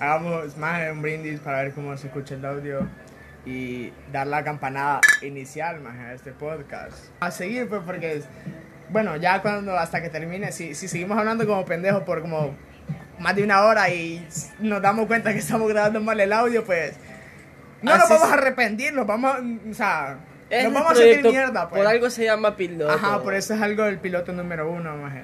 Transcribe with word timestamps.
hagamos 0.00 0.56
más 0.56 0.90
un 0.92 1.02
brindis 1.02 1.40
para 1.40 1.62
ver 1.62 1.72
cómo 1.72 1.96
se 1.96 2.06
escucha 2.08 2.34
el 2.34 2.44
audio 2.44 2.86
y 3.44 3.92
dar 4.12 4.26
la 4.26 4.42
campanada 4.44 5.00
inicial 5.22 5.80
más 5.80 5.96
a 5.96 6.12
este 6.14 6.32
podcast. 6.32 6.96
A 7.20 7.30
seguir, 7.30 7.68
pues, 7.68 7.82
porque, 7.86 8.22
bueno, 8.90 9.16
ya 9.16 9.40
cuando 9.42 9.76
hasta 9.78 10.02
que 10.02 10.08
termine, 10.08 10.52
si, 10.52 10.74
si 10.74 10.88
seguimos 10.88 11.16
hablando 11.18 11.46
como 11.46 11.64
pendejos 11.64 12.02
por 12.02 12.20
como 12.22 12.54
más 13.18 13.34
de 13.36 13.44
una 13.44 13.64
hora 13.64 13.88
y 13.90 14.26
nos 14.58 14.82
damos 14.82 15.06
cuenta 15.06 15.32
que 15.32 15.38
estamos 15.38 15.68
grabando 15.68 16.00
mal 16.00 16.18
el 16.20 16.32
audio, 16.32 16.64
pues 16.64 16.94
no 17.82 17.92
nos 17.94 18.04
Así 18.04 18.12
vamos 18.14 18.28
es. 18.28 18.32
a 18.34 18.36
arrepentir, 18.38 18.92
nos 18.92 19.06
vamos, 19.06 19.34
a- 19.36 19.70
o 19.70 19.74
sea, 19.74 20.18
Es 20.50 20.64
nos 20.64 20.72
vamos 20.72 20.92
a 20.92 20.94
sentir 20.96 21.22
mierda, 21.30 21.68
pues. 21.68 21.82
Por 21.82 21.90
algo 21.90 22.10
se 22.10 22.24
llama 22.24 22.56
piloto. 22.56 22.90
Ajá, 22.92 23.22
por 23.22 23.34
eso 23.34 23.54
es 23.54 23.62
algo 23.62 23.84
del 23.84 23.98
piloto 23.98 24.32
número 24.32 24.70
uno, 24.70 24.96
maje. 24.96 25.22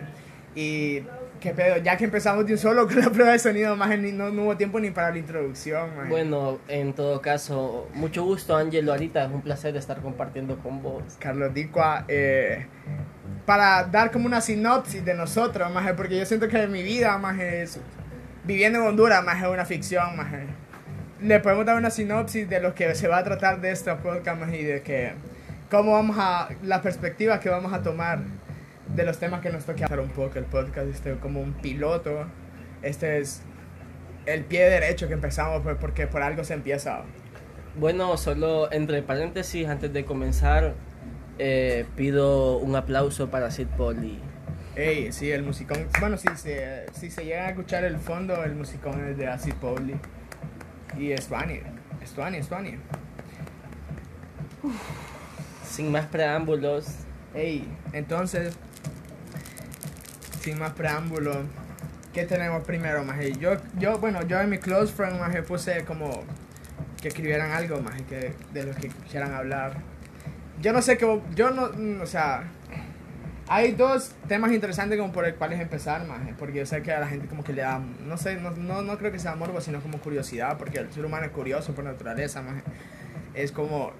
Y 0.54 1.02
qué 1.42 1.52
pedo, 1.52 1.76
ya 1.78 1.96
que 1.96 2.04
empezamos 2.04 2.46
de 2.46 2.52
un 2.52 2.58
solo 2.58 2.86
con 2.86 3.00
la 3.00 3.10
prueba 3.10 3.32
de 3.32 3.38
sonido, 3.38 3.76
ni- 3.76 4.12
no, 4.12 4.30
no 4.30 4.44
hubo 4.44 4.56
tiempo 4.56 4.78
ni 4.78 4.90
para 4.90 5.10
la 5.10 5.18
introducción, 5.18 5.94
maje. 5.96 6.08
Bueno, 6.08 6.58
en 6.68 6.92
todo 6.92 7.20
caso, 7.20 7.88
mucho 7.94 8.24
gusto, 8.24 8.56
Ángelo. 8.56 8.92
Ahorita 8.92 9.24
es 9.24 9.30
un 9.30 9.42
placer 9.42 9.76
estar 9.76 10.00
compartiendo 10.00 10.58
con 10.58 10.82
vos. 10.82 11.02
Carlos 11.18 11.52
Dicua, 11.52 12.04
eh, 12.08 12.66
para 13.44 13.84
dar 13.84 14.12
como 14.12 14.26
una 14.26 14.40
sinopsis 14.40 15.04
de 15.04 15.14
nosotros, 15.14 15.70
maje, 15.72 15.94
porque 15.94 16.16
yo 16.16 16.24
siento 16.24 16.48
que 16.48 16.66
mi 16.68 16.82
vida, 16.82 17.18
maje, 17.18 17.62
es, 17.62 17.80
viviendo 18.44 18.78
en 18.78 18.86
Honduras, 18.86 19.24
maje, 19.24 19.44
es 19.44 19.50
una 19.50 19.64
ficción, 19.64 20.16
maje. 20.16 20.46
Le 21.20 21.40
podemos 21.40 21.66
dar 21.66 21.76
una 21.76 21.90
sinopsis 21.90 22.48
de 22.48 22.60
lo 22.60 22.74
que 22.74 22.94
se 22.94 23.08
va 23.08 23.18
a 23.18 23.24
tratar 23.24 23.60
de 23.60 23.72
este 23.72 23.92
podcast, 23.96 24.40
maje, 24.40 24.60
y 24.60 24.64
de 24.64 24.82
que, 24.82 25.12
cómo 25.70 25.92
vamos 25.92 26.16
a, 26.20 26.48
la 26.62 26.82
perspectiva 26.82 27.40
que 27.40 27.48
vamos 27.48 27.72
a 27.72 27.82
tomar 27.82 28.20
de 28.94 29.04
los 29.04 29.18
temas 29.18 29.40
que 29.40 29.50
nos 29.50 29.68
hablar 29.68 30.00
un 30.00 30.10
poco 30.10 30.38
el 30.38 30.44
podcast, 30.44 30.88
este, 30.88 31.14
como 31.16 31.40
un 31.40 31.54
piloto, 31.54 32.26
este 32.82 33.18
es 33.18 33.42
el 34.26 34.44
pie 34.44 34.68
derecho 34.68 35.08
que 35.08 35.14
empezamos, 35.14 35.62
pues, 35.62 35.76
porque 35.80 36.06
por 36.06 36.22
algo 36.22 36.44
se 36.44 36.54
empieza. 36.54 37.02
Bueno, 37.76 38.16
solo 38.16 38.70
entre 38.70 39.02
paréntesis, 39.02 39.66
antes 39.66 39.92
de 39.92 40.04
comenzar, 40.04 40.74
eh, 41.38 41.86
pido 41.96 42.58
un 42.58 42.76
aplauso 42.76 43.30
para 43.30 43.50
Sid 43.50 43.68
Poli. 43.68 44.20
Ey, 44.76 45.12
sí, 45.12 45.30
el 45.30 45.42
musicón. 45.42 45.86
Bueno, 46.00 46.16
si 46.16 46.28
se, 46.36 46.86
si 46.92 47.10
se 47.10 47.24
llega 47.24 47.46
a 47.46 47.50
escuchar 47.50 47.84
el 47.84 47.98
fondo, 47.98 48.42
el 48.44 48.54
musicón 48.54 49.06
es 49.06 49.16
de 49.18 49.26
Acid 49.26 49.54
Pauli. 49.54 49.94
Y 50.98 51.12
es 51.12 51.28
Tuani. 51.28 51.60
Es 52.02 52.12
Tuani, 52.12 52.38
es 52.38 52.48
Tuani. 52.48 52.78
Sin 55.64 55.90
más 55.90 56.06
preámbulos, 56.06 56.86
Ey, 57.34 57.66
entonces, 57.94 58.54
sin 60.42 60.58
más 60.58 60.72
preámbulo, 60.72 61.44
¿qué 62.12 62.24
tenemos 62.24 62.64
primero, 62.64 63.04
maje? 63.04 63.32
Yo, 63.38 63.52
yo, 63.78 63.98
bueno, 63.98 64.22
yo 64.26 64.40
en 64.40 64.50
mi 64.50 64.58
close 64.58 64.92
friend, 64.92 65.20
maje, 65.20 65.42
puse 65.42 65.84
como 65.84 66.24
que 67.00 67.08
escribieran 67.08 67.52
algo, 67.52 67.80
maje, 67.80 68.04
que, 68.04 68.34
de 68.52 68.64
lo 68.64 68.74
que 68.74 68.88
quisieran 68.88 69.34
hablar. 69.34 69.76
Yo 70.60 70.72
no 70.72 70.82
sé 70.82 70.98
qué, 70.98 71.20
yo 71.34 71.50
no, 71.50 71.68
mm, 71.68 72.00
o 72.02 72.06
sea, 72.06 72.42
hay 73.46 73.72
dos 73.72 74.12
temas 74.26 74.52
interesantes 74.52 74.98
como 74.98 75.12
por 75.12 75.26
el 75.26 75.36
cuales 75.36 75.60
empezar, 75.60 76.04
maje, 76.06 76.34
porque 76.36 76.58
yo 76.58 76.66
sé 76.66 76.82
que 76.82 76.92
a 76.92 76.98
la 76.98 77.06
gente 77.06 77.28
como 77.28 77.44
que 77.44 77.52
le 77.52 77.62
da, 77.62 77.78
no 77.78 78.16
sé, 78.16 78.36
no, 78.36 78.50
no, 78.50 78.82
no 78.82 78.98
creo 78.98 79.12
que 79.12 79.20
sea 79.20 79.36
morbo, 79.36 79.60
sino 79.60 79.80
como 79.80 79.98
curiosidad, 79.98 80.58
porque 80.58 80.80
el 80.80 80.92
ser 80.92 81.04
humano 81.04 81.26
es 81.26 81.32
curioso 81.32 81.72
por 81.72 81.84
naturaleza, 81.84 82.42
maje. 82.42 82.62
Es 83.34 83.52
como, 83.52 83.92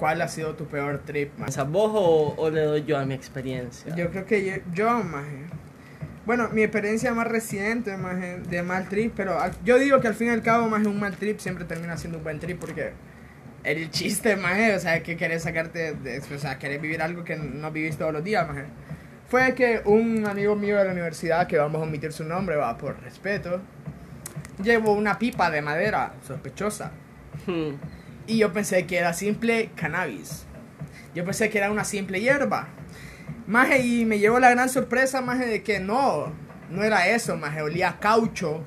¿cuál 0.00 0.22
ha 0.22 0.28
sido 0.28 0.54
tu 0.54 0.64
peor 0.64 1.02
trip, 1.04 1.30
maje? 1.32 1.44
¿piensas 1.44 1.70
vos 1.70 1.92
o, 1.94 2.34
o 2.38 2.50
le 2.50 2.62
doy 2.62 2.84
yo 2.84 2.96
a 2.98 3.04
mi 3.04 3.12
experiencia? 3.12 3.94
Yo 3.94 4.10
creo 4.10 4.24
que 4.24 4.44
yo, 4.44 4.54
yo, 4.72 5.04
maje. 5.04 5.44
Bueno, 6.24 6.48
mi 6.52 6.62
experiencia 6.62 7.12
más 7.12 7.26
reciente, 7.26 7.96
maje, 7.98 8.38
de 8.38 8.62
mal 8.62 8.88
trip, 8.88 9.12
pero 9.14 9.38
yo 9.62 9.78
digo 9.78 10.00
que 10.00 10.08
al 10.08 10.14
fin 10.14 10.28
y 10.28 10.30
al 10.30 10.42
cabo, 10.42 10.68
maje, 10.68 10.86
un 10.86 10.98
mal 10.98 11.16
trip 11.16 11.38
siempre 11.38 11.66
termina 11.66 11.98
siendo 11.98 12.16
un 12.16 12.24
buen 12.24 12.40
trip 12.40 12.58
porque 12.58 12.92
el 13.62 13.90
chiste, 13.90 14.36
maje, 14.36 14.74
o 14.74 14.78
sea, 14.78 15.02
que 15.02 15.18
querés 15.18 15.42
sacarte, 15.42 15.92
de, 15.92 16.18
o 16.18 16.38
sea, 16.38 16.58
querés 16.58 16.80
vivir 16.80 17.02
algo 17.02 17.22
que 17.22 17.36
no 17.36 17.70
vivís 17.70 17.98
todos 17.98 18.14
los 18.14 18.24
días, 18.24 18.48
maje. 18.48 18.64
Fue 19.28 19.54
que 19.54 19.82
un 19.84 20.26
amigo 20.26 20.56
mío 20.56 20.78
de 20.78 20.86
la 20.86 20.92
universidad, 20.92 21.46
que 21.46 21.58
vamos 21.58 21.82
a 21.82 21.84
omitir 21.84 22.12
su 22.12 22.24
nombre, 22.24 22.56
va, 22.56 22.76
por 22.78 22.98
respeto, 23.02 23.60
llevó 24.62 24.94
una 24.94 25.18
pipa 25.18 25.50
de 25.50 25.60
madera 25.60 26.14
sospechosa. 26.26 26.90
Hmm. 27.46 27.74
Y 28.26 28.38
yo 28.38 28.52
pensé 28.52 28.86
que 28.86 28.98
era 28.98 29.12
simple 29.12 29.70
cannabis. 29.74 30.46
Yo 31.14 31.24
pensé 31.24 31.50
que 31.50 31.58
era 31.58 31.70
una 31.70 31.84
simple 31.84 32.20
hierba. 32.20 32.68
Maje, 33.46 33.80
y 33.80 34.04
me 34.04 34.18
llevó 34.18 34.38
la 34.38 34.50
gran 34.50 34.68
sorpresa, 34.68 35.20
maje, 35.20 35.46
de 35.46 35.62
que 35.62 35.80
no, 35.80 36.32
no 36.70 36.84
era 36.84 37.08
eso, 37.08 37.36
maje, 37.36 37.62
olía 37.62 37.88
a 37.90 37.98
caucho, 37.98 38.64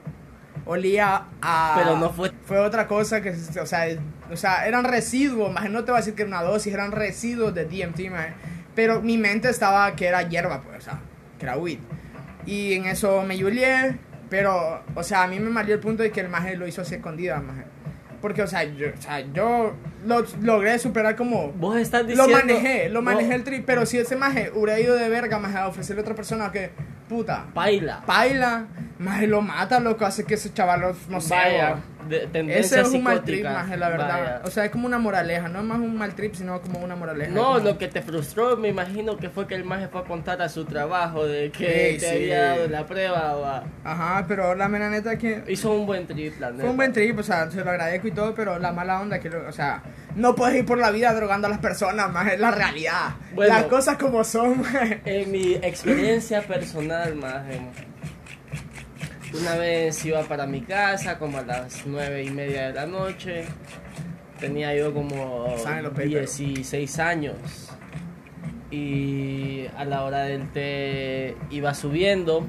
olía 0.65 1.27
a... 1.41 1.75
Pero 1.77 1.97
no 1.97 2.09
fue- 2.09 2.33
Fue 2.45 2.57
otra 2.59 2.87
cosa 2.87 3.21
que, 3.21 3.29
o 3.31 3.65
sea, 3.65 3.85
o 4.29 4.35
sea, 4.35 4.67
eran 4.67 4.83
residuos, 4.83 5.51
maje, 5.53 5.69
no 5.69 5.83
te 5.85 5.91
voy 5.91 5.99
a 5.99 6.01
decir 6.01 6.15
que 6.15 6.23
era 6.23 6.29
una 6.29 6.41
dosis, 6.43 6.73
eran 6.73 6.91
residuos 6.91 7.53
de 7.53 7.65
DMT, 7.65 8.09
maje. 8.11 8.33
Pero 8.75 9.01
mi 9.01 9.17
mente 9.17 9.49
estaba 9.49 9.95
que 9.95 10.07
era 10.07 10.23
hierba, 10.27 10.61
pues, 10.61 10.79
o 10.79 10.81
sea, 10.81 10.99
que 11.39 11.45
era 11.45 11.57
weed. 11.57 11.79
Y 12.45 12.73
en 12.73 12.85
eso 12.85 13.21
me 13.23 13.37
yulié, 13.37 13.97
pero, 14.29 14.83
o 14.95 15.03
sea, 15.03 15.23
a 15.23 15.27
mí 15.27 15.39
me 15.39 15.49
malió 15.49 15.75
el 15.75 15.79
punto 15.79 16.03
de 16.03 16.11
que 16.11 16.19
el 16.19 16.27
maje 16.29 16.57
lo 16.57 16.67
hizo 16.67 16.81
así 16.81 16.95
escondida, 16.95 17.39
maje. 17.39 17.63
Porque, 18.23 18.41
o 18.41 18.47
sea, 18.47 18.63
yo, 18.63 18.87
o 18.97 19.01
sea, 19.01 19.19
yo 19.33 19.73
lo 20.05 20.23
logré 20.41 20.79
superar 20.79 21.17
como... 21.17 21.51
Vos 21.51 21.75
estás 21.75 22.03
Lo 22.03 22.07
diciendo... 22.25 22.37
manejé, 22.37 22.87
lo 22.87 23.01
vos- 23.01 23.03
manejé 23.03 23.35
el 23.35 23.43
trip, 23.43 23.65
pero 23.65 23.85
si 23.85 23.97
ese 23.97 24.15
maje 24.15 24.49
hubiera 24.55 24.79
ido 24.79 24.95
de 24.95 25.09
verga, 25.09 25.39
maje, 25.39 25.57
a 25.57 25.67
ofrecerle 25.67 25.99
a 25.99 26.03
otra 26.03 26.15
persona 26.15 26.49
que, 26.49 26.69
puta, 27.09 27.47
Paila. 27.53 28.01
paila, 28.05 28.67
maje, 28.97 29.27
lo 29.27 29.41
mata, 29.41 29.81
loco, 29.81 30.05
hace 30.05 30.23
que 30.23 30.35
ese 30.35 30.53
chaval, 30.53 30.79
lo- 30.79 30.95
no 31.09 31.19
Vaya, 31.29 31.71
bo. 31.71 31.81
De- 32.07 32.27
tendencia 32.27 32.59
Ese 32.59 32.81
es 32.81 32.93
un 32.93 33.03
mal 33.03 33.23
trip, 33.23 33.43
maje, 33.43 33.77
la 33.77 33.89
verdad. 33.89 34.07
Vaya. 34.19 34.41
O 34.45 34.49
sea, 34.51 34.65
es 34.65 34.71
como 34.71 34.85
una 34.87 34.99
moraleja, 34.99 35.47
no 35.49 35.59
es 35.59 35.65
más 35.65 35.79
un 35.79 35.97
mal 35.97 36.13
trip, 36.15 36.33
sino 36.35 36.61
como 36.61 36.79
una 36.79 36.95
moraleja. 36.95 37.31
No, 37.31 37.45
como- 37.53 37.59
lo 37.59 37.77
que 37.77 37.87
te 37.87 38.01
frustró, 38.01 38.57
me 38.57 38.69
imagino 38.69 39.17
que 39.17 39.29
fue 39.29 39.47
que 39.47 39.55
el 39.55 39.63
maje 39.65 39.87
fue 39.87 40.01
a 40.01 40.03
contar 40.03 40.41
a 40.41 40.49
su 40.49 40.65
trabajo 40.65 41.25
de 41.25 41.51
que 41.51 41.97
te 41.99 41.99
sí. 41.99 42.05
había 42.07 42.43
dado 42.45 42.67
la 42.67 42.85
prueba. 42.85 43.63
Ajá, 43.83 44.25
pero 44.27 44.55
la 44.55 44.67
mera 44.67 44.89
neta 44.89 45.17
que... 45.17 45.43
Hizo 45.47 45.71
un 45.71 45.85
buen 45.85 46.05
trip, 46.07 46.39
la 46.39 46.47
Fue 46.47 46.57
neta. 46.57 46.69
un 46.69 46.75
buen 46.77 46.93
trip, 46.93 47.17
o 47.19 47.23
sea, 47.23 47.49
se 47.51 47.63
lo 47.63 47.69
agradezco 47.71 48.07
y 48.07 48.11
todo, 48.11 48.33
pero 48.35 48.59
la 48.59 48.71
mala 48.71 48.99
onda 49.01 49.19
que, 49.19 49.29
lo- 49.29 49.47
o 49.47 49.51
sea, 49.51 49.81
no 50.15 50.35
puedes 50.35 50.55
ir 50.57 50.65
por 50.65 50.77
la 50.77 50.91
vida 50.91 51.13
drogando 51.13 51.47
a 51.47 51.49
las 51.49 51.59
personas, 51.59 52.11
más 52.11 52.31
es 52.33 52.39
la 52.39 52.51
realidad. 52.51 53.15
Bueno. 53.33 53.53
las 53.53 53.63
cosas 53.65 53.97
como 53.97 54.23
son, 54.23 54.61
maje. 54.61 55.01
En 55.05 55.31
mi 55.31 55.53
experiencia 55.55 56.41
personal, 56.41 57.15
maje, 57.15 57.59
una 59.33 59.55
vez 59.55 60.03
iba 60.05 60.21
para 60.23 60.45
mi 60.45 60.61
casa 60.61 61.17
como 61.17 61.37
a 61.37 61.41
las 61.41 61.85
nueve 61.85 62.23
y 62.23 62.29
media 62.29 62.67
de 62.67 62.73
la 62.73 62.85
noche. 62.85 63.45
Tenía 64.39 64.75
yo 64.75 64.93
como 64.93 65.55
Saben 65.57 65.83
los 65.83 65.93
papers. 65.93 66.37
16 66.37 66.99
años. 66.99 67.35
Y 68.71 69.65
a 69.77 69.85
la 69.85 70.03
hora 70.03 70.23
del 70.23 70.51
té 70.51 71.35
iba 71.51 71.73
subiendo 71.73 72.45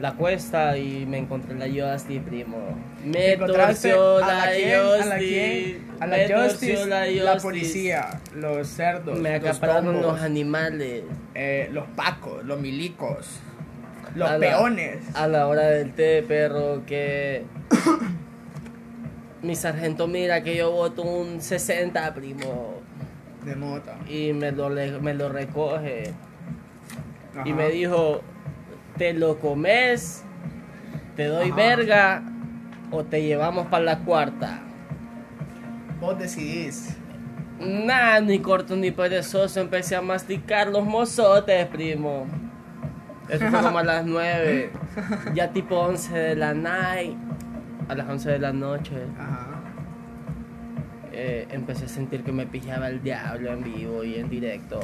la 0.00 0.14
cuesta 0.14 0.76
y 0.76 1.06
me 1.06 1.18
encontré 1.18 1.54
la 1.54 1.66
Yosti, 1.66 2.18
primo. 2.20 2.58
Me 3.04 3.36
torció 3.36 4.20
la 4.20 4.50
quién, 4.54 5.86
a 6.00 6.06
la 6.06 6.16
a 6.16 6.86
la 6.86 7.06
la 7.06 7.36
policía, 7.38 8.20
los 8.34 8.66
cerdos, 8.68 9.18
Me 9.18 9.34
acapararon 9.34 10.02
los 10.02 10.20
animales. 10.20 11.04
eh, 11.34 11.68
los 11.72 11.86
pacos, 11.96 12.44
los 12.44 12.60
milicos, 12.60 13.40
los 14.14 14.28
A 14.30 14.34
la- 14.34 14.38
peones. 14.38 14.98
A 15.14 15.26
la 15.26 15.46
hora 15.46 15.62
del 15.62 15.92
té, 15.92 16.22
perro, 16.26 16.82
que. 16.86 17.44
Mi 19.42 19.54
sargento 19.56 20.06
mira 20.08 20.42
que 20.42 20.56
yo 20.56 20.70
voto 20.70 21.02
un 21.02 21.40
60, 21.40 22.14
primo. 22.14 22.74
De 23.44 23.54
mota. 23.54 23.96
Y 24.08 24.32
me 24.32 24.52
lo, 24.52 24.70
le- 24.70 24.98
me 25.00 25.12
lo 25.12 25.28
recoge. 25.28 26.12
Y 27.44 27.52
me 27.52 27.68
dijo: 27.68 28.22
¿Te 28.96 29.12
lo 29.12 29.38
comes? 29.38 30.22
¿Te 31.16 31.26
doy 31.26 31.48
Ajá. 31.48 31.56
verga? 31.56 32.22
¿O 32.90 33.04
te 33.04 33.22
llevamos 33.22 33.66
para 33.66 33.84
la 33.84 33.98
cuarta? 33.98 34.60
Vos 36.00 36.18
decidís. 36.18 36.96
Nah, 37.60 38.20
ni 38.20 38.38
corto 38.38 38.74
ni 38.76 38.90
perezoso. 38.90 39.60
Empecé 39.60 39.94
a 39.96 40.00
masticar 40.02 40.68
los 40.68 40.84
mozotes, 40.84 41.66
primo. 41.66 42.26
Eso 43.28 43.48
fue 43.50 43.60
como 43.62 43.78
a 43.78 43.84
las 43.84 44.04
9. 44.04 44.70
Ya 45.34 45.50
tipo 45.52 45.76
11 45.78 46.16
de 46.16 46.36
la 46.36 46.54
night. 46.54 47.16
A 47.88 47.94
las 47.94 48.08
11 48.08 48.30
de 48.32 48.38
la 48.38 48.52
noche. 48.52 48.92
Ajá. 49.18 49.48
eh, 51.12 51.46
empecé 51.50 51.84
a 51.84 51.88
sentir 51.88 52.24
que 52.24 52.32
me 52.32 52.44
pijaba 52.46 52.88
el 52.88 53.00
diablo 53.02 53.52
en 53.52 53.62
vivo 53.62 54.02
y 54.04 54.16
en 54.16 54.28
directo. 54.28 54.80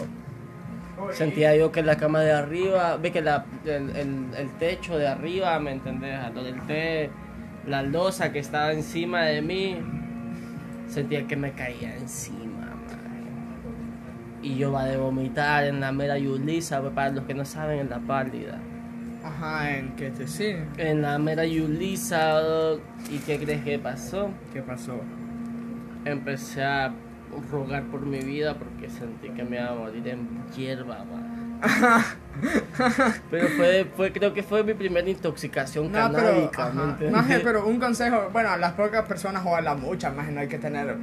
Sentía 1.13 1.57
yo 1.57 1.73
que 1.73 1.83
la 1.83 1.97
cama 1.97 2.21
de 2.21 2.33
arriba, 2.33 2.97
ve 2.99 3.11
que 3.11 3.21
la, 3.23 3.45
el, 3.65 3.91
el- 3.97 4.27
el 4.37 4.51
techo 4.59 4.97
de 4.99 5.09
arriba, 5.09 5.59
¿me 5.59 5.73
entendés? 5.73 6.17
A 6.19 6.31
lo 6.31 6.45
del 6.45 6.61
té, 6.67 7.11
la 7.67 7.83
losa 7.83 8.31
que 8.33 8.39
estaba 8.39 8.73
encima 8.73 9.23
de 9.23 9.41
mí, 9.43 9.79
sentía 10.89 11.27
que 11.27 11.37
me 11.37 11.53
caía 11.53 11.97
encima. 11.97 12.50
Y 14.43 14.57
yo 14.57 14.73
va 14.73 14.85
de 14.85 14.97
vomitar 14.97 15.65
en 15.65 15.81
la 15.81 15.93
mera 15.93 16.19
Yulisa, 16.19 16.81
pues, 16.81 16.93
para 16.93 17.11
los 17.11 17.25
que 17.25 17.35
no 17.35 17.45
saben, 17.45 17.81
en 17.81 17.91
la 17.91 17.99
pálida. 17.99 18.59
Ajá, 19.23 19.77
en 19.77 19.97
que 19.97 20.11
te 20.11 20.27
sí. 20.27 20.57
En 20.79 21.03
la 21.03 21.19
mera 21.19 21.45
Yulisa. 21.45 22.41
¿Y 23.11 23.19
qué 23.19 23.39
crees 23.39 23.63
que 23.63 23.79
pasó? 23.79 24.31
¿Qué 24.53 24.63
pasó? 24.63 25.01
Empecé 26.05 26.65
a 26.65 26.93
rogar 27.51 27.85
por 27.85 28.07
mi 28.07 28.21
vida 28.21 28.55
porque 28.55 28.89
sentí 28.89 29.29
que 29.31 29.45
me 29.45 29.57
iba 29.57 29.69
a 29.69 29.75
morir 29.75 30.09
en 30.09 30.29
hierba, 30.57 31.05
pero 33.31 33.49
fue, 33.49 33.87
fue, 33.97 34.13
creo 34.13 34.33
que 34.33 34.43
fue 34.43 34.65
mi 34.65 34.75
primera 34.75 35.09
intoxicación 35.09 35.93
No, 35.93 36.11
pero, 36.11 36.51
canábica. 36.51 37.11
Maje, 37.11 37.41
pero 37.45 37.67
un 37.67 37.79
consejo, 37.79 38.31
bueno, 38.33 38.51
a 38.51 38.57
las 38.57 38.73
pocas 38.73 39.07
personas 39.07 39.45
o 39.45 39.55
a 39.55 39.61
las 39.61 39.79
muchas, 39.79 40.15
más 40.15 40.31
no 40.31 40.41
hay 40.41 40.49
que 40.49 40.59
tener 40.59 40.97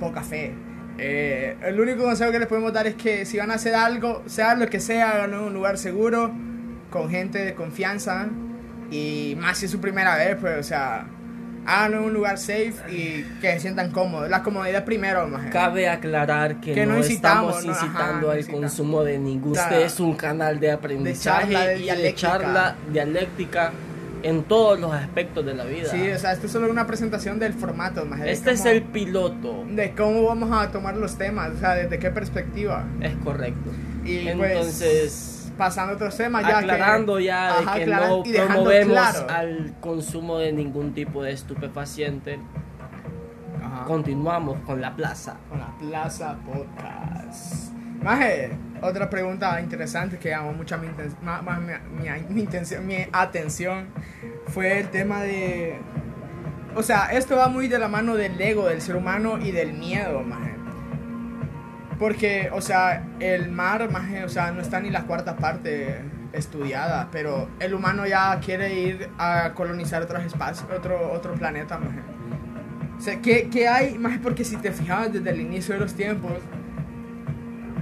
poca 0.00 0.22
fe. 0.22 0.54
Eh, 0.98 1.56
el 1.62 1.80
único 1.80 2.02
consejo 2.02 2.32
que 2.32 2.38
les 2.40 2.48
podemos 2.48 2.72
dar 2.72 2.86
es 2.86 2.94
que 2.96 3.24
si 3.24 3.38
van 3.38 3.50
a 3.50 3.54
hacer 3.54 3.74
algo, 3.74 4.22
sea 4.26 4.54
lo 4.56 4.66
que 4.68 4.80
sea, 4.80 5.10
háganlo 5.12 5.38
en 5.38 5.44
un 5.44 5.54
lugar 5.54 5.78
seguro, 5.78 6.32
con 6.90 7.08
gente 7.10 7.38
de 7.44 7.54
confianza 7.54 8.26
y 8.90 9.36
más 9.38 9.58
si 9.58 9.66
es 9.66 9.70
su 9.70 9.80
primera 9.80 10.16
vez, 10.16 10.36
pues, 10.40 10.58
o 10.58 10.62
sea, 10.62 11.06
háganlo 11.66 11.98
en 11.98 12.04
un 12.04 12.14
lugar 12.14 12.38
safe 12.38 12.74
y 12.90 13.22
que 13.40 13.52
se 13.52 13.60
sientan 13.60 13.92
cómodos. 13.92 14.28
La 14.30 14.42
comodidad 14.42 14.84
primero, 14.84 15.26
maje. 15.28 15.50
Cabe 15.50 15.88
aclarar 15.88 16.60
que, 16.60 16.72
Que 16.72 16.86
no 16.86 16.94
no, 16.94 17.00
estamos 17.00 17.64
no, 17.64 17.72
ajá, 17.72 17.84
incitando 17.84 18.26
no 18.26 18.30
al 18.32 18.38
incitamos. 18.38 18.60
consumo 18.62 19.04
de 19.04 19.18
ningún. 19.18 19.52
Claro. 19.52 19.74
Este 19.76 19.84
es 19.86 20.00
un 20.00 20.16
canal 20.16 20.58
de 20.58 20.72
aprendizaje 20.72 21.46
de 21.46 21.54
y 21.54 21.66
de 21.68 21.74
dialéctica. 21.76 22.14
charla 22.32 22.76
dialéctica 22.90 23.72
en 24.22 24.44
todos 24.44 24.78
los 24.78 24.92
aspectos 24.92 25.44
de 25.44 25.54
la 25.54 25.64
vida. 25.64 25.88
Sí, 25.90 26.10
o 26.10 26.18
sea, 26.18 26.32
esto 26.32 26.46
es 26.46 26.52
solo 26.52 26.70
una 26.70 26.86
presentación 26.86 27.38
del 27.38 27.52
formato, 27.54 28.04
de 28.04 28.32
este 28.32 28.52
es 28.52 28.64
el 28.64 28.82
piloto. 28.82 29.64
De 29.68 29.94
cómo 29.94 30.24
vamos 30.24 30.50
a 30.52 30.70
tomar 30.70 30.96
los 30.96 31.16
temas, 31.16 31.52
o 31.56 31.58
sea, 31.58 31.74
desde 31.74 31.98
qué 31.98 32.10
perspectiva. 32.10 32.84
Es 33.00 33.14
correcto. 33.16 33.70
Y 34.04 34.28
Entonces, 34.28 35.44
pues, 35.46 35.52
pasando 35.56 35.92
a 35.92 35.96
otros 35.96 36.16
temas, 36.16 36.46
ya 36.46 36.58
aclarando 36.58 37.16
que, 37.16 37.24
ya 37.24 37.58
de 37.58 37.64
Ajá, 37.64 37.74
que 37.74 37.86
no 37.86 38.22
promovemos 38.22 38.92
claro. 38.92 39.26
al 39.28 39.74
consumo 39.80 40.38
de 40.38 40.52
ningún 40.52 40.94
tipo 40.94 41.22
de 41.22 41.32
estupefaciente, 41.32 42.38
Ajá. 43.62 43.84
continuamos 43.84 44.58
con 44.60 44.80
la 44.80 44.94
plaza. 44.94 45.36
Con 45.48 45.58
la 45.58 45.76
Plaza 45.78 46.36
Podcast. 46.46 47.72
Maje, 48.02 48.56
otra 48.82 49.08
pregunta 49.10 49.60
interesante 49.60 50.18
que 50.18 50.30
llamó 50.30 50.52
mucho 50.52 50.78
mi, 50.78 50.88
ma- 51.22 51.42
ma- 51.42 51.58
mi, 51.58 52.08
mi- 52.34 52.40
intención, 52.40 52.86
mi 52.86 53.06
atención 53.12 53.86
fue 54.48 54.80
el 54.80 54.88
tema 54.88 55.22
de... 55.22 55.78
O 56.74 56.82
sea, 56.82 57.06
esto 57.12 57.36
va 57.36 57.48
muy 57.48 57.68
de 57.68 57.78
la 57.78 57.88
mano 57.88 58.14
del 58.14 58.40
ego 58.40 58.68
del 58.68 58.80
ser 58.80 58.96
humano 58.96 59.38
y 59.38 59.50
del 59.50 59.72
miedo, 59.72 60.22
maje. 60.22 60.54
Porque, 61.98 62.50
o 62.52 62.60
sea, 62.60 63.02
el 63.18 63.50
mar, 63.50 63.90
maje, 63.90 64.24
o 64.24 64.28
sea, 64.28 64.52
no 64.52 64.60
está 64.60 64.80
ni 64.80 64.90
la 64.90 65.02
cuarta 65.04 65.36
parte 65.36 66.00
estudiada, 66.32 67.08
pero 67.10 67.48
el 67.58 67.74
humano 67.74 68.06
ya 68.06 68.38
quiere 68.38 68.72
ir 68.74 69.08
a 69.18 69.52
colonizar 69.54 70.02
otros 70.02 70.22
espacios, 70.24 70.68
otro, 70.70 71.10
otro 71.12 71.34
planeta, 71.34 71.78
maje. 71.78 71.98
O 72.96 73.00
sea, 73.00 73.20
¿qué, 73.20 73.48
qué 73.50 73.66
hay? 73.68 73.98
Más 73.98 74.18
porque 74.18 74.44
si 74.44 74.56
te 74.56 74.70
fijabas 74.70 75.12
desde 75.12 75.30
el 75.30 75.40
inicio 75.40 75.74
de 75.74 75.80
los 75.80 75.94
tiempos, 75.94 76.32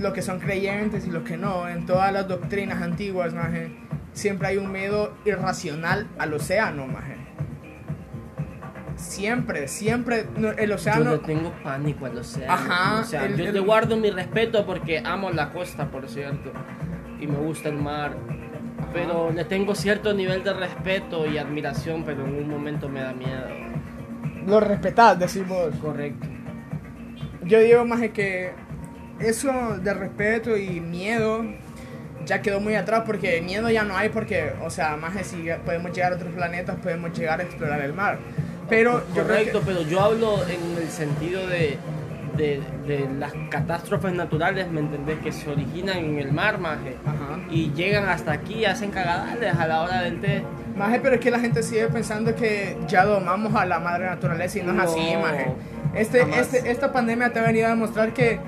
lo 0.00 0.12
que 0.12 0.22
son 0.22 0.38
creyentes 0.40 1.06
y 1.06 1.10
los 1.10 1.22
que 1.22 1.37
no, 1.37 1.69
en 1.69 1.87
todas 1.87 2.12
las 2.12 2.28
doctrinas 2.28 2.82
antiguas, 2.82 3.32
maje, 3.34 3.76
siempre 4.12 4.48
hay 4.48 4.56
un 4.58 4.70
miedo 4.72 5.14
irracional 5.25 6.06
al 6.19 6.34
océano, 6.34 6.87
maje. 6.87 7.16
Siempre, 8.96 9.69
siempre, 9.69 10.26
el 10.58 10.69
Yo 10.70 10.75
océano... 10.75 11.12
le 11.12 11.19
tengo 11.19 11.52
pánico 11.62 12.06
al 12.06 12.16
océano. 12.19 12.52
Ajá, 12.52 13.00
o 13.00 13.04
sea, 13.04 13.26
el- 13.26 13.37
yo 13.37 13.44
el- 13.46 13.52
te 13.52 13.60
guardo 13.60 13.96
mi 13.98 14.10
respeto 14.10 14.64
porque 14.64 15.00
amo 15.04 15.31
la 15.31 15.50
costa, 15.52 15.90
por 15.90 16.08
cierto, 16.08 16.50
y 17.20 17.26
me 17.26 17.37
gusta 17.37 17.69
el 17.69 17.76
mar. 17.76 18.16
Pero 18.94 19.31
le 19.32 19.44
tengo 19.44 19.75
cierto 19.75 20.14
nivel 20.14 20.42
de 20.44 20.54
respeto 20.54 21.26
y 21.26 21.37
admiración, 21.37 22.04
pero 22.04 22.25
en 22.25 22.34
un 22.37 22.49
momento 22.49 22.88
me 22.88 23.00
da 23.00 23.12
miedo. 23.12 23.46
Lo 24.46 24.60
respetás, 24.60 25.19
decimos. 25.19 25.75
Correcto. 25.82 26.26
Yo 27.44 27.60
digo 27.60 27.84
más 27.84 28.00
que 28.10 28.52
eso 29.20 29.78
de 29.82 29.94
respeto 29.94 30.56
y 30.56 30.80
miedo 30.80 31.44
ya 32.24 32.42
quedó 32.42 32.60
muy 32.60 32.74
atrás 32.74 33.04
porque 33.06 33.40
miedo 33.40 33.70
ya 33.70 33.84
no 33.84 33.96
hay 33.96 34.08
porque, 34.08 34.52
o 34.64 34.70
sea, 34.70 34.96
más 34.96 35.14
si 35.26 35.48
podemos 35.64 35.92
llegar 35.92 36.12
a 36.12 36.16
otros 36.16 36.32
planetas, 36.34 36.76
podemos 36.82 37.16
llegar 37.16 37.40
a 37.40 37.44
explorar 37.44 37.80
el 37.80 37.92
mar. 37.92 38.18
Pero 38.68 38.98
yo 39.14 39.22
creo 39.22 39.26
Correcto, 39.26 39.60
que- 39.60 39.66
pero 39.66 39.82
yo 39.82 40.00
hablo 40.00 40.38
en 40.48 40.82
el 40.82 40.88
sentido 40.90 41.46
de, 41.46 41.78
de, 42.36 42.60
de 42.88 43.08
las 43.16 43.32
catástrofes 43.48 44.12
naturales, 44.12 44.68
¿me 44.68 44.80
entendés? 44.80 45.20
Que 45.20 45.30
se 45.30 45.48
originan 45.48 45.98
en 45.98 46.18
el 46.18 46.32
mar, 46.32 46.58
maje. 46.58 46.96
Ajá. 47.06 47.38
Y 47.48 47.72
llegan 47.74 48.08
hasta 48.08 48.32
aquí, 48.32 48.64
hacen 48.64 48.90
cagadales 48.90 49.54
a 49.54 49.66
la 49.68 49.82
hora 49.82 50.02
del 50.02 50.20
té. 50.20 50.42
Maje, 50.76 50.98
pero 51.00 51.14
es 51.14 51.20
que 51.20 51.30
la 51.30 51.38
gente 51.38 51.62
sigue 51.62 51.86
pensando 51.86 52.34
que 52.34 52.76
ya 52.88 53.04
domamos 53.04 53.54
a 53.54 53.64
la 53.64 53.78
madre 53.78 54.06
naturaleza 54.06 54.58
y 54.58 54.62
no, 54.62 54.72
es 54.74 54.90
así, 54.90 55.14
maje. 55.22 55.46
Este, 55.94 56.22
este, 56.38 56.70
esta 56.70 56.92
pandemia 56.92 57.32
te 57.32 57.38
ha 57.38 57.42
venido 57.42 57.66
a 57.66 57.70
demostrar 57.70 58.12
que 58.12 58.38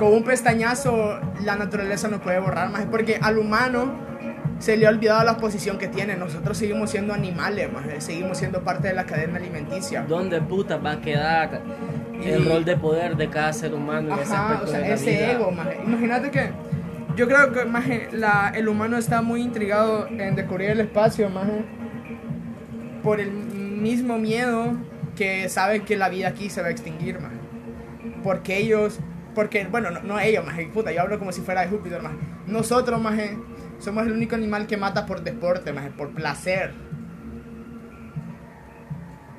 con 0.00 0.12
un 0.14 0.24
pestañazo 0.24 1.20
la 1.44 1.56
naturaleza 1.56 2.08
no 2.08 2.20
puede 2.20 2.40
borrar, 2.40 2.70
maje, 2.70 2.86
porque 2.90 3.18
al 3.20 3.36
humano 3.38 3.92
se 4.58 4.76
le 4.78 4.86
ha 4.86 4.90
olvidado 4.90 5.22
la 5.24 5.36
posición 5.36 5.76
que 5.76 5.88
tiene. 5.88 6.16
Nosotros 6.16 6.56
seguimos 6.56 6.90
siendo 6.90 7.12
animales, 7.12 7.70
maje, 7.70 8.00
seguimos 8.00 8.38
siendo 8.38 8.62
parte 8.64 8.88
de 8.88 8.94
la 8.94 9.04
cadena 9.04 9.36
alimenticia. 9.36 10.02
¿Dónde 10.08 10.40
puta 10.40 10.78
va 10.78 10.92
a 10.92 11.00
quedar 11.02 11.60
el 12.24 12.40
Y- 12.42 12.48
rol 12.48 12.64
de 12.64 12.76
poder 12.78 13.16
de 13.16 13.28
cada 13.28 13.52
ser 13.52 13.74
humano 13.74 14.14
en 14.14 14.20
ese 14.20 14.32
Ajá, 14.32 14.44
aspecto 14.46 14.64
o 14.64 14.68
sea, 14.68 14.80
de 14.80 14.88
la 14.88 14.94
ese 14.94 15.10
vida? 15.10 15.32
ego, 15.32 15.50
maje. 15.50 15.80
Imagínate 15.84 16.30
que 16.30 16.50
yo 17.16 17.28
creo 17.28 17.52
que 17.52 18.08
la, 18.12 18.52
el 18.54 18.68
humano 18.68 18.96
está 18.96 19.20
muy 19.20 19.42
intrigado 19.42 20.06
en 20.08 20.34
descubrir 20.34 20.70
el 20.70 20.80
espacio, 20.80 21.28
maje, 21.28 21.62
por 23.02 23.20
el 23.20 23.30
mismo 23.30 24.18
miedo 24.18 24.72
que 25.16 25.48
sabe 25.50 25.80
que 25.80 25.96
la 25.96 26.08
vida 26.08 26.28
aquí 26.28 26.48
se 26.48 26.62
va 26.62 26.68
a 26.68 26.70
extinguir, 26.70 27.20
maje. 27.20 27.36
Porque 28.22 28.58
ellos, 28.58 28.98
porque, 29.34 29.64
bueno, 29.66 29.90
no, 29.90 30.18
ellos, 30.18 30.44
maje, 30.44 30.66
puta, 30.72 30.92
yo 30.92 31.02
hablo 31.02 31.18
como 31.18 31.32
si 31.32 31.40
fuera 31.40 31.62
de 31.62 31.68
Júpiter, 31.68 32.02
maje. 32.02 32.16
Nosotros, 32.46 33.00
maje, 33.00 33.36
somos 33.78 34.06
el 34.06 34.12
único 34.12 34.34
animal 34.34 34.66
que 34.66 34.76
mata 34.76 35.06
por 35.06 35.22
deporte, 35.22 35.72
maje, 35.72 35.90
por 35.90 36.10
placer. 36.10 36.72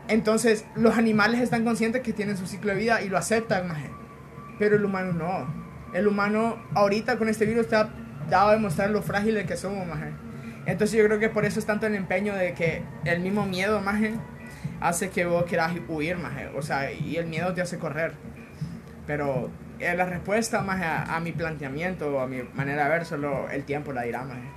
Entonces, 0.07 0.65
los 0.75 0.97
animales 0.97 1.39
están 1.39 1.63
conscientes 1.63 2.01
que 2.01 2.13
tienen 2.13 2.37
su 2.37 2.45
ciclo 2.45 2.73
de 2.73 2.79
vida 2.79 3.01
y 3.01 3.09
lo 3.09 3.17
aceptan, 3.17 3.67
maje. 3.67 3.89
Pero 4.59 4.75
el 4.75 4.85
humano 4.85 5.13
no. 5.13 5.61
El 5.93 6.07
humano 6.07 6.57
ahorita 6.73 7.17
con 7.17 7.29
este 7.29 7.45
virus 7.45 7.71
ha 7.73 7.89
dado 8.29 8.49
a 8.49 8.53
demostrar 8.53 8.89
lo 8.89 9.01
frágiles 9.01 9.45
que 9.45 9.57
somos, 9.57 9.87
maje. 9.87 10.11
Entonces 10.65 10.97
yo 10.97 11.05
creo 11.05 11.19
que 11.19 11.29
por 11.29 11.45
eso 11.45 11.59
es 11.59 11.65
tanto 11.65 11.87
el 11.87 11.95
empeño 11.95 12.35
de 12.35 12.53
que 12.53 12.83
el 13.05 13.21
mismo 13.21 13.45
miedo, 13.45 13.81
maje, 13.81 14.13
hace 14.79 15.09
que 15.09 15.25
vos 15.25 15.45
quieras 15.45 15.73
huir, 15.87 16.17
maje. 16.17 16.49
O 16.55 16.61
sea, 16.61 16.91
y 16.91 17.17
el 17.17 17.27
miedo 17.27 17.53
te 17.53 17.61
hace 17.61 17.77
correr. 17.77 18.13
Pero 19.07 19.49
eh, 19.81 19.95
la 19.95 20.05
respuesta, 20.05 20.61
maje, 20.61 20.85
a, 20.85 21.15
a 21.15 21.19
mi 21.19 21.31
planteamiento, 21.31 22.19
a 22.19 22.27
mi 22.27 22.41
manera 22.53 22.83
de 22.85 22.89
ver, 22.89 23.05
solo 23.05 23.49
el 23.49 23.63
tiempo 23.63 23.91
la 23.91 24.03
dirá, 24.03 24.23
maje. 24.23 24.49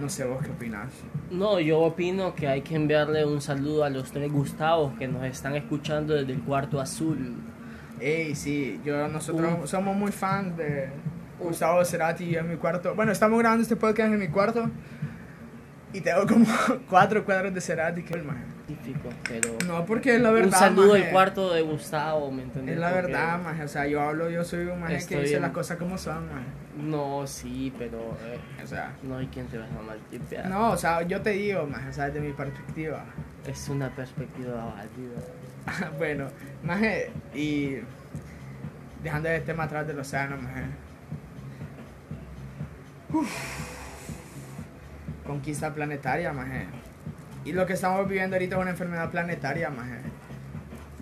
No 0.00 0.08
sé 0.08 0.24
vos 0.24 0.42
qué 0.44 0.50
opinas. 0.50 0.92
No, 1.30 1.58
yo 1.58 1.80
opino 1.80 2.34
que 2.34 2.46
hay 2.48 2.60
que 2.60 2.74
enviarle 2.76 3.24
un 3.24 3.40
saludo 3.40 3.84
a 3.84 3.90
los 3.90 4.12
tres 4.12 4.30
Gustavos 4.30 4.92
que 4.98 5.08
nos 5.08 5.24
están 5.24 5.56
escuchando 5.56 6.14
desde 6.14 6.32
el 6.32 6.40
cuarto 6.40 6.80
azul. 6.80 7.36
Ey, 7.98 8.34
sí, 8.34 8.78
yo, 8.84 9.08
nosotros 9.08 9.54
Uf. 9.62 9.70
somos 9.70 9.96
muy 9.96 10.12
fans 10.12 10.54
de 10.56 10.90
Gustavo 11.40 11.82
Cerati 11.84 12.36
en 12.36 12.50
mi 12.50 12.56
cuarto. 12.56 12.94
Bueno, 12.94 13.10
estamos 13.10 13.38
grabando 13.38 13.62
este 13.62 13.76
podcast 13.76 14.12
en 14.12 14.18
mi 14.18 14.28
cuarto 14.28 14.70
y 15.94 16.00
tengo 16.02 16.26
como 16.26 16.44
cuatro 16.90 17.24
cuadros 17.24 17.54
de 17.54 17.60
Cerati 17.62 18.02
que 18.02 18.16
maje. 18.18 18.55
Pero... 19.28 19.56
No, 19.66 19.84
porque 19.86 20.16
es 20.16 20.20
la 20.20 20.30
verdad. 20.32 20.46
un 20.48 20.52
saludo 20.52 20.92
maje. 20.94 21.04
al 21.06 21.10
cuarto 21.12 21.52
de 21.54 21.62
Gustavo, 21.62 22.30
¿me 22.32 22.42
entendés? 22.42 22.74
Es 22.74 22.80
la 22.80 22.90
Porque- 22.92 23.06
verdad, 23.12 23.40
maje. 23.42 23.62
O 23.62 23.68
sea, 23.68 23.86
yo 23.86 24.00
hablo, 24.00 24.28
yo 24.28 24.42
soy 24.44 24.66
un 24.66 24.80
maje 24.80 24.98
que 25.06 25.20
dice 25.20 25.36
en- 25.36 25.42
las 25.42 25.52
cosas 25.52 25.76
como 25.78 25.96
son, 25.98 26.26
maje. 26.26 26.46
No, 26.82 27.26
sí, 27.26 27.72
pero... 27.78 27.98
eh, 28.24 28.38
O 28.62 28.66
sea, 28.66 28.92
no 29.04 29.18
hay 29.18 29.26
quien 29.28 29.46
te 29.46 29.58
vas 29.58 29.68
a 29.70 29.82
maltripear. 29.82 30.46
no, 30.48 30.70
o 30.72 30.76
sea, 30.76 31.02
yo 31.02 31.22
te 31.22 31.30
digo, 31.30 31.64
maje, 31.66 31.88
o 31.88 31.92
sea, 31.92 32.06
desde 32.06 32.20
mi 32.20 32.32
perspectiva. 32.32 33.04
Es 33.46 33.68
una 33.68 33.88
perspectiva 33.90 34.64
válida. 34.64 35.90
bueno, 35.98 36.26
maje, 36.64 37.10
y 37.34 37.76
dejando 39.04 39.28
el 39.28 39.44
tema 39.44 39.64
atrás 39.64 39.86
del 39.86 39.98
océano, 40.00 40.36
maje. 40.38 40.64
Uf. 43.12 43.30
Conquista 45.24 45.72
planetaria, 45.72 46.32
maje. 46.32 46.66
Y 47.46 47.52
lo 47.52 47.64
que 47.64 47.74
estamos 47.74 48.08
viviendo 48.08 48.34
ahorita 48.34 48.56
es 48.56 48.60
una 48.60 48.72
enfermedad 48.72 49.08
planetaria, 49.08 49.70
maje. 49.70 50.00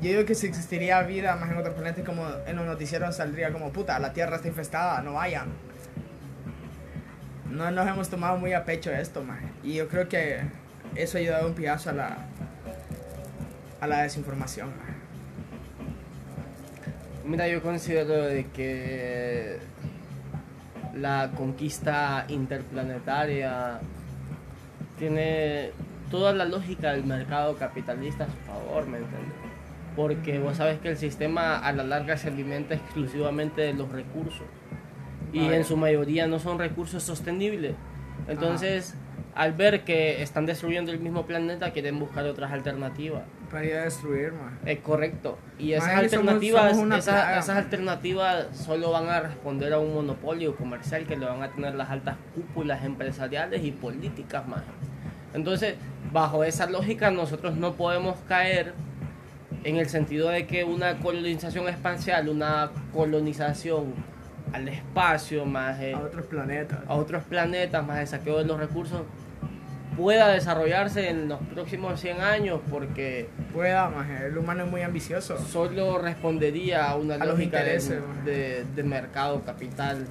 Yo 0.02 0.10
digo 0.10 0.26
que 0.26 0.34
si 0.34 0.46
existiría 0.46 1.00
vida 1.00 1.34
más 1.36 1.50
en 1.50 1.56
otros 1.56 1.72
planetas, 1.72 2.04
como 2.04 2.26
en 2.46 2.56
los 2.56 2.66
noticieros 2.66 3.16
saldría 3.16 3.50
como 3.50 3.72
puta, 3.72 3.98
la 3.98 4.12
Tierra 4.12 4.36
está 4.36 4.48
infestada, 4.48 5.00
no 5.00 5.14
vayan. 5.14 5.48
No 7.50 7.70
nos 7.70 7.88
hemos 7.88 8.10
tomado 8.10 8.36
muy 8.36 8.52
a 8.52 8.66
pecho 8.66 8.92
esto, 8.92 9.24
maje. 9.24 9.46
Y 9.62 9.72
yo 9.72 9.88
creo 9.88 10.06
que 10.06 10.42
eso 10.94 11.16
ha 11.16 11.20
ayudado 11.22 11.46
un 11.46 11.54
piazo 11.54 11.88
a 11.88 11.92
la, 11.94 12.18
a 13.80 13.86
la 13.86 14.02
desinformación. 14.02 14.68
maje. 14.68 14.92
Mira, 17.24 17.48
yo 17.48 17.62
considero 17.62 18.26
de 18.26 18.48
que 18.48 19.60
la 20.94 21.30
conquista 21.34 22.26
interplanetaria 22.28 23.78
tiene 24.98 25.72
toda 26.11 26.32
la 26.32 26.44
lógica 26.44 26.92
del 26.92 27.04
mercado 27.04 27.56
capitalista 27.56 28.25
a 28.25 28.26
su 28.26 28.37
favor, 28.46 28.87
¿me 28.87 28.99
entiendes? 28.99 29.32
Porque 29.96 30.38
vos 30.38 30.56
sabes 30.56 30.78
que 30.80 30.90
el 30.90 30.96
sistema 30.96 31.58
a 31.58 31.73
la 31.73 31.84
larga 31.84 32.16
se 32.16 32.28
alimenta 32.28 32.75
exclusivamente 32.75 33.62
de 33.62 33.75
los 33.75 33.90
recursos 33.90 34.46
y 35.32 35.52
en 35.52 35.64
su 35.64 35.76
mayoría 35.76 36.26
no 36.26 36.38
son 36.38 36.58
recursos 36.58 37.02
sostenibles. 37.02 37.75
Entonces, 38.28 38.94
al 39.34 39.52
ver 39.52 39.84
que 39.84 40.23
están 40.23 40.46
destruyendo 40.46 40.92
el 40.92 41.00
mismo 41.00 41.26
planeta, 41.26 41.73
quieren 41.73 41.99
buscar 41.99 42.25
otras 42.26 42.52
alternativas. 42.52 43.23
Para 43.50 43.64
ir 43.66 43.75
a 43.75 43.84
destruir, 43.84 44.32
maje. 44.32 44.73
Es 44.73 44.78
correcto. 44.80 45.38
Y 45.58 45.73
esas 45.73 45.90
alternativas, 45.90 46.76
somos 46.76 46.99
esas, 46.99 47.14
plaga, 47.14 47.38
esas 47.38 47.56
alternativas 47.56 48.46
solo 48.56 48.92
van 48.92 49.08
a 49.08 49.20
responder 49.20 49.73
a 49.73 49.78
un 49.78 49.92
monopolio 49.94 50.54
comercial 50.56 51.04
que 51.06 51.16
le 51.16 51.26
van 51.26 51.42
a 51.42 51.50
tener 51.50 51.75
las 51.75 51.90
altas 51.90 52.16
cúpulas 52.34 52.84
empresariales 52.84 53.64
y 53.64 53.73
políticas 53.73 54.46
más. 54.46 54.62
Entonces, 55.34 55.75
bajo 56.14 56.44
esa 56.44 56.66
lógica, 56.71 57.11
nosotros 57.11 57.56
no 57.56 57.75
podemos 57.75 58.16
caer 58.28 58.73
en 59.64 59.76
el 59.76 59.88
sentido 59.88 60.28
de 60.30 60.47
que 60.47 60.62
una 60.64 60.99
colonización 61.00 61.68
espacial, 61.68 62.28
una 62.28 62.71
colonización 62.92 63.92
al 64.52 64.68
espacio, 64.68 65.44
más 65.44 65.78
A 65.80 65.99
otros 65.99 66.26
planetas. 66.26 66.78
a 66.87 66.94
otros 66.94 67.25
planetas, 67.25 67.85
más 67.85 67.99
el 67.99 68.06
saqueo 68.06 68.38
de 68.38 68.44
los 68.44 68.61
recursos, 68.61 69.02
pueda 69.97 70.28
desarrollarse 70.28 71.09
en 71.11 71.28
los 71.28 71.40
próximos 71.52 72.00
100 72.00 72.21
años, 72.21 72.61
porque 72.71 73.28
Pueda, 73.52 73.88
maje. 73.90 74.26
El 74.26 74.38
humano 74.38 74.64
es 74.64 74.71
muy 74.71 74.83
ambicioso. 74.83 75.37
solo 75.38 75.99
respondería 75.99 76.88
a 76.90 76.97
una 76.97 77.16
A 77.16 77.25
lógica 77.26 77.59
de, 77.62 77.78
de- 78.25 78.64
de 78.75 78.83
mercado 78.85 79.42
capital 79.42 80.06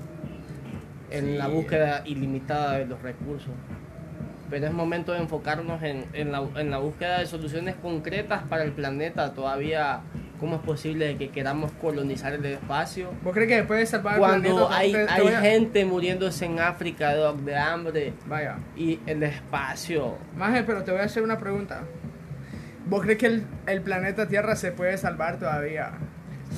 en 1.11 1.25
Sí. 1.25 1.37
la 1.37 1.47
búsqueda 1.47 2.01
ilimitada 2.05 2.73
de 2.79 2.85
los 2.87 3.01
recursos. 3.01 3.51
Pero 4.53 4.67
es 4.67 4.73
momento 4.73 5.13
de 5.13 5.17
enfocarnos 5.17 5.81
en, 5.81 6.05
en 6.13 6.31
la, 6.31 6.43
en 6.57 6.69
la 6.69 6.77
búsqueda 6.77 7.17
de 7.17 7.25
soluciones 7.25 7.73
concretas 7.81 8.43
para 8.43 8.63
el 8.63 8.71
planeta. 8.71 9.33
Todavía, 9.33 10.01
¿cómo 10.39 10.57
es 10.57 10.61
posible 10.61 11.17
que 11.17 11.29
queramos 11.29 11.71
colonizar 11.81 12.33
el 12.33 12.45
espacio? 12.45 13.09
¿Vos 13.23 13.33
crees 13.33 13.49
que 13.49 13.55
después 13.55 13.79
de 13.79 13.85
salvar 13.87 14.13
el 14.13 14.19
Cuando 14.19 14.67
planeta, 14.67 14.77
hay, 14.77 14.91
te- 14.91 15.05
te 15.07 15.11
hay 15.11 15.27
a- 15.33 15.41
gente 15.41 15.85
muriéndose 15.85 16.45
en 16.45 16.59
África 16.59 17.15
de, 17.15 17.33
de 17.41 17.57
hambre 17.57 18.13
Vaya. 18.27 18.57
y 18.77 18.99
el 19.07 19.23
espacio. 19.23 20.19
Maje, 20.37 20.61
pero 20.61 20.83
te 20.83 20.91
voy 20.91 21.01
a 21.01 21.05
hacer 21.05 21.23
una 21.23 21.39
pregunta. 21.39 21.81
¿Vos 22.85 23.01
crees 23.01 23.17
que 23.17 23.25
el, 23.25 23.47
el 23.65 23.81
planeta 23.81 24.27
Tierra 24.27 24.55
se 24.55 24.71
puede 24.71 24.99
salvar 24.99 25.39
todavía? 25.39 25.93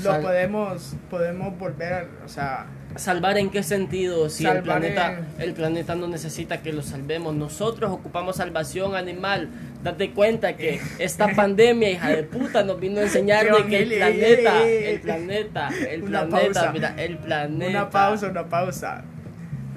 Lo 0.04 0.12
Sal- 0.12 0.22
podemos, 0.22 0.98
podemos 1.10 1.58
volver, 1.58 1.94
a- 1.94 2.06
o 2.25 2.28
sea, 2.28 2.66
¿Salvar 2.96 3.38
en 3.38 3.50
qué 3.50 3.62
sentido? 3.62 4.30
Si 4.30 4.46
el 4.46 4.62
planeta, 4.62 5.20
el 5.38 5.54
planeta 5.54 5.96
no 5.96 6.08
necesita 6.08 6.62
que 6.62 6.72
lo 6.72 6.82
salvemos. 6.82 7.36
Nosotros 7.36 7.92
ocupamos 7.92 8.38
salvación 8.38 8.96
animal. 8.96 9.50
Date 9.84 10.12
cuenta 10.12 10.56
que 10.56 10.80
esta 11.00 11.28
pandemia, 11.36 11.90
hija 11.92 12.10
de 12.10 12.24
puta, 12.24 12.64
nos 12.64 12.80
vino 12.80 13.00
a 13.02 13.04
enseñar 13.04 13.46
de 13.46 13.66
que 13.68 13.84
el 13.84 13.90
planeta, 13.90 14.64
el 14.68 15.00
planeta, 15.02 15.70
el 15.90 16.04
Una 16.04 16.25
planeta, 16.28 16.54
pausa. 16.54 16.72
mira, 16.72 16.96
el 16.98 17.18
planeta. 17.18 17.70
una 17.70 17.90
pausa, 17.90 18.28
una 18.30 18.46
pausa. 18.48 19.04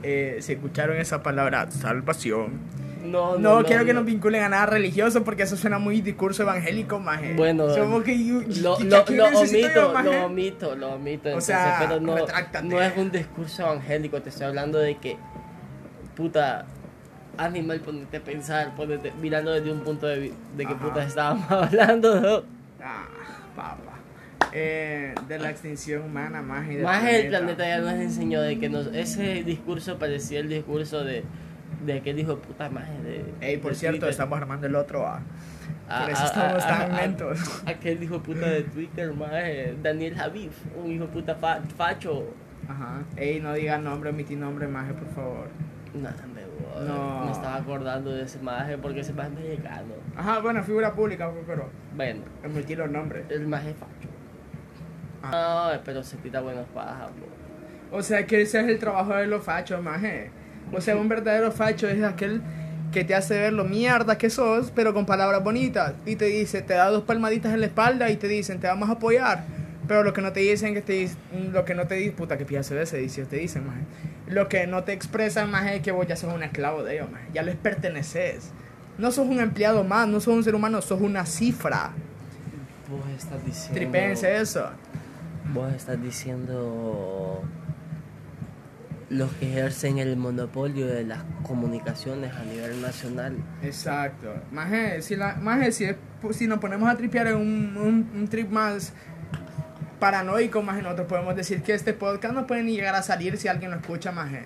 Eh, 0.05 0.39
si 0.41 0.53
escucharon 0.53 0.97
esa 0.97 1.23
palabra, 1.23 1.69
salvación. 1.71 2.53
No, 3.05 3.39
No, 3.39 3.61
no, 3.61 3.65
quiero 3.67 3.85
que 3.85 3.93
no. 3.95 4.01
nos 4.01 4.07
vinculen 4.07 4.43
a 4.43 4.49
nada 4.49 4.67
religioso 4.67 5.23
porque 5.25 5.45
eso 5.45 5.57
suena 5.57 5.79
muy 5.79 6.01
discurso 6.01 6.43
evangélico, 6.43 6.99
maje. 6.99 7.35
Bueno, 7.35 7.69
Somos 7.75 8.03
que, 8.03 8.17
Lo, 8.17 8.77
¿qué- 8.77 8.85
lo, 8.85 9.05
qué 9.05 9.17
lo 9.17 9.31
necesito 9.31 9.69
yo, 9.75 9.89
omito, 9.93 10.03
lo 10.13 10.25
omito, 10.27 10.75
lo 10.77 10.89
omito. 10.95 11.37
O 11.37 11.41
sea, 11.41 11.77
pero 11.81 12.01
no, 12.01 12.17
retráctate. 12.17 12.67
no 12.67 12.83
es 12.83 12.97
un 12.97 13.11
discurso 13.11 13.63
evangélico, 13.63 14.21
te 14.23 14.31
estoy 14.31 14.47
hablando 14.47 14.79
de 14.79 14.97
que, 14.97 15.17
puta, 16.17 16.67
animal, 17.37 17.81
ponete 17.81 18.17
a 18.17 18.21
pensar, 18.21 18.75
ponete, 18.75 19.13
mirando 19.21 19.53
desde 19.53 19.71
un 19.71 19.81
punto 19.81 20.07
de, 20.07 20.33
de 20.57 20.67
que 20.67 20.73
Ajá. 20.73 20.79
puta 20.85 21.05
estábamos 21.05 21.51
hablando, 21.51 22.21
¿no? 22.21 22.43
Ah, 22.83 23.07
papa. 23.55 23.83
Eh, 24.53 25.15
de 25.29 25.39
la 25.39 25.51
extinción 25.51 26.03
humana, 26.03 26.41
maje. 26.43 26.79
Más 26.83 27.05
el 27.05 27.29
planeta 27.29 27.69
ya 27.69 27.79
nos 27.81 27.93
enseñó 27.93 28.41
de 28.41 28.59
que 28.59 28.69
nos, 28.69 28.87
ese 28.89 29.45
discurso 29.45 29.99
parecía 29.99 30.41
el 30.41 30.49
discurso 30.49 31.05
de, 31.05 31.23
de 31.85 31.93
aquel 31.95 32.19
hijo 32.19 32.35
de 32.37 32.41
puta 32.43 32.69
maje 32.71 32.93
de... 33.03 33.25
Ey, 33.41 33.57
por 33.59 33.73
de 33.73 33.79
cierto, 33.79 33.97
Twitter. 33.99 34.11
estamos 34.11 34.39
armando 34.39 34.67
el 34.67 34.75
otro, 34.75 35.07
ah. 35.07 35.21
Ah, 35.89 36.03
Por 36.03 36.11
eso 36.11 36.23
ah, 36.23 36.27
estamos 36.27 36.65
ah, 36.65 36.69
tan 36.69 36.93
ah, 36.93 37.01
lentos. 37.01 37.63
Aquel 37.67 38.03
hijo 38.03 38.15
de 38.15 38.21
puta 38.21 38.47
de 38.49 38.63
Twitter, 38.63 39.13
maje, 39.15 39.75
Daniel 39.83 40.15
Javif, 40.17 40.53
un 40.77 40.91
hijo 40.91 41.05
de 41.07 41.13
puta 41.13 41.35
fa- 41.35 41.61
facho. 41.77 42.35
Ajá. 42.69 43.03
Ey, 43.17 43.41
no 43.41 43.55
diga 43.55 43.79
nombre, 43.79 44.11
omití 44.11 44.37
nombre, 44.37 44.69
maje, 44.69 44.93
por 44.93 45.09
favor. 45.15 45.49
No, 45.95 46.01
me, 46.35 46.45
voy. 46.45 46.87
No. 46.87 47.25
me 47.25 47.33
estaba 47.33 47.57
acordando 47.57 48.11
de 48.13 48.25
ese 48.25 48.39
maje 48.41 48.77
porque 48.77 49.01
ese 49.01 49.15
maje 49.15 49.29
es 49.31 49.35
mexicano. 49.41 49.95
Ajá, 50.17 50.41
bueno, 50.41 50.63
figura 50.63 50.93
pública, 50.93 51.31
pero 51.47 51.71
Bueno, 51.97 52.21
omití 52.45 52.75
los 52.77 52.91
nombres. 52.91 53.25
el 53.31 53.47
maje 53.47 53.73
facho. 53.73 54.09
Ah. 55.23 55.73
No, 55.75 55.81
pero 55.85 56.03
se 56.03 56.17
tira 56.19 56.41
buenos 56.41 56.67
pajas, 56.69 57.09
bro. 57.17 57.27
O 57.99 58.03
sea, 58.03 58.27
que 58.27 58.43
ese 58.43 58.61
es 58.61 58.69
el 58.69 58.79
trabajo 58.79 59.15
de 59.15 59.27
los 59.27 59.43
fachos, 59.43 59.83
maje. 59.83 60.31
O 60.73 60.81
sea, 60.81 60.97
un 60.97 61.09
verdadero 61.09 61.51
facho 61.53 61.89
es 61.89 62.03
aquel 62.03 62.43
que 62.93 63.05
te 63.05 63.15
hace 63.15 63.39
ver 63.39 63.53
lo 63.53 63.65
mierda 63.65 64.19
que 64.19 64.31
sos, 64.31 64.71
pero 64.75 64.95
con 64.95 65.07
palabras 65.07 65.43
bonitas. 65.43 65.95
Y 66.07 66.17
te 66.17 66.27
dice, 66.27 66.63
te 66.63 66.75
da 66.75 66.89
dos 66.91 67.05
palmaditas 67.05 67.53
en 67.53 67.61
la 67.61 67.67
espalda 67.67 68.11
y 68.11 68.17
te 68.17 68.29
dicen, 68.29 68.61
te 68.61 68.67
vamos 68.67 68.89
a 68.89 68.93
apoyar. 68.93 69.45
Pero 69.87 70.03
lo 70.03 70.13
que 70.13 70.21
no 70.21 70.33
te 70.33 70.41
dicen 70.41 70.75
que 70.75 70.83
te 70.83 71.09
lo 71.51 71.65
que 71.65 71.75
no 71.75 71.87
te 71.87 71.95
dicen, 71.95 72.15
puta 72.15 72.37
que 72.37 72.45
pienso 72.45 72.75
de 72.75 72.83
ese 72.83 72.99
dice, 72.99 73.25
te 73.25 73.37
dicen, 73.37 73.67
maje. 73.67 73.81
Lo 74.27 74.49
que 74.49 74.67
no 74.67 74.85
te 74.85 74.93
expresan, 74.93 75.51
maje, 75.51 75.77
es 75.77 75.83
que 75.83 75.91
vos 75.91 76.07
ya 76.07 76.17
sos 76.17 76.33
un 76.35 76.43
esclavo 76.43 76.83
de 76.83 76.97
ellos. 76.97 77.09
Ya 77.33 77.43
les 77.43 77.57
perteneces. 77.57 78.51
No 78.99 79.11
sos 79.11 79.27
un 79.27 79.41
empleado 79.41 79.85
más, 79.85 80.07
no 80.09 80.21
sos 80.21 80.35
un 80.35 80.45
ser 80.45 80.55
humano, 80.55 80.83
sos 80.83 81.01
una 81.01 81.25
cifra. 81.25 81.93
Vos 82.91 83.01
estás 83.17 83.45
diciendo. 83.45 83.75
Tripense 83.75 84.37
eso. 84.37 84.69
Vos 85.55 85.73
estás 85.73 86.03
diciendo. 86.03 87.43
Los 89.11 89.33
que 89.33 89.49
ejercen 89.51 89.99
el 89.99 90.17
monopolio 90.17 90.87
de 90.87 91.05
las 91.05 91.21
comunicaciones 91.43 92.35
a 92.35 92.43
nivel 92.45 92.83
nacional. 92.83 93.37
Exacto. 93.63 94.35
Maje, 94.53 95.01
si, 95.01 95.17
la, 95.17 95.35
maje, 95.37 95.73
si, 95.73 95.85
es- 95.85 95.97
si 96.33 96.47
nos 96.47 96.59
ponemos 96.59 96.89
a 96.91 96.97
tripear 96.97 97.29
en 97.29 97.37
un, 97.37 97.77
un, 97.77 98.11
un 98.15 98.29
trip 98.29 98.51
más 98.51 98.93
paranoico, 99.99 100.63
maje, 100.63 100.83
nosotros 100.83 101.07
podemos 101.09 101.35
decir 101.35 101.63
que 101.63 101.73
este 101.73 101.95
podcast 101.95 102.35
no 102.35 102.47
puede 102.47 102.63
ni 102.63 102.73
llegar 102.75 102.95
a 102.95 103.03
salir 103.03 103.39
si 103.39 103.49
alguien 103.49 103.71
lo 103.71 103.79
escucha, 103.79 104.13
maje. 104.13 104.45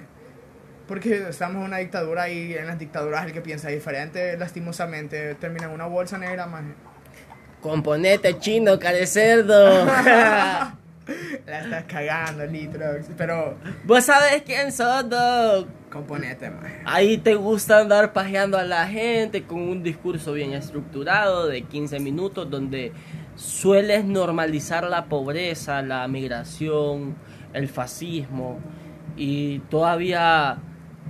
Porque 0.87 1.29
estamos 1.29 1.57
en 1.57 1.63
una 1.65 1.79
dictadura 1.79 2.29
y 2.29 2.55
en 2.55 2.67
las 2.69 2.79
dictaduras 2.79 3.27
el 3.27 3.33
que 3.33 3.41
piensa 3.41 3.69
diferente, 3.69 4.37
lastimosamente, 4.37 5.35
termina 5.37 5.67
en 5.67 5.73
una 5.73 5.87
bolsa 5.87 6.19
negra, 6.19 6.47
maje. 6.47 6.73
Componete 7.61 8.39
chino, 8.39 8.79
care 8.79 9.07
cerdo. 9.07 9.87
La 11.47 11.61
estás 11.61 11.85
cagando, 11.85 12.47
Litrox. 12.47 13.07
Pero, 13.17 13.57
Vos 13.85 14.05
sabés 14.05 14.43
quién 14.43 14.73
sos, 14.73 15.09
dog. 15.09 15.67
componete, 15.91 16.51
maje. 16.51 16.81
Ahí 16.85 17.19
te 17.19 17.35
gusta 17.35 17.81
andar 17.81 18.13
pajeando 18.13 18.57
a 18.59 18.65
la 18.65 18.87
gente 18.87 19.45
con 19.45 19.61
un 19.61 19.83
discurso 19.83 20.33
bien 20.33 20.53
estructurado 20.53 21.47
de 21.47 21.63
15 21.63 22.01
minutos 22.01 22.49
donde 22.49 22.93
sueles 23.37 24.05
normalizar 24.05 24.85
la 24.85 25.07
pobreza, 25.07 25.83
la 25.83 26.07
migración, 26.09 27.15
el 27.53 27.69
fascismo 27.69 28.59
y 29.17 29.59
todavía 29.71 30.59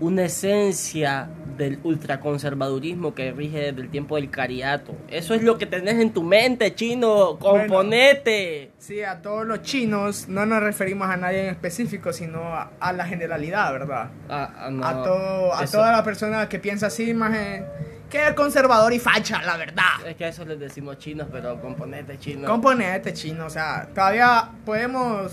una 0.01 0.25
esencia 0.25 1.29
del 1.63 1.79
ultraconservadurismo 1.83 3.15
que 3.15 3.33
rige 3.33 3.59
desde 3.73 3.81
el 3.83 3.89
tiempo 3.91 4.17
del 4.17 4.31
cariato. 4.31 4.95
Eso 5.09 5.35
es 5.35 5.43
lo 5.43 5.59
que 5.59 5.67
tenés 5.67 5.95
en 5.95 6.13
tu 6.13 6.23
mente, 6.23 6.75
chino. 6.75 7.39
Componete. 7.39 8.71
Sí, 8.79 9.03
a 9.03 9.23
todos 9.23 9.47
los 9.47 9.63
chinos 9.63 10.29
no 10.29 10.45
nos 10.47 10.63
referimos 10.63 11.09
a 11.09 11.17
nadie 11.17 11.45
en 11.45 11.51
específico, 11.51 12.13
sino 12.13 12.41
a, 12.43 12.71
a 12.81 12.93
la 12.93 13.05
generalidad, 13.07 13.73
¿verdad? 13.73 14.11
Ah, 14.29 14.51
ah, 14.59 14.71
no. 14.71 14.87
a, 14.87 15.03
todo, 15.03 15.55
a 15.55 15.65
Eso- 15.65 15.79
toda 15.79 15.93
la 15.93 16.05
persona 16.05 16.49
que 16.49 16.59
piensa 16.59 16.87
así, 16.89 17.15
más 17.15 17.33
que 18.11 18.27
es 18.29 18.35
conservador 18.35 18.93
y 18.93 18.99
facha, 18.99 19.41
la 19.43 19.57
verdad. 19.57 20.07
Es 20.07 20.17
que 20.17 20.27
a 20.27 20.29
eso 20.29 20.45
les 20.45 20.59
decimos 20.61 20.99
chinos, 20.99 21.29
pero 21.33 21.61
componete 21.61 22.19
chino. 22.19 22.47
Componente 22.47 23.15
chino, 23.15 23.47
o 23.47 23.51
sea, 23.51 23.89
todavía 23.95 24.51
podemos 24.67 25.33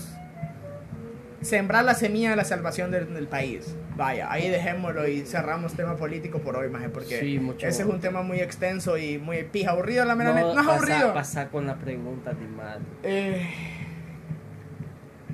sembrar 1.42 1.84
la 1.84 1.94
semilla 1.94 2.30
de 2.30 2.36
la 2.36 2.44
salvación 2.44 2.90
del, 2.90 3.12
del 3.14 3.26
país. 3.26 3.74
Vaya, 4.00 4.32
ahí 4.32 4.48
dejémoslo 4.48 5.06
y 5.06 5.26
cerramos 5.26 5.74
tema 5.74 5.94
político 5.94 6.38
por 6.38 6.56
hoy, 6.56 6.70
maje, 6.70 6.88
porque 6.88 7.20
Sí, 7.20 7.38
mucho. 7.38 7.66
ese 7.66 7.82
es 7.82 7.88
un 7.88 8.00
tema 8.00 8.22
muy 8.22 8.40
extenso 8.40 8.96
y 8.96 9.18
muy 9.18 9.42
pija, 9.44 9.72
aburrido, 9.72 10.06
la 10.06 10.14
mera 10.14 10.32
neta. 10.32 10.54
No 10.54 10.60
es 10.62 10.66
pasa- 10.66 10.72
aburrido. 10.78 11.12
Pasa 11.14 11.48
con 11.48 11.66
la 11.66 11.76
pregunta, 11.76 12.30
animal. 12.30 12.80
Eh, 13.02 13.46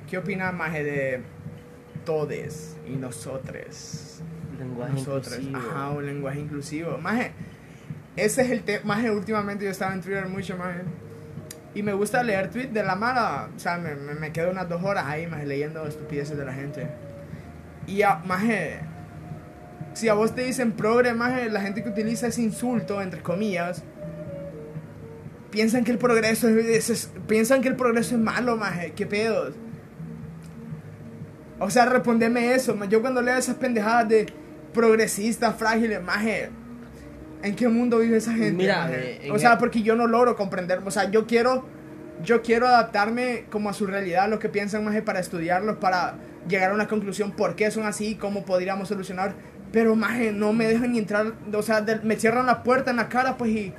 ¿Qué 0.09 0.17
opinas, 0.17 0.53
maje, 0.53 0.83
de 0.83 1.21
todes 2.05 2.75
y 2.85 2.97
nosotres? 2.97 4.21
Lenguaje 4.59 4.93
nosotros. 4.95 5.39
inclusivo. 5.39 5.57
Ajá, 5.71 5.89
un 5.91 6.05
lenguaje 6.05 6.39
inclusivo. 6.41 6.97
Maje, 6.97 7.31
ese 8.17 8.41
es 8.41 8.49
el 8.51 8.63
tema. 8.63 8.95
Maje, 8.95 9.11
últimamente 9.11 9.63
yo 9.63 9.71
estaba 9.71 9.93
en 9.93 10.01
Twitter 10.01 10.27
mucho, 10.27 10.57
maje. 10.57 10.81
Y 11.73 11.83
me 11.83 11.93
gusta 11.93 12.21
leer 12.21 12.49
tweets 12.49 12.73
de 12.73 12.83
la 12.83 12.95
mala. 12.95 13.49
O 13.55 13.59
sea, 13.59 13.77
me, 13.77 13.95
me, 13.95 14.13
me 14.15 14.31
quedo 14.33 14.51
unas 14.51 14.67
dos 14.67 14.83
horas 14.83 15.05
ahí, 15.05 15.25
maje, 15.27 15.45
leyendo 15.45 15.85
estupideces 15.87 16.37
de 16.37 16.43
la 16.43 16.53
gente. 16.53 16.87
Y, 17.87 18.01
ah, 18.03 18.21
maje, 18.25 18.79
si 19.93 20.09
a 20.09 20.13
vos 20.13 20.35
te 20.35 20.43
dicen 20.43 20.73
progre, 20.73 21.13
maje, 21.13 21.49
la 21.49 21.61
gente 21.61 21.81
que 21.83 21.89
utiliza 21.89 22.27
ese 22.27 22.41
insulto, 22.41 23.01
entre 23.01 23.21
comillas, 23.21 23.81
piensan 25.51 25.83
que 25.83 25.91
el 25.91 25.97
progreso 25.97 26.49
es, 26.49 26.89
es- 26.89 27.09
piensan 27.27 27.61
que 27.61 27.69
el 27.69 27.75
progreso 27.75 28.15
es 28.15 28.21
malo, 28.21 28.57
maje, 28.57 28.91
qué 28.95 29.05
pedos. 29.05 29.53
O 31.59 31.69
sea, 31.69 31.85
respondeme 31.85 32.53
eso, 32.53 32.75
ma. 32.75 32.85
yo 32.85 33.01
cuando 33.01 33.21
leo 33.21 33.35
esas 33.37 33.55
pendejadas 33.55 34.07
de 34.09 34.27
progresistas 34.73 35.55
frágiles, 35.55 36.03
maje, 36.03 36.49
¿en 37.41 37.55
qué 37.55 37.67
mundo 37.67 37.97
vive 37.99 38.17
esa 38.17 38.31
gente? 38.33 38.51
Mira, 38.51 38.81
maje? 38.83 39.27
eh, 39.27 39.31
o 39.31 39.39
sea, 39.39 39.53
el- 39.53 39.57
porque 39.57 39.81
yo 39.81 39.95
no 39.95 40.05
logro 40.05 40.35
comprender, 40.35 40.81
o 40.85 40.91
sea, 40.91 41.09
yo 41.09 41.25
quiero 41.25 41.65
yo 42.23 42.41
quiero 42.41 42.67
adaptarme 42.67 43.45
como 43.51 43.69
a 43.69 43.73
su 43.73 43.85
realidad, 43.85 44.27
lo 44.27 44.39
que 44.39 44.49
piensan 44.49 44.83
más 44.83 44.99
para 45.03 45.19
estudiarlos, 45.19 45.77
para 45.77 46.15
llegar 46.47 46.71
a 46.71 46.73
una 46.73 46.87
conclusión 46.87 47.31
por 47.31 47.55
qué 47.55 47.69
son 47.71 47.85
así, 47.85 48.15
cómo 48.15 48.45
podríamos 48.45 48.87
solucionar. 48.87 49.33
Pero 49.71 49.95
más 49.95 50.17
no 50.33 50.53
me 50.53 50.65
dejan 50.65 50.93
ni 50.93 50.99
entrar, 50.99 51.33
o 51.53 51.61
sea, 51.61 51.81
de- 51.81 51.99
me 51.99 52.15
cierran 52.15 52.45
la 52.45 52.63
puerta 52.63 52.89
en 52.91 52.97
la 52.97 53.09
cara, 53.09 53.37
pues 53.37 53.51
y 53.51 53.73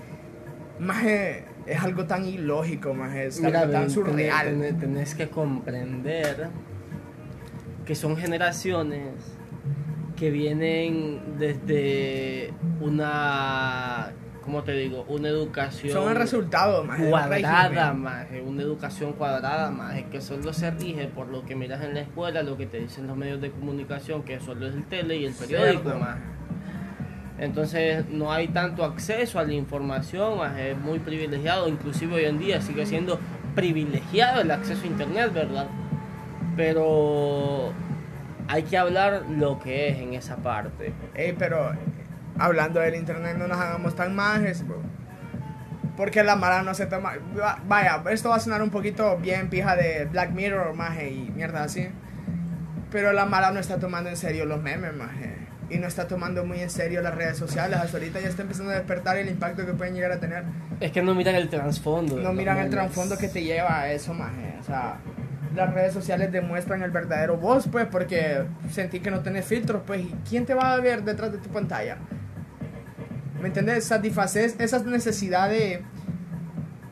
más 0.78 1.02
es 1.04 1.82
algo 1.82 2.04
tan 2.06 2.24
ilógico, 2.26 2.92
más 2.94 3.14
es 3.16 3.40
Mira, 3.40 3.60
algo 3.62 3.72
tan 3.72 3.90
surreal. 3.90 4.48
tenés- 4.48 4.78
tenés 4.78 5.14
que 5.14 5.28
comprender 5.28 6.48
que 7.86 7.94
son 7.94 8.16
generaciones 8.18 9.14
que 10.16 10.30
vienen 10.30 11.20
desde 11.38 12.52
una, 12.80 14.07
¿cómo 14.48 14.62
te 14.62 14.72
digo? 14.72 15.04
Una 15.08 15.28
educación 15.28 15.92
Son 15.92 16.08
el 16.08 16.16
resultado, 16.16 16.82
más 16.82 16.98
cuadrada, 16.98 17.92
más 17.92 18.28
una 18.46 18.62
educación 18.62 19.12
cuadrada, 19.12 19.70
más 19.70 20.02
que 20.04 20.22
solo 20.22 20.54
se 20.54 20.70
rige 20.70 21.06
por 21.06 21.28
lo 21.28 21.44
que 21.44 21.54
miras 21.54 21.84
en 21.84 21.92
la 21.92 22.00
escuela, 22.00 22.42
lo 22.42 22.56
que 22.56 22.64
te 22.64 22.80
dicen 22.80 23.06
los 23.06 23.14
medios 23.14 23.42
de 23.42 23.50
comunicación, 23.50 24.22
que 24.22 24.40
solo 24.40 24.66
es 24.66 24.74
el 24.74 24.84
tele 24.84 25.18
y 25.18 25.26
el 25.26 25.34
periódico, 25.34 25.90
más. 25.98 26.16
Entonces 27.38 28.08
no 28.08 28.32
hay 28.32 28.48
tanto 28.48 28.84
acceso 28.84 29.38
a 29.38 29.44
la 29.44 29.52
información, 29.52 30.38
más 30.38 30.58
es 30.58 30.78
muy 30.78 30.98
privilegiado, 30.98 31.68
inclusive 31.68 32.14
hoy 32.14 32.24
en 32.24 32.38
día 32.38 32.62
sigue 32.62 32.86
siendo 32.86 33.20
privilegiado 33.54 34.40
el 34.40 34.50
acceso 34.50 34.82
a 34.82 34.86
internet, 34.86 35.30
¿verdad? 35.34 35.66
Pero 36.56 37.74
hay 38.48 38.62
que 38.62 38.78
hablar 38.78 39.24
lo 39.28 39.58
que 39.58 39.90
es 39.90 39.98
en 39.98 40.14
esa 40.14 40.36
parte. 40.36 40.94
Ey, 41.14 41.34
pero 41.38 41.74
hablando 42.38 42.80
del 42.80 42.94
internet, 42.94 43.36
no 43.38 43.48
nos 43.48 43.58
hagamos 43.58 43.94
tan 43.96 44.14
majes, 44.14 44.66
bro. 44.66 44.80
Porque 45.96 46.22
la 46.22 46.36
mara 46.36 46.62
no 46.62 46.74
se 46.74 46.86
toma. 46.86 47.14
va- 47.38 47.60
Vaya, 47.66 48.02
esto 48.10 48.28
va 48.30 48.36
a 48.36 48.40
sonar 48.40 48.62
un 48.62 48.70
poquito 48.70 49.16
bien 49.18 49.48
pija 49.48 49.74
de 49.74 50.04
Black 50.06 50.30
Mirror, 50.30 50.74
maje, 50.74 51.10
y 51.10 51.30
mierda 51.34 51.64
así. 51.64 51.88
Pero 52.90 53.12
la 53.12 53.26
mara 53.26 53.50
no 53.50 53.58
está 53.60 53.78
tomando 53.78 54.08
en 54.08 54.16
serio 54.16 54.44
los 54.46 54.62
memes, 54.62 54.94
maje. 54.94 55.34
Y 55.70 55.76
no 55.78 55.86
está 55.86 56.06
tomando 56.08 56.44
muy 56.46 56.60
en 56.60 56.70
serio 56.70 57.02
las 57.02 57.14
redes 57.14 57.36
sociales. 57.36 57.78
Hasta 57.78 57.98
ahorita 57.98 58.20
ya 58.20 58.28
está 58.28 58.42
empezando 58.42 58.70
a 58.70 58.76
despertar 58.76 59.16
el 59.18 59.28
impacto 59.28 59.66
que 59.66 59.72
pueden 59.74 59.94
llegar 59.94 60.12
a 60.12 60.18
tener. 60.20 60.44
Es 60.80 60.92
que 60.92 61.02
no 61.02 61.14
miran 61.14 61.34
el 61.34 61.50
trasfondo. 61.50 62.16
No 62.16 62.32
miran 62.32 62.56
el 62.58 62.68
memes. 62.70 62.78
trasfondo 62.78 63.18
que 63.18 63.28
te 63.28 63.42
lleva 63.42 63.80
a 63.80 63.92
eso, 63.92 64.14
maje. 64.14 64.54
O 64.60 64.62
sea, 64.62 64.98
las 65.54 65.74
redes 65.74 65.92
sociales 65.92 66.30
demuestran 66.32 66.82
el 66.82 66.90
verdadero 66.92 67.36
vos, 67.36 67.68
pues, 67.70 67.86
porque 67.90 68.44
sentí 68.70 69.00
que 69.00 69.10
no 69.10 69.20
tenés 69.20 69.44
filtros, 69.44 69.82
pues, 69.86 70.00
¿y 70.02 70.14
quién 70.28 70.46
te 70.46 70.54
va 70.54 70.72
a 70.72 70.76
ver 70.80 71.02
detrás 71.02 71.32
de 71.32 71.38
tu 71.38 71.50
pantalla? 71.50 71.98
¿Me 73.40 73.48
entiendes? 73.48 73.84
Satisfaces 73.84 74.56
esa 74.58 74.80
necesidad 74.80 75.48
de, 75.48 75.82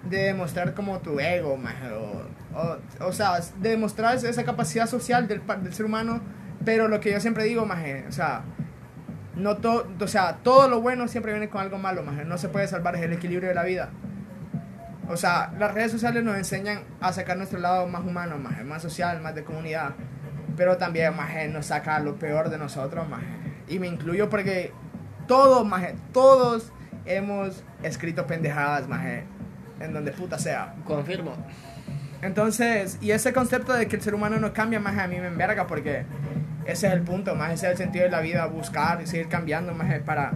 de 0.09 0.19
demostrar 0.19 0.75
como 0.75 1.01
tu 1.01 1.19
ego, 1.19 1.55
o, 1.55 2.59
o, 2.59 3.07
o 3.07 3.13
sea, 3.13 3.41
de 3.59 3.71
demostrar 3.71 4.17
esa 4.17 4.45
capacidad 4.45 4.87
social 4.87 5.27
del, 5.27 5.43
del 5.63 5.75
ser 5.75 5.87
humano, 5.87 6.21
pero 6.65 6.89
lo 6.89 7.01
que 7.01 7.11
yo 7.11 7.21
siempre 7.21 7.45
digo, 7.45 7.67
maje, 7.67 8.05
o 8.09 8.13
sea, 8.13 8.43
no 9.35 9.59
todo, 9.59 9.89
o 10.01 10.09
sea, 10.09 10.39
todo 10.43 10.69
lo 10.69 10.81
bueno 10.81 11.09
siempre 11.09 11.33
viene 11.33 11.49
con 11.49 11.61
algo 11.61 11.79
malo, 11.79 12.03
maje, 12.03 12.25
no 12.25 12.39
se 12.39 12.49
puede 12.49 12.69
salvar, 12.69 12.97
es 12.97 13.03
el 13.03 13.13
equilibrio 13.13 13.49
de 13.49 13.55
la 13.55 13.65
vida. 13.65 13.91
O 15.09 15.17
sea, 15.17 15.53
las 15.59 15.73
redes 15.73 15.93
sociales 15.93 16.25
nos 16.25 16.37
enseñan 16.37 16.83
a 17.01 17.13
sacar 17.13 17.37
nuestro 17.37 17.61
lado 17.61 17.87
más 17.87 18.05
humano, 18.05 18.39
más, 18.39 18.65
más 18.65 18.83
social, 18.83 19.21
más 19.21 19.35
de 19.35 19.45
comunidad. 19.45 19.91
Pero 20.57 20.79
también, 20.79 21.15
más, 21.15 21.31
nos 21.51 21.67
saca 21.67 22.01
lo 22.01 22.17
peor 22.17 22.51
de 22.51 22.59
nosotros. 22.59 23.07
Y 23.69 23.79
me 23.79 23.87
incluyo 23.87 24.29
porque 24.29 24.73
todos, 25.27 25.67
todos 26.13 26.73
hemos 27.05 27.63
escrito 27.83 28.27
pendejadas, 28.27 28.89
más, 28.89 29.05
en 29.81 29.93
donde 29.93 30.13
puta 30.13 30.39
sea. 30.39 30.75
Confirmo. 30.85 31.35
Entonces, 32.23 32.99
y 33.01 33.11
ese 33.11 33.33
concepto 33.33 33.73
de 33.73 33.89
que 33.89 33.97
el 33.97 34.03
ser 34.03 34.15
humano 34.15 34.39
no 34.39 34.53
cambia, 34.53 34.81
más, 34.81 34.99
a 34.99 35.07
mí 35.07 35.17
me 35.21 35.29
enverga 35.29 35.67
porque 35.67 36.05
ese 36.65 36.87
es 36.89 36.93
el 36.93 37.03
punto, 37.03 37.35
más, 37.35 37.53
ese 37.53 37.67
es 37.67 37.73
el 37.73 37.79
sentido 37.79 38.05
de 38.05 38.11
la 38.11 38.21
vida, 38.21 38.47
buscar 38.47 39.01
y 39.03 39.07
seguir 39.07 39.29
cambiando, 39.29 39.75
más, 39.75 40.01
para 40.01 40.33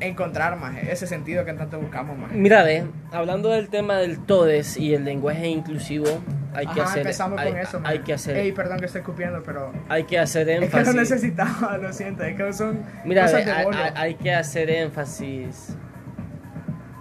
encontrar, 0.00 0.56
más, 0.56 0.76
ese 0.76 1.06
sentido 1.06 1.44
que 1.44 1.52
tanto 1.54 1.80
buscamos, 1.80 2.16
más. 2.16 2.32
Mira, 2.32 2.62
ve, 2.62 2.84
hablando 3.12 3.48
del 3.48 3.68
tema 3.68 3.96
del 3.96 4.18
todes 4.20 4.76
y 4.76 4.94
el 4.94 5.04
lenguaje 5.04 5.48
inclusivo, 5.48 6.06
hay 6.54 6.66
que 6.66 6.80
Ajá, 6.80 6.90
hacer, 6.90 6.98
empezamos 7.00 7.38
hay, 7.38 7.50
con 7.50 7.58
eso, 7.60 7.80
hay 7.84 7.96
man. 7.98 8.04
que 8.04 8.12
hacer, 8.14 8.36
Ey, 8.36 8.52
perdón 8.52 8.78
que 8.80 8.86
estoy 8.86 9.00
escupiendo, 9.00 9.42
pero 9.42 9.72
hay 9.88 10.04
que 10.04 10.18
hacer 10.18 10.48
es 10.48 10.58
que 10.58 10.64
énfasis. 10.64 10.94
lo 10.94 11.00
necesitaba, 11.00 11.78
lo 11.78 11.92
siento, 11.92 12.22
es 12.24 12.36
que 12.36 12.52
son 12.52 12.80
Mira, 13.04 13.22
cosas 13.22 13.44
de 13.44 13.52
hay- 13.52 13.92
hay 13.96 14.14
que 14.14 14.34
hacer 14.34 14.70
énfasis, 14.70 15.76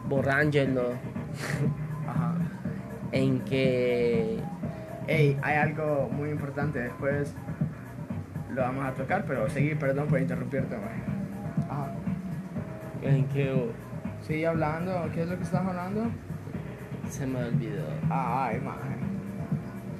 borrángelo, 0.07 0.91
Ajá. 2.07 2.33
en 3.11 3.39
que 3.41 4.39
Ey, 5.07 5.37
hay 5.41 5.55
algo 5.55 6.09
muy 6.11 6.29
importante, 6.29 6.79
después 6.79 7.33
lo 8.53 8.61
vamos 8.61 8.85
a 8.85 8.91
tocar, 8.91 9.23
pero 9.25 9.49
seguí, 9.49 9.75
perdón 9.75 10.07
por 10.07 10.19
interrumpirte, 10.19 10.75
man. 10.75 11.65
Ajá. 11.69 11.91
en 13.03 13.25
que 13.29 13.69
Sigue 14.23 14.47
hablando, 14.47 15.09
¿qué 15.13 15.21
es 15.21 15.29
lo 15.29 15.37
que 15.37 15.43
estás 15.43 15.65
hablando? 15.65 16.07
se 17.09 17.25
me 17.25 17.41
olvidó. 17.45 17.85
Ay, 18.09 18.59
man. 18.59 18.75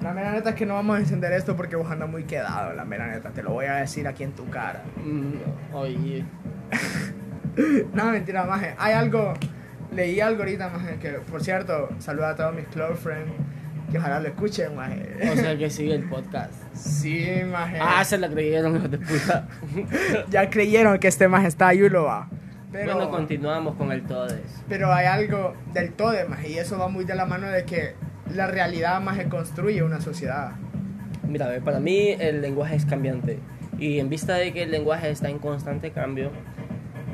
La 0.02 0.14
mera 0.14 0.32
neta 0.32 0.50
es 0.52 0.56
que 0.56 0.66
no 0.66 0.76
vamos 0.76 0.98
a 0.98 1.00
encender 1.00 1.34
esto 1.34 1.56
porque 1.56 1.76
vos 1.76 1.90
andas 1.90 2.08
muy 2.10 2.24
quedado, 2.24 2.74
la 2.74 2.86
mera 2.86 3.08
neta, 3.08 3.32
te 3.32 3.42
lo 3.44 3.52
voy 3.52 3.66
a 3.66 3.76
decir 3.76 4.08
aquí 4.08 4.24
en 4.24 4.32
tu 4.34 4.48
cara. 4.50 4.84
Mm, 5.04 5.74
Oye, 5.76 6.24
No, 7.94 8.12
mentira, 8.12 8.44
maje. 8.46 8.76
Hay 8.78 8.94
algo, 8.94 9.34
leí 9.92 10.20
algo 10.22 10.42
ahorita, 10.44 10.70
maje, 10.70 10.98
que 11.00 11.10
por 11.14 11.44
cierto, 11.44 11.90
saluda 12.00 12.30
a 12.32 12.36
todos 12.36 12.56
mis 12.56 12.66
close 12.68 12.96
friends, 12.96 13.32
que 13.92 13.98
ojalá 13.98 14.20
lo 14.20 14.28
escuchen, 14.28 14.76
maje. 14.76 15.18
o 15.32 15.36
sea 15.36 15.58
que 15.58 15.70
sigue 15.72 15.96
el 15.96 16.04
podcast. 16.04 16.54
Sí, 16.76 17.28
maje. 17.52 17.80
Ah, 17.82 18.04
se 18.04 18.18
la 18.20 18.30
creyeron, 18.30 18.76
hijos 18.76 18.92
de 18.92 18.98
puta. 19.00 19.48
Ya 20.30 20.50
creyeron 20.50 21.00
que 21.00 21.08
este 21.08 21.28
maje 21.28 21.48
está 21.48 21.74
Yuloba. 21.74 22.30
Pero, 22.72 22.94
Bueno, 22.96 23.10
continuamos 23.10 23.76
con 23.76 23.92
el 23.92 24.04
todes. 24.04 24.42
pero 24.70 24.94
hay 24.94 25.06
algo 25.08 25.56
del 25.74 25.94
todo, 25.94 26.14
maje, 26.30 26.50
y 26.52 26.58
eso 26.60 26.78
va 26.78 26.88
muy 26.90 27.06
de 27.06 27.16
la 27.16 27.26
mano 27.26 27.48
de 27.48 27.64
que 27.66 27.96
la 28.34 28.48
realidad, 28.48 29.02
maje, 29.02 29.26
construye 29.30 29.84
una 29.84 30.02
sociedad. 30.02 30.52
Mira, 31.28 31.50
para 31.64 31.80
mí 31.80 32.10
el 32.20 32.42
lenguaje 32.42 32.76
es 32.76 32.86
cambiante. 32.86 33.40
Y 33.80 34.00
en 34.00 34.10
vista 34.10 34.36
de 34.36 34.54
que 34.54 34.64
el 34.64 34.72
lenguaje 34.72 35.10
está 35.10 35.30
en 35.30 35.40
constante 35.40 35.92
cambio, 35.92 36.32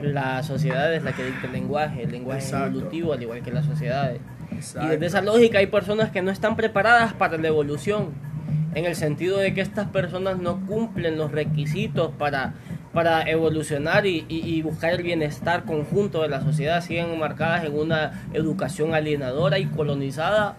la 0.01 0.43
sociedad 0.43 0.93
es 0.93 1.03
la 1.03 1.13
que 1.13 1.23
dicta 1.25 1.47
el 1.47 1.53
lenguaje. 1.53 2.03
El 2.03 2.11
lenguaje 2.11 2.41
Exacto. 2.41 2.65
es 2.67 2.71
evolutivo, 2.75 3.13
al 3.13 3.21
igual 3.21 3.41
que 3.41 3.51
las 3.51 3.65
sociedades. 3.65 4.19
Y 4.51 4.87
desde 4.87 5.05
esa 5.07 5.21
lógica 5.21 5.59
hay 5.59 5.67
personas 5.67 6.11
que 6.11 6.21
no 6.21 6.31
están 6.31 6.55
preparadas 6.55 7.13
para 7.13 7.37
la 7.37 7.47
evolución. 7.47 8.09
En 8.75 8.85
el 8.85 8.95
sentido 8.95 9.37
de 9.37 9.53
que 9.53 9.61
estas 9.61 9.87
personas 9.87 10.39
no 10.39 10.65
cumplen 10.65 11.17
los 11.17 11.31
requisitos 11.31 12.11
para, 12.17 12.53
para 12.91 13.21
evolucionar 13.29 14.05
y, 14.05 14.25
y- 14.27 14.39
y 14.49 14.61
buscar 14.61 14.93
el 14.93 15.03
bienestar 15.03 15.63
conjunto 15.63 16.21
de 16.21 16.29
la 16.29 16.41
sociedad. 16.41 16.81
Siguen 16.81 17.09
enmarcadas 17.11 17.65
en 17.65 17.77
una 17.77 18.23
educación 18.33 18.93
alienadora 18.95 19.59
y 19.59 19.65
colonizada 19.65 20.57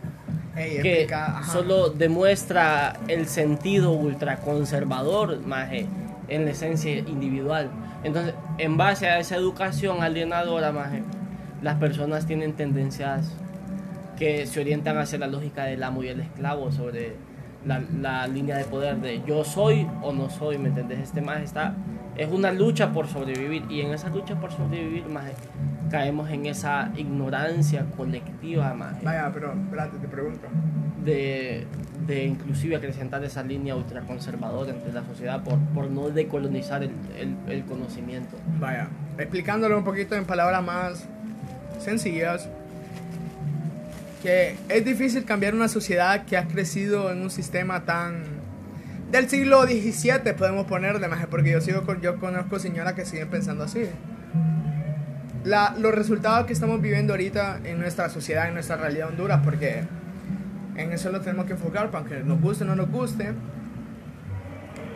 Que 0.54 0.76
explica, 0.76 1.42
solo 1.50 1.90
demuestra 1.90 3.00
el 3.08 3.26
sentido 3.26 3.92
ultraconservador 3.92 5.44
más 5.44 5.72
eh, 5.72 5.86
en 6.28 6.44
la 6.44 6.52
esencia 6.52 6.96
individual. 6.98 7.70
Entonces, 8.04 8.34
en 8.58 8.76
base 8.76 9.08
a 9.08 9.18
esa 9.18 9.36
educación 9.36 10.02
alienadora 10.02 10.72
más 10.72 10.92
eh, 10.92 11.02
las 11.62 11.76
personas 11.76 12.26
tienen 12.26 12.52
tendencias 12.52 13.32
que 14.18 14.46
se 14.46 14.60
orientan 14.60 14.98
hacia 14.98 15.18
la 15.18 15.26
lógica 15.26 15.64
del 15.64 15.82
amo 15.82 16.02
y 16.02 16.08
el 16.08 16.20
esclavo 16.20 16.70
sobre 16.70 17.16
la, 17.66 17.82
la 18.00 18.26
línea 18.26 18.56
de 18.56 18.64
poder 18.64 18.96
de 19.00 19.22
yo 19.26 19.44
soy 19.44 19.86
o 20.02 20.12
no 20.12 20.30
soy, 20.30 20.58
¿me 20.58 20.68
entendés? 20.68 21.00
Este 21.00 21.20
más 21.20 21.40
está 21.42 21.74
es 22.16 22.30
una 22.30 22.52
lucha 22.52 22.92
por 22.92 23.08
sobrevivir 23.08 23.64
y 23.68 23.80
en 23.80 23.92
esa 23.92 24.08
lucha 24.08 24.36
por 24.36 24.52
sobrevivir 24.52 25.06
más 25.06 25.24
caemos 25.90 26.30
en 26.30 26.46
esa 26.46 26.92
ignorancia 26.96 27.86
colectiva 27.96 28.72
más 28.72 29.02
Vaya, 29.02 29.30
pero 29.34 29.52
espérate, 29.52 29.98
te 29.98 30.06
pregunto. 30.06 30.46
de, 31.04 31.66
de 32.06 32.24
inclusive 32.24 32.76
acrecentar 32.76 33.24
esa 33.24 33.42
línea 33.42 33.74
ultraconservadora 33.74 34.70
entre 34.70 34.92
la 34.92 35.02
sociedad 35.04 35.42
por, 35.42 35.58
por 35.74 35.90
no 35.90 36.08
decolonizar 36.10 36.84
el, 36.84 36.92
el, 37.18 37.36
el 37.48 37.64
conocimiento. 37.64 38.36
Vaya, 38.60 38.88
explicándolo 39.18 39.76
un 39.76 39.84
poquito 39.84 40.14
en 40.14 40.24
palabras 40.24 40.62
más 40.62 41.08
sencillas, 41.80 42.48
que 44.24 44.56
es 44.70 44.84
difícil 44.86 45.26
cambiar 45.26 45.54
una 45.54 45.68
sociedad 45.68 46.24
que 46.24 46.38
ha 46.38 46.48
crecido 46.48 47.12
en 47.12 47.20
un 47.20 47.30
sistema 47.30 47.84
tan 47.84 48.24
del 49.12 49.28
siglo 49.28 49.64
XVII 49.64 50.32
podemos 50.32 50.66
ponerle, 50.66 51.06
maje, 51.08 51.26
porque 51.26 51.50
yo 51.50 51.60
sigo 51.60 51.82
con, 51.82 52.00
yo 52.00 52.18
conozco 52.18 52.58
señoras 52.58 52.94
que 52.94 53.04
siguen 53.04 53.28
pensando 53.28 53.64
así. 53.64 53.84
La, 55.44 55.74
los 55.78 55.94
resultados 55.94 56.46
que 56.46 56.54
estamos 56.54 56.80
viviendo 56.80 57.12
ahorita 57.12 57.60
en 57.64 57.78
nuestra 57.78 58.08
sociedad, 58.08 58.48
en 58.48 58.54
nuestra 58.54 58.76
realidad 58.76 59.10
Honduras, 59.10 59.42
porque 59.44 59.84
en 60.74 60.90
eso 60.90 61.12
lo 61.12 61.20
tenemos 61.20 61.44
que 61.44 61.52
enfocar, 61.52 61.90
para 61.90 62.06
que 62.06 62.20
nos 62.24 62.40
guste 62.40 62.64
o 62.64 62.66
no 62.66 62.76
nos 62.76 62.90
guste. 62.90 63.34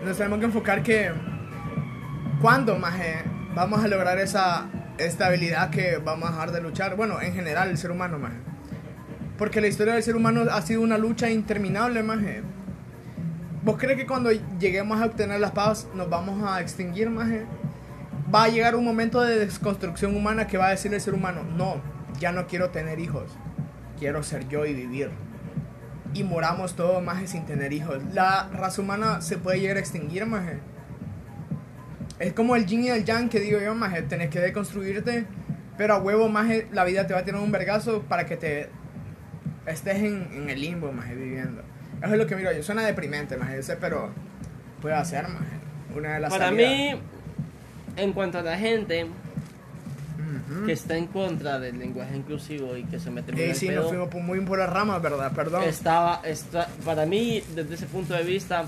Nos 0.06 0.16
tenemos 0.16 0.38
que 0.38 0.46
enfocar 0.46 0.82
que 0.82 1.12
cuando, 2.40 2.78
maje, 2.78 3.24
vamos 3.54 3.84
a 3.84 3.88
lograr 3.88 4.18
esa 4.18 4.68
estabilidad 4.96 5.68
que 5.68 5.98
vamos 5.98 6.30
a 6.30 6.32
dejar 6.32 6.52
de 6.52 6.62
luchar. 6.62 6.96
Bueno, 6.96 7.20
en 7.20 7.34
general, 7.34 7.68
el 7.68 7.76
ser 7.76 7.90
humano, 7.90 8.18
maje. 8.18 8.47
Porque 9.38 9.60
la 9.60 9.68
historia 9.68 9.94
del 9.94 10.02
ser 10.02 10.16
humano 10.16 10.42
ha 10.50 10.60
sido 10.62 10.82
una 10.82 10.98
lucha 10.98 11.30
interminable, 11.30 12.02
maje. 12.02 12.42
¿Vos 13.62 13.76
crees 13.78 13.96
que 13.96 14.06
cuando 14.06 14.30
lleguemos 14.58 15.00
a 15.00 15.06
obtener 15.06 15.38
la 15.40 15.54
paz 15.54 15.86
nos 15.94 16.10
vamos 16.10 16.42
a 16.44 16.60
extinguir, 16.60 17.08
maje? 17.08 17.46
Va 18.34 18.44
a 18.44 18.48
llegar 18.48 18.74
un 18.74 18.84
momento 18.84 19.20
de 19.20 19.38
desconstrucción 19.38 20.16
humana 20.16 20.48
que 20.48 20.58
va 20.58 20.66
a 20.66 20.70
decir 20.70 20.92
el 20.92 21.00
ser 21.00 21.14
humano, 21.14 21.44
no, 21.56 21.80
ya 22.18 22.32
no 22.32 22.46
quiero 22.46 22.70
tener 22.70 22.98
hijos, 22.98 23.30
quiero 23.98 24.22
ser 24.24 24.48
yo 24.48 24.66
y 24.66 24.74
vivir. 24.74 25.10
Y 26.14 26.24
moramos 26.24 26.74
todos, 26.74 27.02
maje, 27.02 27.28
sin 27.28 27.46
tener 27.46 27.72
hijos. 27.72 27.98
La 28.12 28.48
raza 28.52 28.82
humana 28.82 29.20
se 29.20 29.38
puede 29.38 29.60
llegar 29.60 29.76
a 29.76 29.80
extinguir, 29.80 30.26
maje. 30.26 30.58
Es 32.18 32.32
como 32.32 32.56
el 32.56 32.66
yin 32.66 32.84
y 32.84 32.88
el 32.88 33.04
yang 33.04 33.28
que 33.28 33.38
digo 33.38 33.60
yo, 33.60 33.74
maje, 33.74 34.02
tenés 34.02 34.30
que 34.30 34.40
deconstruirte, 34.40 35.26
pero 35.76 35.94
a 35.94 35.98
huevo, 35.98 36.28
maje, 36.28 36.66
la 36.72 36.84
vida 36.84 37.06
te 37.06 37.14
va 37.14 37.20
a 37.20 37.24
tener 37.24 37.40
un 37.40 37.52
vergazo 37.52 38.02
para 38.02 38.26
que 38.26 38.36
te 38.36 38.70
estés 39.68 39.96
en, 39.96 40.28
en 40.34 40.50
el 40.50 40.60
limbo, 40.60 40.92
maje, 40.92 41.14
viviendo. 41.14 41.62
Eso 42.02 42.12
es 42.12 42.18
lo 42.18 42.26
que 42.26 42.36
miro 42.36 42.52
yo. 42.52 42.62
Suena 42.62 42.84
deprimente, 42.84 43.36
más 43.36 43.50
ese, 43.52 43.76
pero 43.76 44.10
puede 44.80 44.94
hacer, 44.94 45.28
más. 45.28 45.42
Una 45.96 46.14
de 46.14 46.20
las 46.20 46.30
Para 46.30 46.46
salidas. 46.46 46.70
mí, 46.70 47.00
en 47.96 48.12
cuanto 48.12 48.38
a 48.38 48.42
la 48.42 48.56
gente 48.58 49.06
que 50.66 50.72
está 50.72 50.96
en 50.96 51.06
contra 51.06 51.58
del 51.58 51.78
lenguaje 51.78 52.16
inclusivo 52.16 52.76
y 52.76 52.84
que 52.84 52.98
se 52.98 53.10
mete 53.10 53.32
muy 53.32 53.44
al 53.50 53.54
sí, 53.54 53.66
pedo, 53.66 53.82
nos 53.82 53.88
fuimos 54.08 54.14
muy 54.14 54.40
por 54.40 54.58
las 54.58 54.70
ramas, 54.70 55.00
¿verdad? 55.02 55.32
Perdón. 55.32 55.62
estaba, 55.64 56.20
está, 56.24 56.68
para 56.84 57.06
mí, 57.06 57.42
desde 57.54 57.74
ese 57.74 57.86
punto 57.86 58.14
de 58.14 58.22
vista, 58.22 58.64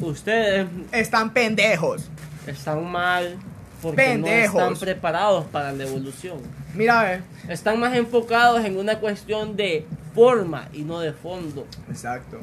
ustedes 0.00 0.66
Están 0.92 1.30
pendejos. 1.32 2.08
están 2.46 2.84
mal 2.90 3.36
porque 3.82 3.96
Pendejos. 3.96 4.54
no 4.54 4.60
están 4.72 4.78
preparados 4.78 5.44
para 5.46 5.72
la 5.72 5.84
evolución. 5.84 6.38
Mira, 6.74 7.14
eh. 7.14 7.20
Están 7.48 7.80
más 7.80 7.96
enfocados 7.96 8.64
en 8.64 8.76
una 8.76 8.98
cuestión 8.98 9.56
de 9.56 9.86
forma 10.14 10.68
y 10.72 10.82
no 10.82 11.00
de 11.00 11.12
fondo. 11.12 11.66
Exacto. 11.88 12.38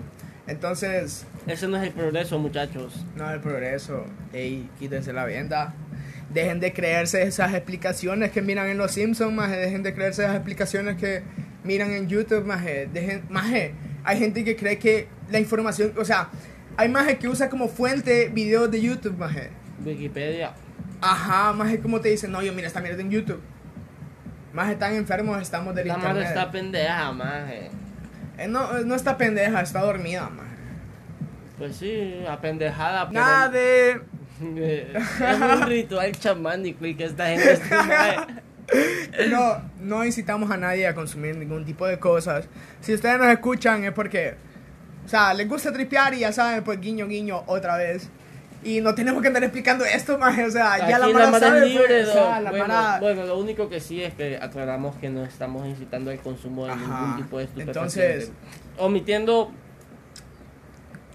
Entonces, 0.48 1.26
Ese 1.46 1.68
no 1.68 1.78
es 1.78 1.84
el 1.84 1.92
progreso, 1.92 2.40
muchachos. 2.40 3.06
no 3.16 3.30
el 3.30 3.42
progreso. 3.42 4.06
Ey, 4.34 4.70
quítense 4.80 5.12
la 5.14 5.26
venda. 5.26 5.74
Dejen 6.34 6.60
de 6.60 6.74
creerse 6.74 7.24
esas 7.24 7.54
explicaciones 7.54 8.32
que 8.32 8.42
miran 8.42 8.68
en 8.68 8.78
los 8.78 8.92
Simpsons, 8.92 9.34
más 9.34 9.52
dejen 9.52 9.84
de 9.84 9.94
creerse 9.94 10.24
esas 10.24 10.36
explicaciones 10.36 10.98
que 10.98 11.24
miran 11.64 11.92
en 11.92 12.08
YouTube, 12.08 12.46
más 12.46 12.64
dejen, 12.64 13.24
maje, 13.30 13.74
hay 14.04 14.20
gente 14.20 14.44
que 14.44 14.56
cree 14.56 14.78
que 14.78 15.08
la 15.30 15.40
información, 15.40 15.94
o 15.98 16.06
sea, 16.06 16.30
hay 16.78 16.90
más 16.90 17.14
que 17.16 17.28
usa 17.28 17.50
como 17.50 17.68
fuente 17.68 18.30
videos 18.30 18.70
de 18.72 18.82
YouTube, 18.82 19.18
más 19.18 19.36
Wikipedia. 19.86 20.54
Ajá, 21.02 21.54
más 21.54 21.72
es 21.72 21.80
como 21.80 22.02
te 22.02 22.10
dicen, 22.10 22.32
no, 22.32 22.42
yo 22.42 22.54
mira 22.54 22.68
esta 22.68 22.82
mierda 22.82 23.02
en 23.02 23.12
YouTube. 23.12 23.42
Más 24.54 24.72
están 24.72 24.94
enfermos, 24.96 25.42
estamos 25.42 25.76
del 25.76 25.88
La 25.88 25.98
madre 25.98 26.24
está 26.24 26.52
pendeja, 26.52 27.12
maje. 27.12 27.70
Eh, 28.38 28.48
no, 28.48 28.80
no 28.84 28.96
está 28.96 29.18
pendeja, 29.18 29.62
está 29.62 29.82
dormida, 29.82 30.30
más. 30.30 30.48
Pues 31.58 31.76
sí, 31.76 32.24
apendejada. 32.30 33.10
Nada 33.12 33.50
de... 33.50 34.02
es 34.40 35.42
un 35.42 35.62
ritual 35.68 36.12
chamánico 36.12 36.86
y 36.86 36.96
que 36.96 37.06
esta 37.06 37.28
gente. 37.28 37.60
No, 39.30 39.62
no 39.80 40.04
incitamos 40.04 40.52
a 40.52 40.58
nadie 40.58 40.88
a 40.88 40.94
consumir 40.94 41.38
ningún 41.38 41.66
tipo 41.66 41.88
de 41.88 42.00
cosas. 42.00 42.50
Si 42.82 42.94
ustedes 42.94 43.18
nos 43.18 43.30
escuchan 43.30 43.86
es 43.86 43.94
porque, 43.94 44.36
o 45.06 45.08
sea, 45.08 45.34
les 45.34 45.48
gusta 45.48 45.72
tripear 45.72 46.14
y 46.14 46.20
ya 46.20 46.34
saben, 46.34 46.64
pues 46.66 46.80
guiño, 46.82 47.08
guiño, 47.08 47.44
otra 47.48 47.78
vez. 47.78 48.10
Y 48.64 48.82
no 48.82 48.96
tenemos 48.96 49.22
que 49.22 49.28
andar 49.28 49.44
explicando 49.44 49.86
esto, 49.86 50.18
más, 50.20 50.38
o 50.40 50.52
sea, 50.52 50.78
ya 50.90 50.98
la 51.00 51.06
Aquí 51.06 51.14
mara 51.14 51.32
mara 51.32 51.48
sabe, 51.48 51.60
es 51.60 51.66
libre, 51.68 51.86
pues, 51.88 52.08
o 52.10 52.14
sea, 52.14 52.42
la 52.42 52.50
bueno, 52.50 52.68
mara- 52.68 53.00
bueno, 53.00 53.26
lo 53.26 53.38
único 53.38 53.70
que 53.70 53.80
sí 53.80 54.02
es 54.04 54.14
que 54.14 54.38
aclaramos 54.38 54.96
que 54.98 55.10
no 55.10 55.24
estamos 55.24 55.66
incitando 55.68 56.12
al 56.12 56.20
consumo 56.20 56.66
de 56.66 56.72
Ajá. 56.72 57.02
ningún 57.02 57.18
tipo 57.18 57.38
de 57.38 57.44
estupefaciente. 57.46 57.80
Entonces- 57.80 58.32
omitiendo 58.80 59.52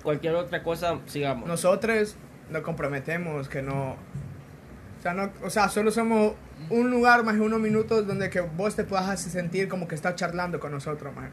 cualquier 0.03 0.35
otra 0.35 0.63
cosa, 0.63 0.99
sigamos. 1.07 1.49
nosotros 1.49 2.17
nos 2.51 2.63
comprometemos 2.63 3.49
que 3.49 3.63
no, 3.63 3.93
o 3.93 5.03
sea, 5.03 5.15
no, 5.15 5.31
o 5.45 5.51
sea, 5.51 5.69
solo 5.69 5.91
somos 5.91 6.35
un 6.71 6.91
lugar 6.91 7.25
más 7.25 7.35
de 7.35 7.41
unos 7.41 7.61
minutos 7.61 8.07
donde 8.07 8.31
que 8.31 8.41
vos 8.41 8.75
te 8.77 8.85
puedas 8.85 9.21
sentir 9.21 9.69
como 9.69 9.89
que 9.89 9.95
estás 9.95 10.15
charlando 10.17 10.61
con 10.61 10.73
nosotros, 10.73 11.15
más. 11.15 11.31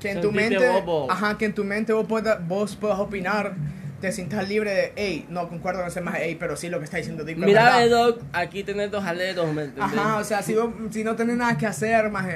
Que 0.00 0.10
en 0.12 0.20
tu 0.20 0.28
Sentirte 0.32 0.58
mente, 0.58 0.80
bobo. 0.82 1.10
ajá, 1.10 1.36
que 1.38 1.44
en 1.44 1.54
tu 1.54 1.64
mente 1.64 1.92
vos 1.92 2.06
puedas, 2.06 2.46
vos 2.46 2.76
puedas 2.76 2.98
opinar, 2.98 3.54
te 4.02 4.12
sientas 4.12 4.46
libre 4.46 4.70
de, 4.74 4.92
hey, 4.96 5.24
no 5.30 5.48
concuerdo 5.48 5.78
con 5.80 5.88
ese 5.88 6.02
más, 6.02 6.16
hey, 6.18 6.36
pero 6.38 6.56
sí 6.56 6.68
lo 6.68 6.78
que 6.78 6.84
está 6.84 6.98
diciendo 6.98 7.24
Dick 7.24 7.38
Mira, 7.38 7.64
verdad". 7.64 7.86
eh, 7.86 7.88
Doc, 7.88 8.20
aquí 8.34 8.62
tenés 8.64 8.90
dos 8.90 9.02
aleros, 9.04 9.46
¿me 9.54 9.62
entendés? 9.62 9.84
Ajá, 9.98 10.16
o 10.18 10.24
sea, 10.24 10.42
si, 10.42 10.54
vos- 10.54 10.74
si 10.90 11.02
no 11.04 11.16
tenés 11.16 11.36
nada 11.38 11.56
que 11.56 11.66
hacer, 11.66 12.10
más 12.10 12.26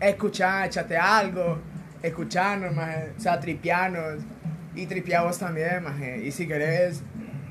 escuchar, 0.00 0.66
échate 0.68 0.96
algo, 0.96 1.58
escucharnos, 2.02 2.72
más 2.74 2.94
o 3.16 3.20
sea, 3.20 3.40
tripianos 3.40 4.20
y 4.76 4.86
tripiamos 4.86 5.38
también, 5.38 5.82
más 5.82 5.94
y 6.22 6.30
si 6.30 6.46
querés 6.46 7.02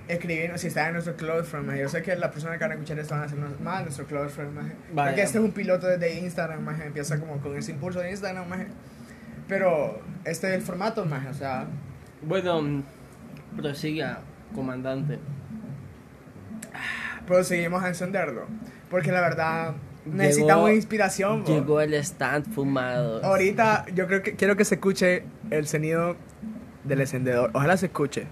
escribirnos, 0.08 0.62
si 0.62 0.68
estás 0.68 0.88
en 0.88 0.94
nuestro 0.94 1.16
close 1.16 1.44
friend, 1.50 1.66
maje. 1.66 1.80
yo 1.82 1.90
sé 1.90 2.02
que 2.04 2.16
las 2.16 2.32
personas 2.32 2.58
que 2.58 2.64
van 2.66 2.72
a 2.72 2.74
escuchar 2.76 3.00
esto 3.00 3.16
van 3.16 3.24
a 3.30 3.64
más 3.64 3.82
nuestro 3.84 4.06
close 4.06 4.30
friend, 4.30 4.54
maje. 4.54 4.74
Vaya. 4.94 5.10
porque 5.10 5.22
este 5.24 5.38
es 5.40 5.44
un 5.44 5.52
piloto 5.52 5.88
desde 5.88 6.20
Instagram, 6.20 6.62
más 6.64 6.80
empieza 6.82 7.20
como 7.20 7.38
con 7.38 7.58
ese 7.58 7.72
impulso 7.72 8.00
de 8.00 8.12
Instagram, 8.12 8.48
más 8.48 8.60
pero 9.48 10.00
este 10.26 10.48
es 10.50 10.54
el 10.56 10.62
formato, 10.62 11.06
más 11.06 11.26
o 11.28 11.34
sea, 11.34 11.66
Bueno, 12.22 12.84
prosiga, 13.56 14.22
comandante. 14.56 15.20
proseguimos 17.28 17.82
a 17.84 17.88
encenderlo, 17.88 18.48
porque 18.90 19.12
la 19.12 19.22
verdad 19.22 19.76
necesitamos 20.06 20.66
Llegó- 20.66 20.76
inspiración. 20.76 21.46
Llegó 21.46 21.80
el 21.82 21.94
stand 21.96 22.54
fumado. 22.54 23.24
Ahorita 23.24 23.86
yo 23.96 24.08
creo 24.08 24.22
que 24.24 24.36
quiero 24.36 24.58
que 24.58 24.66
se 24.66 24.76
escuche 24.76 25.24
el 25.50 25.66
sonido 25.68 26.16
del 26.84 27.02
encendedor. 27.02 27.50
Ojalá 27.54 27.78
se 27.78 27.86
escuche. 27.88 28.28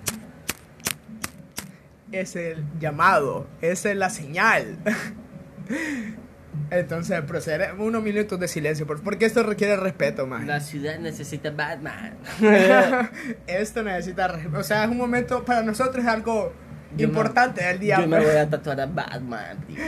Es 2.12 2.36
el 2.36 2.66
llamado, 2.80 3.48
es 3.62 3.86
la 3.86 4.10
señal. 4.10 4.78
Entonces, 6.70 7.20
proceder 7.22 7.74
unos 7.78 8.02
minutos 8.04 8.40
de 8.40 8.48
silencio, 8.48 8.86
por- 8.88 9.02
porque 9.02 9.26
esto 9.26 9.44
requiere 9.44 9.76
respeto, 9.78 10.26
man. 10.28 10.48
La 10.48 10.60
ciudad 10.62 11.00
necesita 11.00 11.52
Batman. 11.52 12.14
Esto 13.48 13.84
necesita 13.84 14.28
respeto. 14.30 14.60
O 14.60 14.64
sea, 14.64 14.84
es 14.86 14.90
un 14.90 14.98
momento 14.98 15.44
para 15.46 15.64
nosotros 15.64 16.04
es 16.04 16.10
algo 16.10 16.54
Yo 16.96 16.98
me- 16.98 17.04
importante 17.14 17.64
del 17.64 17.80
día. 17.80 18.00
Yo 18.02 18.08
me 18.08 18.18
pues. 18.18 18.30
voy 18.30 18.38
a 18.38 18.50
tatuar 18.50 18.80
a 18.82 18.86
Batman, 18.86 19.60
tío. 19.68 19.84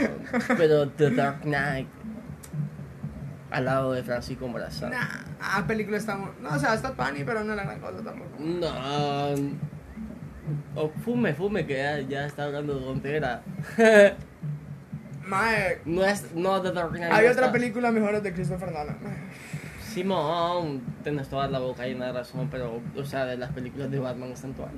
Pero 0.56 0.88
The 0.90 1.10
Dark 1.10 1.40
Knight. 1.42 1.88
Al 3.50 3.64
lado 3.66 3.92
de 3.92 4.02
Francisco 4.02 4.48
Morazán. 4.48 4.90
Nah, 4.90 5.24
ah, 5.40 5.64
película 5.66 5.96
estamos. 5.96 6.30
No, 6.40 6.48
o 6.50 6.58
sea, 6.58 6.74
está 6.74 6.92
funny, 6.92 7.24
pero 7.24 7.44
no 7.44 7.52
es 7.52 7.56
la 7.56 7.64
gran 7.64 7.80
cosa 7.80 8.02
tampoco. 8.02 8.30
No. 8.40 9.34
O 10.74 10.90
fume, 11.04 11.32
fume, 11.34 11.64
que 11.64 11.76
ya, 11.76 12.00
ya 12.00 12.26
está 12.26 12.44
hablando 12.44 12.74
de 12.78 12.84
tontera. 12.84 13.42
Mae, 15.26 15.78
No 15.84 16.04
es. 16.04 16.34
No, 16.34 16.60
The 16.60 16.72
Dark 16.72 16.90
Knight. 16.90 17.04
hay 17.12 17.24
no 17.26 17.32
otra 17.32 17.46
está. 17.46 17.52
película 17.52 17.90
mejor 17.90 18.20
de 18.20 18.32
Christopher 18.32 18.72
Nolan. 18.72 18.96
Simón, 19.92 20.82
tienes 21.02 21.28
toda 21.28 21.46
la 21.48 21.58
boca 21.60 21.86
llena 21.86 22.06
de 22.06 22.12
razón, 22.12 22.48
pero, 22.50 22.80
o 22.96 23.04
sea, 23.04 23.24
de 23.26 23.36
las 23.36 23.52
películas 23.52 23.90
de 23.90 23.98
Batman 24.00 24.30
están 24.32 24.52
todas. 24.54 24.72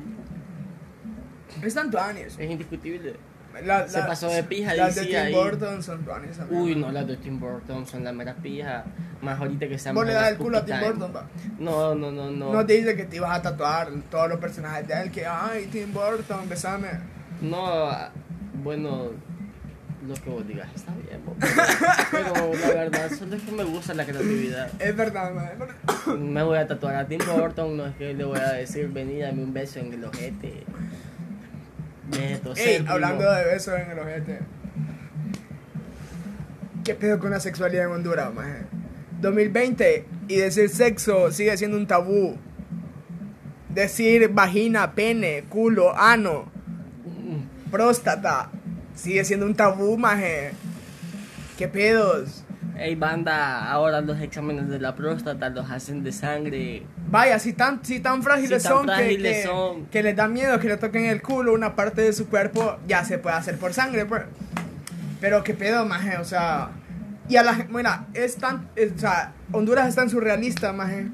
Están 1.63 1.91
tuanis. 1.91 2.37
Es 2.39 2.51
indiscutible. 2.51 3.17
La- 3.65 3.89
Se 3.89 3.99
la- 4.01 4.07
pasó 4.07 4.29
de 4.29 4.43
pija, 4.45 4.75
Las 4.75 4.95
de 4.97 5.07
Tim 5.07 5.17
ahí. 5.17 5.33
Burton 5.35 5.83
son 5.83 6.05
también. 6.05 6.33
Uy, 6.51 6.75
no, 6.75 6.93
las 6.93 7.07
de 7.07 7.17
Tim 7.17 7.41
Burton 7.41 7.87
son 7.87 8.05
la 8.05 8.13
mera 8.13 8.35
pija. 8.35 8.85
Más 9.23 9.41
ahorita 9.41 9.67
que 9.67 9.79
se 9.79 9.93
Vos 9.93 10.05
le 10.05 10.13
das 10.13 10.29
el 10.33 10.37
culo 10.37 10.59
a 10.59 10.65
Tim 10.67 10.77
Burton, 10.79 11.13
va. 11.17 11.27
No, 11.59 11.95
no, 11.95 12.13
no, 12.13 12.31
no. 12.31 12.53
No 12.53 12.67
te 12.67 12.75
dice 12.75 12.95
que 12.95 13.05
te 13.05 13.17
ibas 13.17 13.31
a 13.39 13.41
tatuar 13.41 13.89
todos 14.11 14.29
los 14.29 14.39
personajes 14.39 14.87
de 14.87 15.01
él. 15.01 15.11
Que, 15.11 15.25
ay, 15.25 15.69
Tim 15.73 15.91
Burton, 15.95 16.47
besame. 16.51 16.89
No, 17.41 17.65
ah, 17.89 18.11
bueno, 18.63 19.13
lo 20.07 20.15
que 20.15 20.31
vos 20.31 20.47
digas 20.47 20.69
está 20.75 20.93
bien, 20.95 21.21
bo, 21.25 21.35
pero, 21.41 22.33
pero 22.33 22.53
la 22.55 22.75
verdad, 22.85 23.11
solo 23.17 23.37
es 23.37 23.43
que 23.43 23.53
me 23.53 23.65
gusta 23.65 23.95
la 23.95 24.05
creatividad. 24.05 24.71
Es 24.81 24.97
verdad, 24.97 25.33
man. 25.33 25.49
es 25.53 25.59
verdad. 25.59 25.75
Me 26.19 26.43
voy 26.43 26.59
a 26.59 26.67
tatuar 26.67 26.97
a 26.97 27.07
Tim 27.07 27.21
Burton, 27.27 27.77
no 27.77 27.87
es 27.87 27.97
que 27.97 28.15
le 28.15 28.25
voy 28.25 28.39
a 28.39 28.53
decir, 28.53 28.89
vení, 28.89 29.19
dame 29.19 29.43
un 29.43 29.53
beso 29.53 29.79
en 29.79 29.93
el 29.93 30.05
ojete. 30.05 30.65
Neto, 32.11 32.55
Ey, 32.57 32.85
hablando 32.87 33.31
de 33.31 33.45
besos 33.45 33.75
en 33.79 33.91
el 33.91 33.99
ojete. 33.99 34.41
¿Qué 36.85 36.95
pedo 36.95 37.19
con 37.19 37.31
la 37.31 37.41
sexualidad 37.41 37.87
en 37.87 37.93
Honduras, 37.93 38.33
maje? 38.33 38.65
2020 39.21 40.05
y 40.29 40.37
decir 40.37 40.69
sexo 40.69 41.33
sigue 41.33 41.57
siendo 41.57 41.77
un 41.77 41.87
tabú. 41.87 42.37
decir 43.71 44.29
vagina, 44.29 44.95
pene, 44.95 45.45
culo, 45.49 45.97
ano, 45.97 46.51
próstata, 47.71 48.51
sigue 48.97 49.25
siendo 49.25 49.47
un 49.47 49.55
tabú, 49.55 49.97
maje. 49.97 50.51
¿Qué 51.57 51.69
pedos? 51.69 52.43
Ey, 52.79 52.95
banda, 52.95 53.71
ahora 53.71 54.03
los 54.03 54.21
exámenes 54.21 54.69
de 54.69 54.79
la 54.79 54.95
próstata 54.95 55.49
los 55.49 55.71
hacen 55.71 56.03
de 56.05 56.13
sangre. 56.13 56.83
Vaya, 57.09 57.39
si 57.39 57.53
tan, 57.55 57.83
si 57.83 58.01
tan 58.01 58.23
frágiles, 58.23 58.63
Si 58.63 58.69
tan 58.69 58.79
son, 58.79 58.87
que- 58.87 58.93
frágiles 58.93 59.37
que, 59.37 59.43
son. 59.45 59.87
que 59.87 60.03
les 60.03 60.17
da 60.17 60.29
miedo 60.29 60.59
que 60.59 60.69
le 60.69 60.77
toquen 60.77 61.07
el 61.07 61.23
culo, 61.23 61.55
una 61.55 61.75
parte 61.77 62.03
de 62.03 62.13
su 62.13 62.29
cuerpo, 62.29 62.77
ya 62.87 63.05
se 63.05 63.17
puede 63.19 63.37
hacer 63.37 63.57
por 63.59 63.73
sangre, 63.73 64.05
pues. 64.05 64.25
Pero 65.21 65.43
qué 65.45 65.55
pedo, 65.55 65.87
maje, 65.87 66.19
o 66.19 66.25
sea. 66.25 66.71
Y 67.29 67.37
a 67.37 67.43
la 67.43 67.55
mira, 67.71 68.07
es 68.13 68.37
tan. 68.37 68.69
es- 68.77 68.93
o 68.97 68.99
sea, 68.99 69.33
Honduras 69.53 69.89
es 69.89 69.95
tan 69.95 70.11
surrealista, 70.11 70.73
maje. 70.75 71.07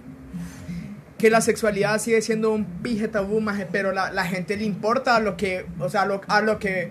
Que 1.18 1.30
la 1.30 1.40
sexualidad 1.40 2.00
sigue 2.00 2.20
siendo 2.22 2.50
un 2.50 2.64
pije 2.64 3.06
tabú, 3.06 3.40
maje, 3.40 3.68
pero 3.70 3.92
la, 3.92 4.10
la 4.10 4.24
gente 4.24 4.56
le 4.56 4.64
importa 4.64 5.14
a 5.14 5.20
lo 5.20 5.36
que. 5.36 5.66
O 5.78 5.88
sea, 5.88 6.02
a 6.02 6.06
lo, 6.06 6.20
a 6.26 6.40
lo 6.40 6.58
que. 6.58 6.90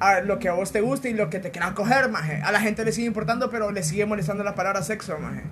A 0.00 0.20
lo 0.20 0.38
que 0.38 0.48
a 0.48 0.52
vos 0.52 0.72
te 0.72 0.80
guste 0.80 1.10
y 1.10 1.14
lo 1.14 1.30
que 1.30 1.38
te 1.38 1.50
quieran 1.50 1.74
coger, 1.74 2.08
maje. 2.08 2.40
A 2.42 2.52
la 2.52 2.60
gente 2.60 2.84
le 2.84 2.92
sigue 2.92 3.06
importando, 3.06 3.50
pero 3.50 3.70
le 3.70 3.82
sigue 3.82 4.06
molestando 4.06 4.42
la 4.42 4.54
palabra 4.54 4.82
sexo, 4.82 5.18
maje. 5.18 5.42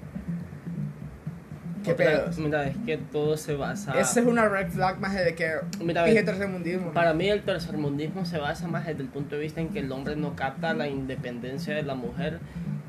¿Qué 1.85 1.95
pedos? 1.95 2.39
Mira, 2.39 2.67
es 2.67 2.77
que 2.85 2.99
todo 2.99 3.37
se 3.37 3.55
basa. 3.55 3.93
Esa 3.99 4.21
es 4.21 4.27
una 4.27 4.49
red 4.49 4.69
flag 4.69 4.99
más 5.01 5.15
de 5.15 5.35
que 5.35 5.53
Mira, 5.83 6.05
pije 6.05 6.17
ve, 6.17 6.23
tercermundismo. 6.25 6.93
Para 6.93 7.15
mí 7.15 7.29
el 7.29 7.43
tercermundismo 7.43 8.25
se 8.25 8.39
basa 8.39 8.67
más 8.69 8.87
desde 8.87 9.03
el 9.03 9.09
punto 9.09 9.37
de 9.37 9.43
vista 9.43 9.61
en 9.61 9.69
que 9.69 9.81
el 9.81 9.93
hombre 9.93 10.17
no 10.17 10.35
capta 10.35 10.75
la 10.75 10.89
independencia 10.89 11.75
de 11.75 11.83
la 11.83 11.95
mujer 11.95 12.41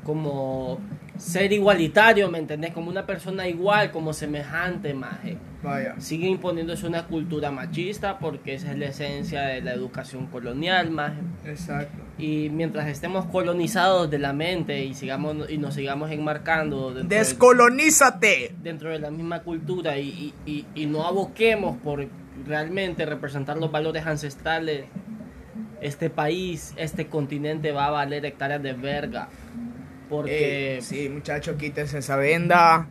como 0.04 0.80
ser 1.20 1.52
igualitario, 1.52 2.30
¿me 2.30 2.38
entendés? 2.38 2.72
Como 2.72 2.88
una 2.90 3.04
persona 3.06 3.46
igual, 3.46 3.90
como 3.90 4.12
semejante, 4.12 4.94
maje. 4.94 5.36
Vaya. 5.62 5.94
Sigue 5.98 6.26
imponiéndose 6.26 6.86
una 6.86 7.06
cultura 7.06 7.50
machista 7.50 8.18
porque 8.18 8.54
esa 8.54 8.72
es 8.72 8.78
la 8.78 8.86
esencia 8.86 9.42
de 9.42 9.60
la 9.60 9.74
educación 9.74 10.26
colonial, 10.28 10.90
maje. 10.90 11.20
Exacto. 11.44 11.98
Y 12.16 12.48
mientras 12.50 12.86
estemos 12.88 13.26
colonizados 13.26 14.10
de 14.10 14.18
la 14.18 14.32
mente 14.32 14.82
y 14.84 14.94
sigamos 14.94 15.50
y 15.50 15.58
nos 15.58 15.74
sigamos 15.74 16.10
enmarcando 16.10 16.94
dentro, 16.94 17.08
de, 17.08 17.16
Descolonízate. 17.16 18.54
dentro 18.62 18.88
de 18.90 18.98
la 18.98 19.10
misma 19.10 19.40
cultura 19.40 19.98
y, 19.98 20.32
y- 20.46 20.50
y- 20.50 20.66
y 20.74 20.86
no 20.86 21.06
aboquemos 21.06 21.76
por 21.78 22.06
realmente 22.46 23.04
representar 23.04 23.58
los 23.58 23.70
valores 23.70 24.06
ancestrales, 24.06 24.86
este 25.82 26.08
país, 26.10 26.72
este 26.76 27.06
continente 27.06 27.72
va 27.72 27.86
a 27.86 27.90
valer 27.90 28.24
hectáreas 28.24 28.62
de 28.62 28.72
verga. 28.74 29.28
Porque 30.10 30.76
Eh, 30.78 30.82
sí, 30.82 31.08
muchachos, 31.08 31.56
quítense 31.56 31.98
esa 31.98 32.16
venda. 32.16 32.86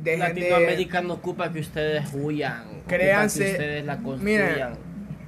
Dejen 0.00 0.34
de... 0.34 0.40
Latinoamérica 0.42 1.00
no 1.02 1.14
ocupa 1.14 1.50
que 1.52 1.58
ustedes 1.60 2.04
huyan, 2.14 2.82
Créanse- 2.86 3.44
que 3.44 3.50
ustedes 3.52 3.84
la 3.84 3.96
construyan. 3.98 4.24
Miren, 4.24 4.68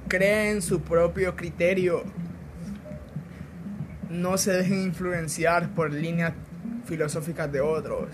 creen 0.07 0.61
su 0.61 0.81
propio 0.81 1.35
criterio. 1.35 2.03
No 4.09 4.37
se 4.37 4.51
dejen 4.53 4.83
influenciar 4.83 5.69
por 5.69 5.91
líneas 5.91 6.33
filosóficas 6.85 7.51
de 7.51 7.61
otros. 7.61 8.09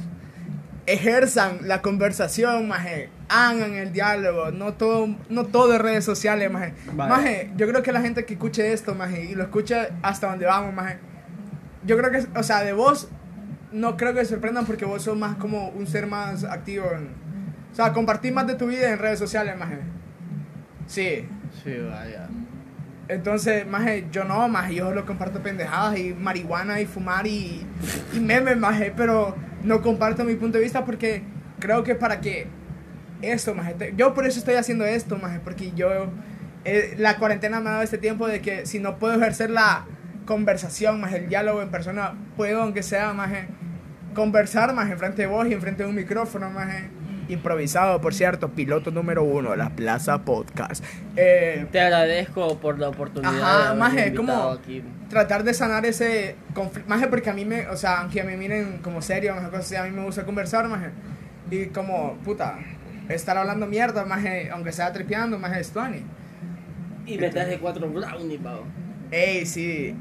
Ejerzan 0.86 1.60
la 1.64 1.82
conversación, 1.82 2.68
maje. 2.68 3.10
Hagan 3.28 3.74
el 3.76 3.92
diálogo. 3.92 4.52
No 4.52 4.74
todo, 4.74 5.08
no 5.30 5.46
todo 5.46 5.74
es 5.76 5.82
redes 5.82 6.04
sociales, 6.06 6.50
maje. 6.50 6.74
Maje, 6.96 7.52
yo 7.58 7.68
creo 7.68 7.84
que 7.84 7.92
la 7.92 8.02
gente 8.02 8.26
que 8.26 8.34
escuche 8.34 8.72
esto, 8.74 8.96
maje, 8.96 9.26
y 9.26 9.36
lo 9.36 9.44
escucha 9.44 9.90
hasta 10.02 10.30
donde 10.30 10.46
vamos, 10.46 10.74
maje. 10.74 10.98
Yo 11.86 11.98
creo 11.98 12.12
que, 12.12 12.26
o 12.38 12.44
sea, 12.44 12.62
de 12.64 12.74
vos, 12.74 13.10
no 13.72 13.96
creo 13.98 14.14
que 14.14 14.20
se 14.26 14.32
sorprendan 14.32 14.66
porque 14.66 14.86
vos 14.86 15.02
sos 15.04 15.18
más 15.18 15.36
como 15.38 15.70
un 15.70 15.88
ser 15.88 16.08
más 16.08 16.44
activo 16.44 16.86
en... 16.94 17.10
O 17.72 17.76
sea, 17.76 17.94
compartir 17.94 18.34
más 18.34 18.48
de 18.48 18.56
tu 18.56 18.68
vida 18.68 18.92
en 18.92 18.98
redes 19.00 19.20
sociales, 19.20 19.56
maje. 19.58 19.78
Sí. 20.88 21.28
Sí, 21.64 21.72
vaya. 21.90 22.28
Entonces, 23.08 23.66
maje, 23.68 24.08
yo 24.12 24.24
no, 24.24 24.48
maje, 24.50 24.76
yo 24.76 24.86
solo 24.90 25.06
comparto 25.06 25.42
pendejadas 25.42 25.98
y 25.98 26.14
marihuana 26.14 26.80
y 26.82 26.86
fumar 26.86 27.26
y, 27.26 27.66
y 28.14 28.20
memes, 28.20 28.58
maje, 28.58 28.94
pero 28.96 29.36
no 29.64 29.82
comparto 29.82 30.24
mi 30.24 30.36
punto 30.36 30.58
de 30.58 30.64
vista 30.64 30.86
porque 30.86 31.24
creo 31.60 31.84
que 31.84 31.96
para 31.96 32.22
que 32.22 32.48
esto, 33.22 33.56
maje, 33.56 33.74
te- 33.74 33.94
yo 33.96 34.14
por 34.14 34.26
eso 34.28 34.38
estoy 34.40 34.56
haciendo 34.56 34.86
esto, 34.86 35.18
maje, 35.18 35.40
porque 35.44 35.72
yo, 35.72 35.90
eh, 36.66 36.96
la 37.00 37.18
cuarentena 37.18 37.60
me 37.62 37.70
ha 37.70 37.72
dado 37.74 37.84
este 37.84 37.98
tiempo 37.98 38.28
de 38.28 38.42
que 38.42 38.66
si 38.68 38.80
no 38.80 39.00
puedo 39.00 39.16
ejercer 39.16 39.50
la 39.50 39.86
conversación, 40.30 41.02
maje, 41.02 41.18
el 41.18 41.28
diálogo 41.28 41.64
en 41.64 41.70
persona, 41.70 42.14
puedo, 42.38 42.62
aunque 42.62 42.84
sea, 42.84 43.14
maje, 43.14 43.48
conversar, 44.14 44.76
maje, 44.76 44.94
enfrente 44.94 45.24
de 45.24 45.28
vos 45.28 45.48
y 45.48 45.54
enfrente 45.54 45.82
de 45.82 45.90
un 45.90 45.96
micrófono, 45.96 46.52
maje. 46.52 46.88
Improvisado, 47.30 48.00
por 48.00 48.14
cierto, 48.14 48.50
piloto 48.50 48.92
número 48.92 49.24
uno, 49.24 49.56
La 49.56 49.72
Plaza 49.72 50.20
Podcast. 50.20 50.84
Eh, 51.16 51.66
Te 51.72 51.82
agradezco 51.82 52.60
por 52.60 52.78
la 52.78 52.90
oportunidad 52.90 53.72
Ajá, 53.72 53.90
de 53.90 54.08
invitado 54.08 54.16
¿cómo? 54.16 54.50
aquí. 54.52 54.84
tratar 55.10 55.44
de 55.44 55.56
sanar 55.56 55.84
ese 55.88 56.36
conflicto, 56.54 56.88
maje, 56.88 57.08
porque 57.08 57.32
a 57.32 57.34
mí 57.34 57.44
me, 57.44 57.68
o 57.68 57.76
sea, 57.76 58.02
aunque 58.02 58.24
me 58.24 58.38
miren 58.38 58.78
como 58.84 59.02
serio, 59.02 59.34
maje, 59.34 59.50
cosas 59.50 59.80
a 59.80 59.84
mí 59.86 59.90
me 59.90 60.04
gusta 60.04 60.26
conversar, 60.26 60.68
maje, 60.68 60.92
y 61.50 61.66
como, 61.68 62.18
puta, 62.24 62.60
estar 63.10 63.36
hablando 63.36 63.66
mierda, 63.66 64.06
maje, 64.06 64.52
aunque 64.52 64.72
sea 64.74 64.94
tripeando, 64.94 65.40
maje, 65.40 65.60
es 65.62 65.72
funny. 65.72 66.04
Y 67.08 67.18
me 67.18 67.30
traje 67.30 67.58
cuatro 67.58 67.90
brownies, 67.90 68.40
pavo. 68.42 68.66
Ey, 69.12 69.44
sí, 69.48 69.96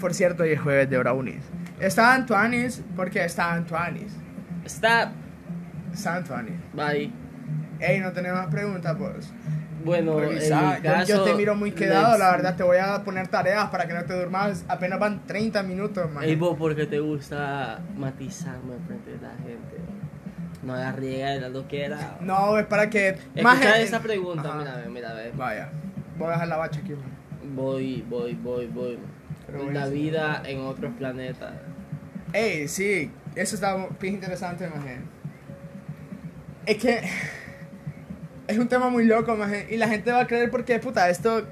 por 0.00 0.14
cierto, 0.14 0.42
hoy 0.42 0.50
es 0.50 0.60
jueves 0.60 0.88
de 0.90 0.98
brownies. 0.98 1.42
Estaban 1.80 2.26
tuanis, 2.26 2.82
porque 2.96 3.24
estaban 3.24 3.66
tuanis, 3.66 4.12
Está. 4.64 5.12
estaban 5.92 6.24
tuanis. 6.24 6.54
Bye. 6.72 7.10
Ey, 7.80 8.00
no 8.00 8.12
tenemos 8.12 8.40
más 8.40 8.48
preguntas, 8.48 8.94
pues. 8.98 9.32
Bueno, 9.84 10.18
Revisa. 10.18 10.76
en 10.76 10.82
mi 10.82 10.88
Yo- 10.88 10.92
caso, 10.94 11.06
yo, 11.08 11.22
te 11.24 11.34
miro 11.34 11.54
muy 11.54 11.72
quedado, 11.72 12.16
la 12.16 12.30
verdad, 12.30 12.56
te 12.56 12.62
voy 12.62 12.78
a 12.78 13.02
poner 13.04 13.28
tareas 13.28 13.68
para 13.68 13.86
que 13.86 13.92
no 13.92 14.02
te 14.04 14.14
durmas, 14.18 14.64
apenas 14.68 14.98
van 14.98 15.26
30 15.26 15.62
minutos, 15.62 16.10
maje. 16.10 16.28
Ey, 16.28 16.36
vos, 16.36 16.56
porque 16.58 16.86
te 16.86 17.00
gusta 17.00 17.80
matizarme 17.96 18.76
frente 18.86 19.10
de 19.10 19.18
la 19.20 19.32
gente. 19.42 19.76
No 20.62 20.74
la 20.74 20.92
riega 20.92 21.34
la 21.34 21.48
loquera. 21.50 22.16
No, 22.22 22.58
es 22.58 22.64
para 22.64 22.88
que... 22.88 23.08
Escucha 23.10 23.42
maje, 23.42 23.82
esa 23.82 24.00
pregunta, 24.00 24.48
Ajá. 24.48 24.58
mira, 24.58 24.84
mira. 24.88 25.14
Vaya, 25.36 25.68
voy 26.16 26.28
a 26.28 26.30
dejar 26.30 26.48
la 26.48 26.56
bacha 26.56 26.80
aquí. 26.80 26.92
man. 26.92 27.54
Voy, 27.54 28.02
voy, 28.08 28.32
voy, 28.42 28.66
voy. 28.68 28.98
Pero 29.46 29.70
La 29.70 29.86
vida 29.86 30.42
en 30.46 30.60
otros 30.60 30.92
planetas. 30.96 31.52
Ey, 32.32 32.66
sí, 32.68 33.10
eso 33.34 33.54
está 33.54 33.88
bien 34.00 34.14
interesante, 34.14 34.66
maje. 34.68 34.98
Es 36.66 36.78
que 36.78 37.02
es 38.46 38.58
un 38.58 38.68
tema 38.68 38.88
muy 38.88 39.04
loco, 39.04 39.36
maje, 39.36 39.66
y 39.70 39.76
la 39.76 39.88
gente 39.88 40.10
va 40.12 40.20
a 40.20 40.26
creer 40.26 40.50
porque, 40.50 40.78
puta, 40.78 41.08
esto... 41.08 41.46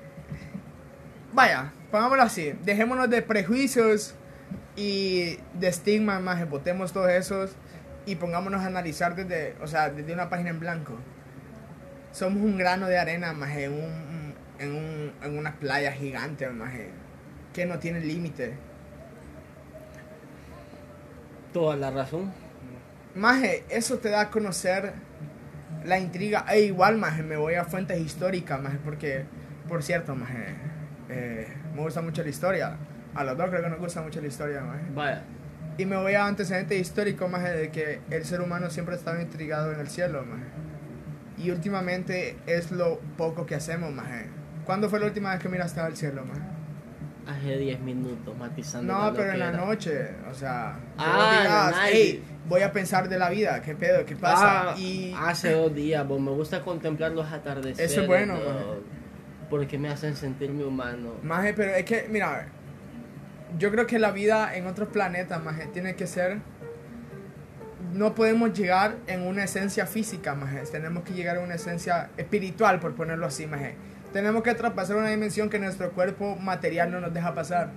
Vaya, 1.33 1.73
pongámoslo 1.91 2.25
así, 2.25 2.53
dejémonos 2.65 3.09
de 3.09 3.23
prejuicios 3.23 4.15
y 4.77 5.39
de 5.55 5.69
estigmas, 5.69 6.21
maje, 6.21 6.45
botemos 6.45 6.93
todos 6.93 7.11
esos 7.11 7.57
y 8.07 8.17
pongámonos 8.17 8.63
a 8.63 8.67
analizar 8.67 9.15
desde, 9.15 9.55
o 9.63 9.67
sea, 9.67 9.91
desde 9.91 10.13
una 10.13 10.29
página 10.29 10.51
en 10.51 10.61
blanco. 10.61 10.99
Somos 12.13 12.43
un 12.43 12.59
grano 12.59 12.89
de 12.89 12.99
arena, 12.99 13.33
maje, 13.33 13.65
en, 13.65 13.73
un, 13.73 14.35
en, 14.59 14.75
un, 14.75 15.13
en 15.23 15.39
una 15.39 15.55
playa 15.55 15.93
gigante, 15.93 16.49
maje, 16.51 16.91
que 17.53 17.67
no 17.67 17.79
tiene 17.79 18.01
límite. 18.01 18.55
Toda 21.53 21.77
la 21.77 21.91
razón. 21.91 22.33
Maje, 23.15 23.65
eso 23.69 23.99
te 23.99 24.09
da 24.09 24.23
a 24.23 24.31
conocer 24.31 24.95
la 25.85 25.99
intriga. 25.99 26.47
E 26.49 26.61
igual, 26.61 26.97
maje, 26.97 27.23
me 27.23 27.37
voy 27.37 27.55
a 27.55 27.65
fuentes 27.65 28.01
históricas, 28.01 28.61
maje, 28.61 28.79
porque, 28.83 29.25
por 29.69 29.83
cierto, 29.83 30.15
maje, 30.15 30.55
eh, 31.11 31.49
me 31.75 31.83
gusta 31.83 32.01
mucho 32.01 32.23
la 32.23 32.31
historia. 32.31 32.77
A 33.15 33.25
los 33.25 33.37
dos 33.37 33.51
creo 33.51 33.63
que 33.63 33.69
nos 33.69 33.79
gusta 33.79 34.01
mucho 34.01 34.21
la 34.21 34.29
historia, 34.29 34.63
maje. 34.63 34.85
Vaya. 34.95 35.23
Y 35.77 35.87
me 35.87 35.97
voy 35.97 36.15
a 36.15 36.27
antecedentes 36.27 36.81
históricos, 36.81 37.31
maje, 37.31 37.51
de 37.51 37.71
que 37.71 38.01
el 38.11 38.25
ser 38.25 38.41
humano 38.41 38.71
siempre 38.71 38.95
ha 38.95 38.99
estado 38.99 39.21
intrigado 39.21 39.73
en 39.73 39.81
el 39.81 39.89
cielo, 39.89 40.25
maje. 40.25 40.45
Y 41.37 41.51
últimamente 41.51 42.37
es 42.47 42.71
lo 42.71 42.99
poco 43.19 43.45
que 43.45 43.55
hacemos, 43.55 43.93
maje. 43.93 44.27
¿Cuándo 44.65 44.89
fue 44.89 45.01
la 45.01 45.07
última 45.07 45.33
vez 45.33 45.41
que 45.41 45.49
miraste 45.49 45.81
al 45.81 45.97
cielo, 45.97 46.25
maje? 46.25 46.41
Hace 47.27 47.57
10 47.57 47.81
minutos 47.81 48.37
matizando. 48.37 48.93
No, 48.93 49.13
pero 49.15 49.33
en 49.33 49.39
la 49.39 49.53
noche, 49.53 50.11
o 50.31 50.35
sea, 50.35 50.77
Ah, 50.99 51.39
digas, 51.41 51.77
night. 51.77 51.95
"Ey, 51.95 52.25
voy 52.49 52.63
a 52.63 52.73
pensar 52.73 53.09
de 53.09 53.19
la 53.19 53.31
vida, 53.31 53.63
qué 53.63 53.75
pedo, 53.77 54.05
qué 54.05 54.17
pasa. 54.17 54.73
Ah, 54.73 54.75
y 54.77 55.15
Hace 55.17 55.53
dos 55.53 55.73
días, 55.75 56.07
vos 56.07 56.21
me 56.21 56.33
gusta 56.33 56.61
contemplar 56.63 57.13
los 57.13 57.31
atardeceres. 57.31 57.93
Eso 57.93 58.03
es 58.03 58.07
bueno, 58.09 58.35
dog, 58.39 58.45
maje. 58.55 58.67
Porque 59.49 59.79
me 59.79 59.89
hacen 59.89 60.17
sentirme 60.17 60.65
humano. 60.65 61.11
Maje, 61.23 61.55
pero 61.55 61.73
es 61.75 61.85
que, 61.85 62.07
mira, 62.11 62.49
yo 63.59 63.71
creo 63.71 63.87
que 63.87 63.99
la 63.99 64.11
vida 64.11 64.57
en 64.57 64.67
otros 64.67 64.89
planetas, 64.89 65.43
maje, 65.45 65.67
tiene 65.67 65.95
que 65.95 66.07
ser... 66.07 66.39
No 67.93 68.15
podemos 68.15 68.53
llegar 68.59 68.97
en 69.07 69.27
una 69.27 69.45
esencia 69.45 69.87
física, 69.87 70.35
maje. 70.35 70.63
Tenemos 70.73 71.03
que 71.05 71.13
llegar 71.13 71.37
a 71.37 71.41
una 71.41 71.55
esencia 71.57 72.09
espiritual, 72.17 72.81
por 72.81 72.95
ponerlo 72.95 73.27
así, 73.27 73.47
maje. 73.47 73.75
Tenemos 74.13 74.43
que 74.43 74.55
traspasar 74.55 74.97
una 74.97 75.09
dimensión 75.09 75.49
que 75.49 75.59
nuestro 75.59 75.91
cuerpo 75.93 76.37
material 76.37 76.91
no 76.91 77.01
nos 77.01 77.13
deja 77.15 77.35
pasar. 77.35 77.71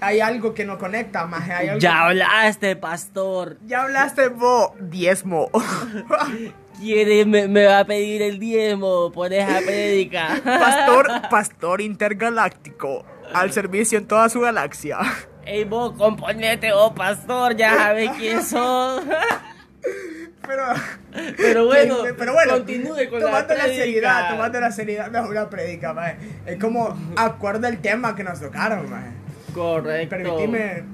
Hay 0.00 0.20
algo 0.20 0.54
que 0.54 0.64
nos 0.64 0.78
conecta, 0.78 1.26
maje. 1.26 1.52
Hay 1.52 1.68
algo... 1.68 1.80
Ya 1.80 2.04
hablaste, 2.06 2.76
pastor. 2.76 3.58
Ya 3.66 3.82
hablaste 3.82 4.28
vos, 4.28 4.70
diezmo. 4.80 5.50
quiere, 6.78 7.24
me, 7.24 7.48
me 7.48 7.66
va 7.66 7.80
a 7.80 7.84
pedir 7.84 8.22
el 8.22 8.38
diezmo 8.38 9.10
por 9.12 9.32
esa 9.32 9.60
prédica. 9.60 10.40
Pastor, 10.44 11.08
pastor 11.30 11.80
intergaláctico, 11.80 13.04
al 13.32 13.52
servicio 13.52 13.98
en 13.98 14.06
toda 14.06 14.28
su 14.28 14.40
galaxia. 14.40 14.98
Ey, 15.44 15.64
vos, 15.64 15.92
componete, 15.96 16.72
oh 16.72 16.94
pastor, 16.94 17.56
ya 17.56 17.74
sabes 17.74 18.10
quién 18.18 18.42
sos. 18.44 19.02
Pero, 20.46 20.64
Pero 21.36 21.66
bueno, 21.66 21.96
pero 22.16 22.32
bueno, 22.32 22.54
continúe 22.54 23.08
con 23.10 23.20
la 23.20 23.26
tomando 23.26 23.54
la, 23.54 23.64
prédica. 23.64 23.84
seriedad, 23.84 24.30
tomando 24.30 24.60
la 24.60 24.72
seriedad 24.72 25.10
de 25.10 25.20
una 25.20 25.50
prédica, 25.50 25.92
maje. 25.92 26.16
Es 26.46 26.58
como 26.58 26.96
acuerda 27.16 27.68
el 27.68 27.78
tema 27.78 28.14
que 28.14 28.24
nos 28.24 28.40
tocaron, 28.40 28.88
maje. 28.90 29.10
Correcto. 29.54 30.16
Permitime 30.16 30.84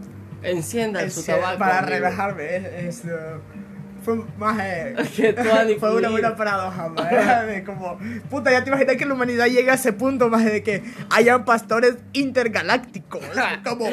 Enciendan 0.44 1.10
su 1.10 1.24
tabaco. 1.24 1.58
para 1.58 1.78
amigo. 1.78 1.94
relajarme. 1.94 2.56
Es, 2.56 2.64
es, 2.64 3.04
uh, 3.06 3.40
fue 4.04 4.14
han 4.38 5.68
fue 5.80 5.96
una 5.96 6.10
buena 6.10 6.36
paradoja, 6.36 6.92
como, 7.66 7.98
puta, 8.28 8.50
ya 8.52 8.62
te 8.62 8.68
imaginas 8.68 8.96
que 8.96 9.06
la 9.06 9.14
humanidad 9.14 9.46
llegue 9.46 9.70
a 9.70 9.74
ese 9.74 9.94
punto, 9.94 10.28
maje, 10.28 10.50
de 10.50 10.62
que 10.62 10.82
hayan 11.10 11.44
pastores 11.44 11.96
intergalácticos. 12.12 13.22
como 13.64 13.86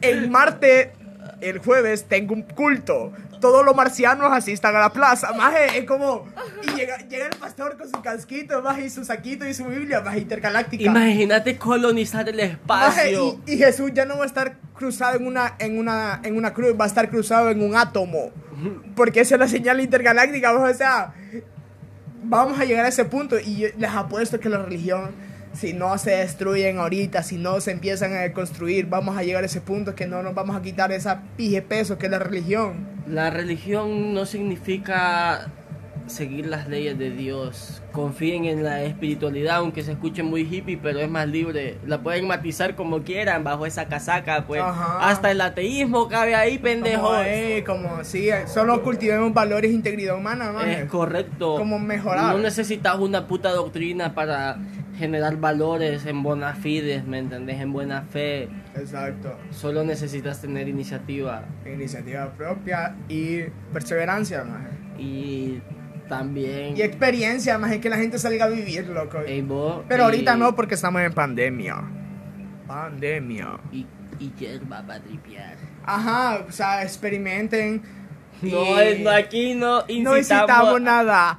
en 0.00 0.30
Marte. 0.30 0.92
El 1.40 1.58
jueves 1.58 2.04
tengo 2.04 2.34
un 2.34 2.42
culto. 2.42 3.12
Todos 3.40 3.64
los 3.64 3.74
marcianos 3.74 4.30
asistan 4.32 4.76
a 4.76 4.80
la 4.80 4.92
plaza. 4.92 5.32
Maje, 5.32 5.78
es 5.78 5.84
como. 5.84 6.26
Y 6.62 6.76
llega, 6.76 6.98
llega 7.08 7.26
el 7.26 7.36
pastor 7.38 7.76
con 7.78 7.88
su 7.90 8.00
casquito, 8.02 8.60
maje, 8.62 8.86
y 8.86 8.90
su 8.90 9.04
saquito 9.04 9.46
y 9.46 9.54
su 9.54 9.64
Biblia, 9.64 10.00
maje, 10.02 10.18
intergaláctica. 10.20 10.84
Imagínate 10.84 11.56
colonizar 11.56 12.28
el 12.28 12.36
Maje, 12.36 12.52
espacio. 12.52 13.40
y, 13.46 13.54
y 13.54 13.58
Jesús 13.58 13.90
ya 13.94 14.04
no 14.04 14.18
va 14.18 14.24
a 14.24 14.26
estar 14.26 14.56
cruzado 14.74 15.16
en 15.16 15.26
una, 15.26 15.54
en 15.58 15.78
una, 15.78 16.20
en 16.22 16.36
una 16.36 16.52
cruz, 16.52 16.74
va 16.78 16.84
a 16.84 16.88
estar 16.88 17.08
cruzado 17.10 17.50
en 17.50 17.62
un 17.62 17.76
átomo. 17.76 18.30
Porque 18.94 19.20
esa 19.20 19.36
es 19.36 19.40
la 19.40 19.48
señal 19.48 19.80
intergaláctica, 19.80 20.52
o 20.52 20.74
sea, 20.74 21.14
vamos 22.22 22.60
a 22.60 22.64
llegar 22.64 22.84
a 22.84 22.88
ese 22.88 23.04
punto 23.06 23.38
y 23.38 23.66
les 23.78 23.90
apuesto 23.90 24.38
que 24.38 24.48
la 24.50 24.58
religión, 24.58 25.12
si 25.54 25.72
no 25.72 25.96
se 25.96 26.10
destruyen 26.10 26.78
ahorita, 26.78 27.22
si 27.22 27.36
no 27.38 27.60
se 27.60 27.70
empiezan 27.70 28.14
a 28.16 28.32
construir, 28.32 28.86
vamos 28.86 29.16
a 29.16 29.22
llegar 29.22 29.42
a 29.42 29.46
ese 29.46 29.60
punto 29.60 29.94
que 29.94 30.06
no 30.06 30.22
nos 30.22 30.34
vamos 30.34 30.56
a 30.56 30.62
quitar 30.62 30.92
esa 30.92 31.22
pije 31.36 31.62
peso 31.62 31.96
que 31.98 32.06
es 32.06 32.12
la 32.12 32.18
religión. 32.18 32.99
La 33.10 33.28
religión 33.28 34.14
no 34.14 34.24
significa 34.24 35.50
seguir 36.10 36.46
las 36.46 36.68
leyes 36.68 36.98
de 36.98 37.10
Dios. 37.10 37.82
Confíen 37.92 38.44
en 38.44 38.62
la 38.62 38.82
espiritualidad, 38.82 39.56
aunque 39.56 39.82
se 39.82 39.92
escuche 39.92 40.22
muy 40.22 40.42
hippie, 40.42 40.76
pero 40.76 41.00
es 41.00 41.08
más 41.08 41.28
libre. 41.28 41.78
La 41.86 42.02
pueden 42.02 42.26
matizar 42.26 42.74
como 42.74 43.02
quieran 43.02 43.44
bajo 43.44 43.66
esa 43.66 43.86
casaca, 43.86 44.46
pues. 44.46 44.60
Ajá. 44.60 45.08
Hasta 45.08 45.30
el 45.30 45.40
ateísmo 45.40 46.08
cabe 46.08 46.34
ahí, 46.34 46.58
pendejo. 46.58 47.08
Como, 47.08 47.22
eh, 47.24 47.64
como, 47.66 48.04
sí, 48.04 48.28
solo 48.46 48.82
cultivemos 48.82 49.32
valores 49.32 49.70
e 49.70 49.74
integridad 49.74 50.16
humana. 50.16 50.52
Es 50.66 50.84
correcto. 50.88 51.56
Como 51.56 51.78
mejorar. 51.78 52.34
No 52.34 52.38
necesitas 52.38 52.98
una 52.98 53.26
puta 53.26 53.50
doctrina 53.50 54.14
para 54.14 54.58
generar 55.00 55.36
valores 55.36 56.04
en 56.04 56.22
bona 56.22 56.54
fides, 56.54 57.06
¿me 57.06 57.18
entendés? 57.18 57.58
En 57.60 57.72
buena 57.72 58.02
fe. 58.02 58.50
Exacto. 58.76 59.34
Solo 59.50 59.82
necesitas 59.82 60.42
tener 60.42 60.68
iniciativa. 60.68 61.44
Iniciativa 61.64 62.30
propia 62.32 62.94
y 63.08 63.44
perseverancia. 63.72 64.44
Y 64.98 65.60
también... 66.10 66.76
Y 66.76 66.82
experiencia, 66.82 67.56
más 67.56 67.72
es 67.72 67.78
que 67.78 67.88
la 67.88 67.96
gente 67.96 68.18
salga 68.18 68.44
a 68.46 68.48
vivir, 68.48 68.86
loco. 68.88 69.20
Ey, 69.20 69.40
vos, 69.40 69.84
Pero 69.88 70.04
ahorita 70.04 70.36
no, 70.36 70.54
porque 70.54 70.74
estamos 70.74 71.00
en 71.00 71.14
pandemia. 71.14 71.76
Pandemia. 72.66 73.58
Y, 73.72 73.86
y 74.18 74.32
hierba 74.38 74.84
para 74.84 75.00
tripear. 75.00 75.56
Ajá, 75.84 76.44
o 76.46 76.52
sea, 76.52 76.82
experimenten. 76.82 77.82
No, 78.42 78.76
aquí 79.10 79.54
no 79.54 79.80
incitamos, 79.86 80.04
no 80.04 80.16
incitamos 80.18 80.80
nada. 80.80 81.38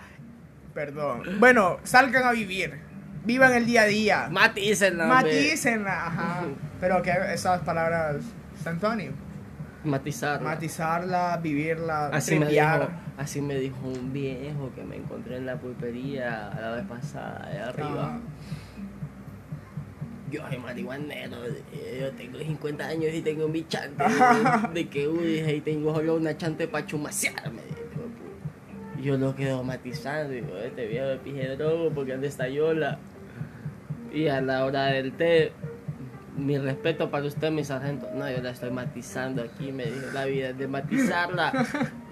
Perdón. 0.74 1.24
Bueno, 1.40 1.78
salgan 1.84 2.24
a 2.24 2.32
vivir. 2.32 2.80
Vivan 3.26 3.54
el 3.54 3.66
día 3.66 3.84
a 3.84 3.86
día. 3.86 4.30
Matícenla. 4.32 5.06
Matícenla, 5.06 6.08
ajá. 6.08 6.44
Pero 6.80 7.02
que 7.02 7.12
esas 7.34 7.62
palabras, 7.62 8.24
San 8.64 8.76
Antonio. 8.76 9.12
Matizarla. 9.84 10.50
Matizarla, 10.50 11.38
vivirla, 11.38 12.08
Así 12.08 12.38
tripear. 12.38 12.90
Así 13.22 13.40
me 13.40 13.56
dijo 13.56 13.78
un 13.88 14.12
viejo 14.12 14.72
que 14.76 14.84
me 14.84 14.96
encontré 14.96 15.38
en 15.38 15.46
la 15.46 15.56
pulpería 15.56 16.52
la 16.60 16.72
vez 16.72 16.86
pasada, 16.86 17.50
de 17.52 17.60
arriba. 17.60 18.08
Ajá. 18.08 18.22
Yo 20.32 20.42
soy 20.48 20.58
marihuanero, 20.58 21.38
yo 22.00 22.12
tengo 22.14 22.40
50 22.40 22.88
años 22.88 23.14
y 23.14 23.22
tengo 23.22 23.48
mi 23.48 23.68
chante. 23.68 24.04
de 24.74 24.88
que, 24.88 25.08
uy, 25.08 25.40
y 25.40 25.62
tengo 25.62 25.94
solo 25.94 26.16
una 26.16 26.38
chante 26.38 26.68
para 26.68 26.86
chumasear, 26.86 27.52
me 27.52 27.62
dijo. 27.64 27.82
pu. 28.00 29.00
Y 29.00 29.04
Yo 29.04 29.18
lo 29.18 29.36
quedo 29.36 29.62
matizando, 29.64 30.34
digo, 30.34 30.58
este 30.58 30.88
viejo 30.88 31.08
de 31.08 31.18
pijedrogo, 31.18 31.92
porque 31.94 32.14
anda 32.14 32.28
esta 32.28 32.48
yola. 32.48 32.98
Y 34.14 34.28
a 34.28 34.42
la 34.42 34.66
hora 34.66 34.86
del 34.86 35.12
té, 35.12 35.52
mi 36.42 36.58
respeto 36.58 37.10
para 37.12 37.26
usted, 37.26 37.52
mi 37.52 37.64
sargento. 37.64 38.10
No, 38.14 38.30
yo 38.30 38.42
la 38.42 38.50
estoy 38.50 38.72
matizando 38.72 39.42
aquí, 39.44 39.72
me 39.72 39.86
dijo 39.86 40.08
la 40.14 40.26
vida 40.26 40.54
de 40.54 40.68
matizarla. 40.68 41.54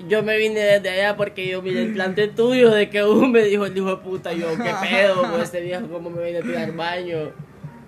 Yo 0.08 0.24
me 0.24 0.38
vine 0.38 0.60
desde 0.60 0.90
allá 0.90 1.18
porque 1.18 1.48
yo 1.48 1.62
miré 1.62 1.84
el 1.84 1.94
plante 1.94 2.28
tuyo 2.28 2.72
de 2.72 2.90
que 2.90 3.04
uh, 3.04 3.26
me 3.28 3.44
dijo 3.44 3.66
el 3.66 3.76
hijo 3.76 3.90
de 3.90 3.98
puta. 3.98 4.32
Yo, 4.34 4.48
qué 4.58 4.72
pedo, 4.82 5.24
pues 5.30 5.44
este 5.44 5.62
viejo, 5.62 5.88
cómo 5.88 6.10
me 6.10 6.24
viene 6.24 6.40
a 6.40 6.42
tirar 6.42 6.72
baño. 6.74 7.32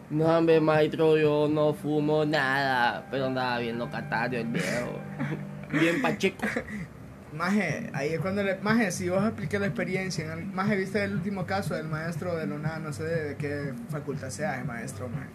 No, 0.09 0.25
hombre, 0.25 0.59
maestro, 0.59 1.17
yo 1.17 1.47
no 1.49 1.73
fumo 1.73 2.25
nada, 2.25 3.07
pero 3.09 3.27
andaba 3.27 3.59
bien 3.59 3.77
locatario 3.77 4.39
el 4.41 4.47
viejo. 4.47 4.99
Bien 5.71 6.01
pacheco. 6.01 6.45
Maje, 7.33 7.89
ahí 7.93 8.09
es 8.09 8.19
cuando 8.19 8.43
le. 8.43 8.55
Maje, 8.57 8.91
si 8.91 9.07
vos 9.07 9.23
expliques 9.23 9.57
la 9.59 9.67
experiencia, 9.67 10.25
en 10.25 10.31
el- 10.31 10.45
Maje, 10.47 10.75
viste 10.75 11.01
el 11.01 11.13
último 11.13 11.45
caso 11.45 11.75
del 11.75 11.87
maestro 11.87 12.35
de 12.35 12.45
Luna, 12.45 12.77
no 12.79 12.91
sé 12.91 13.03
de 13.03 13.35
qué 13.37 13.71
facultad 13.89 14.29
sea 14.31 14.59
el 14.59 14.65
maestro, 14.65 15.07
Maje. 15.07 15.29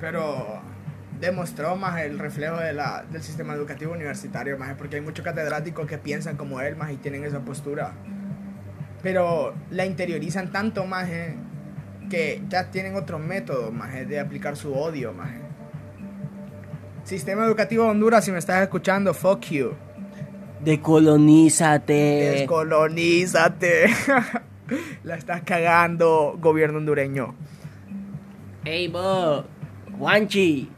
Pero 0.00 0.60
demostró 1.20 1.76
más 1.76 2.00
el 2.00 2.18
reflejo 2.18 2.56
de 2.58 2.72
la, 2.72 3.04
del 3.10 3.22
sistema 3.22 3.54
educativo 3.54 3.92
universitario, 3.92 4.58
Maje, 4.58 4.74
porque 4.76 4.96
hay 4.96 5.02
muchos 5.02 5.24
catedráticos 5.24 5.86
que 5.86 5.98
piensan 5.98 6.36
como 6.36 6.60
él, 6.60 6.76
Maje, 6.76 6.94
y 6.94 6.96
tienen 6.96 7.24
esa 7.24 7.40
postura. 7.40 7.92
Pero 9.02 9.54
la 9.70 9.86
interiorizan 9.86 10.52
tanto, 10.52 10.84
Maje, 10.84 11.36
que 12.10 12.42
ya 12.48 12.70
tienen 12.70 12.96
otro 12.96 13.18
método, 13.18 13.72
Maje, 13.72 14.04
de 14.04 14.20
aplicar 14.20 14.56
su 14.56 14.74
odio, 14.74 15.12
Maje. 15.12 15.40
Sistema 17.04 17.44
educativo 17.44 17.84
de 17.84 17.90
Honduras, 17.90 18.24
si 18.24 18.32
me 18.32 18.38
estás 18.38 18.62
escuchando, 18.62 19.14
fuck 19.14 19.40
you. 19.46 19.74
Decolonízate. 20.60 21.92
Descolonízate. 21.92 23.86
La 25.04 25.14
estás 25.14 25.42
cagando, 25.42 26.36
gobierno 26.40 26.78
hondureño. 26.78 27.36
Ey, 28.64 28.88
vos, 28.88 29.44
Juanchi. 29.98 30.68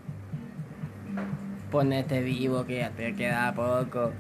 Ponete 1.71 2.23
vivo 2.23 2.65
que 2.65 2.79
ya 2.79 2.91
te 2.91 3.15
queda 3.15 3.53
poco. 3.55 4.13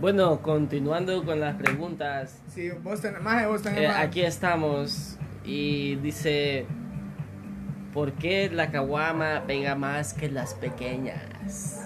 Bueno, 0.00 0.40
continuando 0.42 1.24
con 1.24 1.40
las 1.40 1.56
preguntas. 1.56 2.40
Sí, 2.48 2.70
vos 2.82 3.00
tenés 3.00 3.20
más, 3.22 3.46
vos 3.46 3.62
tenés 3.62 3.80
Eh, 3.80 3.88
más. 3.88 3.98
aquí 3.98 4.20
estamos 4.22 5.18
y 5.44 5.96
dice, 5.96 6.66
¿por 7.92 8.12
qué 8.12 8.50
la 8.52 8.70
caguama 8.70 9.42
pega 9.46 9.74
más 9.74 10.12
que 10.14 10.28
las 10.30 10.54
pequeñas? 10.54 11.80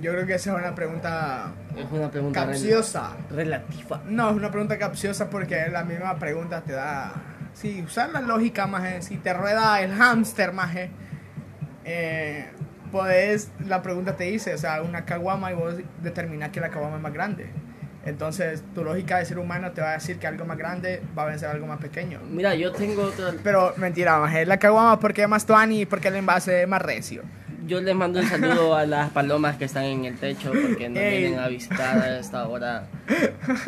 Yo 0.00 0.10
creo 0.12 0.26
que 0.26 0.34
esa 0.34 0.50
es 0.52 0.58
una 0.58 0.74
pregunta 0.74 1.52
Es 1.76 1.86
una 1.92 2.10
pregunta 2.10 2.42
rel- 2.44 2.46
capciosa. 2.48 3.12
relativa. 3.30 4.02
No, 4.08 4.30
es 4.30 4.36
una 4.36 4.50
pregunta 4.50 4.76
capciosa 4.78 5.30
porque 5.30 5.68
la 5.70 5.84
misma 5.84 6.16
pregunta 6.18 6.62
te 6.62 6.72
da. 6.72 7.12
Si 7.54 7.82
usar 7.82 8.10
la 8.10 8.20
lógica, 8.20 8.66
maje, 8.66 9.02
si 9.02 9.16
te 9.16 9.32
rueda 9.34 9.80
el 9.80 9.92
hámster, 9.94 10.52
maje, 10.52 10.90
eh, 11.84 12.46
podés, 12.90 13.50
la 13.66 13.82
pregunta 13.82 14.16
te 14.16 14.24
dice, 14.24 14.54
o 14.54 14.58
sea, 14.58 14.82
una 14.82 15.04
caguama 15.04 15.52
y 15.52 15.54
vos 15.54 15.74
determinás 16.02 16.50
que 16.50 16.60
la 16.60 16.70
caguama 16.70 16.96
es 16.96 17.02
más 17.02 17.12
grande. 17.12 17.50
Entonces, 18.04 18.64
tu 18.74 18.82
lógica 18.82 19.18
de 19.18 19.24
ser 19.24 19.38
humano 19.38 19.70
te 19.72 19.80
va 19.80 19.90
a 19.90 19.92
decir 19.94 20.18
que 20.18 20.26
algo 20.26 20.44
más 20.44 20.58
grande 20.58 21.02
va 21.16 21.22
a 21.22 21.26
vencer 21.26 21.48
algo 21.48 21.66
más 21.66 21.78
pequeño. 21.78 22.20
Mira, 22.28 22.54
yo 22.54 22.72
tengo 22.72 23.02
otra... 23.02 23.32
Pero 23.44 23.74
mentira, 23.76 24.18
maje, 24.18 24.44
la 24.44 24.58
caguama 24.58 24.98
porque 24.98 25.22
es 25.22 25.28
más 25.28 25.46
tuani 25.46 25.82
y 25.82 25.86
porque 25.86 26.08
el 26.08 26.16
envase 26.16 26.62
es 26.62 26.68
más 26.68 26.82
recio. 26.82 27.22
Yo 27.66 27.80
les 27.80 27.94
mando 27.94 28.18
un 28.20 28.26
saludo 28.26 28.74
a 28.74 28.84
las 28.86 29.10
palomas 29.10 29.56
que 29.56 29.66
están 29.66 29.84
en 29.84 30.04
el 30.04 30.16
techo 30.18 30.50
porque 30.50 30.88
nos 30.88 30.98
Ey. 30.98 31.18
vienen 31.20 31.38
a 31.38 31.48
visitar 31.48 31.98
a 31.98 32.18
esta 32.18 32.48
hora. 32.48 32.84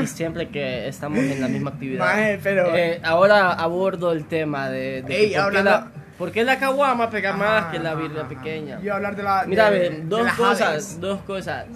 Y 0.01 0.07
siempre 0.07 0.49
que 0.49 0.89
estamos 0.89 1.19
en 1.21 1.41
la 1.41 1.49
misma 1.49 1.71
actividad. 1.71 2.05
Maje, 2.05 2.41
pero- 2.43 2.75
Eh, 2.75 3.01
ahora 3.05 3.53
abordo 3.53 4.11
el 4.13 4.25
tema 4.27 4.69
de, 4.69 5.03
de 5.03 5.07
que 5.07 5.25
Ey, 5.27 5.35
por, 5.35 5.53
qué 5.53 5.63
la, 5.63 5.87
por 6.19 6.33
qué 6.33 6.45
la 6.45 6.59
caguama 6.59 7.09
pega 7.11 7.35
más 7.35 7.63
Ajá, 7.65 7.71
que 7.73 7.79
la 7.79 7.95
birria 7.95 8.27
pequeña. 8.29 8.81
Yo 8.81 8.95
hablar 8.95 9.15
de 9.15 9.23
la. 9.23 9.45
Mira, 9.47 9.71
de- 9.71 10.03
dos 10.05 10.25
las 10.25 10.35
cosas, 10.37 11.01
dos 11.01 11.21
cosas. 11.23 11.67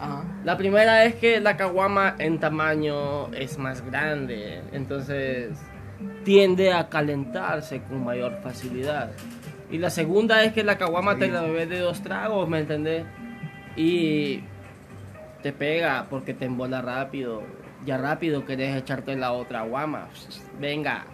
Ajá. 0.00 0.22
La 0.44 0.56
primera 0.56 1.04
es 1.04 1.16
que 1.16 1.40
la 1.40 1.56
caguama 1.56 2.14
en 2.20 2.38
tamaño 2.38 3.32
es 3.32 3.58
más 3.58 3.84
grande, 3.84 4.62
entonces 4.72 5.50
tiende 6.24 6.72
a 6.72 6.88
calentarse 6.88 7.80
con 7.82 8.04
mayor 8.04 8.38
facilidad. 8.44 9.10
Y 9.70 9.78
la 9.78 9.90
segunda 9.90 10.42
es 10.44 10.52
que 10.52 10.64
la 10.64 10.78
caguama 10.78 11.16
te 11.18 11.30
la 11.30 11.42
bebes 11.42 11.68
de 11.68 11.80
dos 11.80 12.00
tragos, 12.00 12.48
¿me 12.48 12.60
entendés? 12.60 13.04
Y 13.76 14.40
te 15.42 15.52
pega 15.52 16.06
porque 16.08 16.34
te 16.34 16.46
embola 16.46 16.80
rápido. 16.80 17.42
Ya 17.84 17.96
rápido 17.98 18.44
querés 18.44 18.76
echarte 18.76 19.14
la 19.16 19.32
otra 19.32 19.62
guama. 19.62 20.08
Venga. 20.60 21.04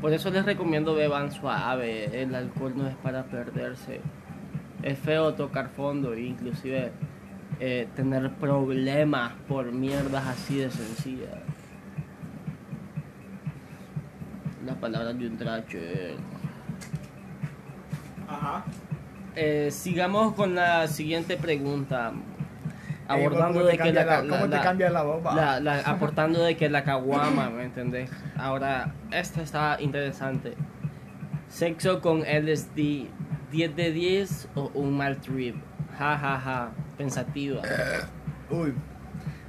Por 0.00 0.12
eso 0.12 0.30
les 0.30 0.44
recomiendo 0.44 0.94
beban 0.94 1.32
suave. 1.32 2.22
El 2.22 2.34
alcohol 2.34 2.72
no 2.76 2.86
es 2.86 2.94
para 2.96 3.24
perderse. 3.24 4.00
Es 4.82 4.98
feo 4.98 5.34
tocar 5.34 5.70
fondo 5.70 6.16
inclusive 6.16 6.92
eh, 7.58 7.88
tener 7.96 8.30
problemas 8.34 9.32
por 9.48 9.72
mierdas 9.72 10.26
así 10.26 10.58
de 10.58 10.70
sencillas. 10.70 11.30
Las 14.64 14.76
palabras 14.76 15.18
de 15.18 15.26
un 15.26 15.36
trache. 15.36 16.14
Ajá. 18.28 18.64
Eh, 19.34 19.68
sigamos 19.70 20.34
con 20.34 20.54
la 20.54 20.86
siguiente 20.88 21.36
pregunta. 21.36 22.12
Ey, 23.08 23.24
Abordando 23.24 23.60
¿cómo 23.60 23.66
te 23.66 23.72
de 23.72 23.78
que 23.78 23.92
la, 23.92 25.82
aportando 25.84 26.42
de 26.42 26.56
que 26.56 26.68
la 26.68 26.82
caguama, 26.82 27.50
¿me 27.50 27.64
entendés? 27.64 28.10
Ahora, 28.36 28.94
esto 29.12 29.40
está 29.40 29.76
interesante. 29.80 30.54
Sexo 31.48 32.00
con 32.00 32.20
LSD, 32.20 33.06
10 33.52 33.76
de 33.76 33.92
10 33.92 34.48
o 34.54 34.70
un 34.74 34.96
mal 34.96 35.18
trip. 35.20 35.56
Ja, 35.98 36.18
ja, 36.18 36.40
ja. 36.40 36.70
Pensativa. 36.96 37.62
Uy. 38.50 38.74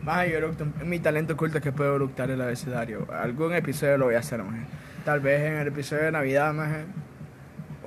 Más 0.01 0.27
yo 0.29 0.37
eructo, 0.37 0.65
mi 0.85 0.99
talento 0.99 1.33
oculto 1.33 1.57
es 1.57 1.63
que 1.63 1.71
puedo 1.71 1.95
eructar 1.95 2.29
el 2.29 2.41
abecedario. 2.41 3.07
Algún 3.11 3.53
episodio 3.53 3.97
lo 3.97 4.05
voy 4.05 4.15
a 4.15 4.19
hacer, 4.19 4.41
maje. 4.41 4.65
Tal 5.03 5.19
vez 5.19 5.41
en 5.41 5.57
el 5.57 5.67
episodio 5.67 6.03
de 6.03 6.11
Navidad, 6.11 6.53
maje. 6.53 6.85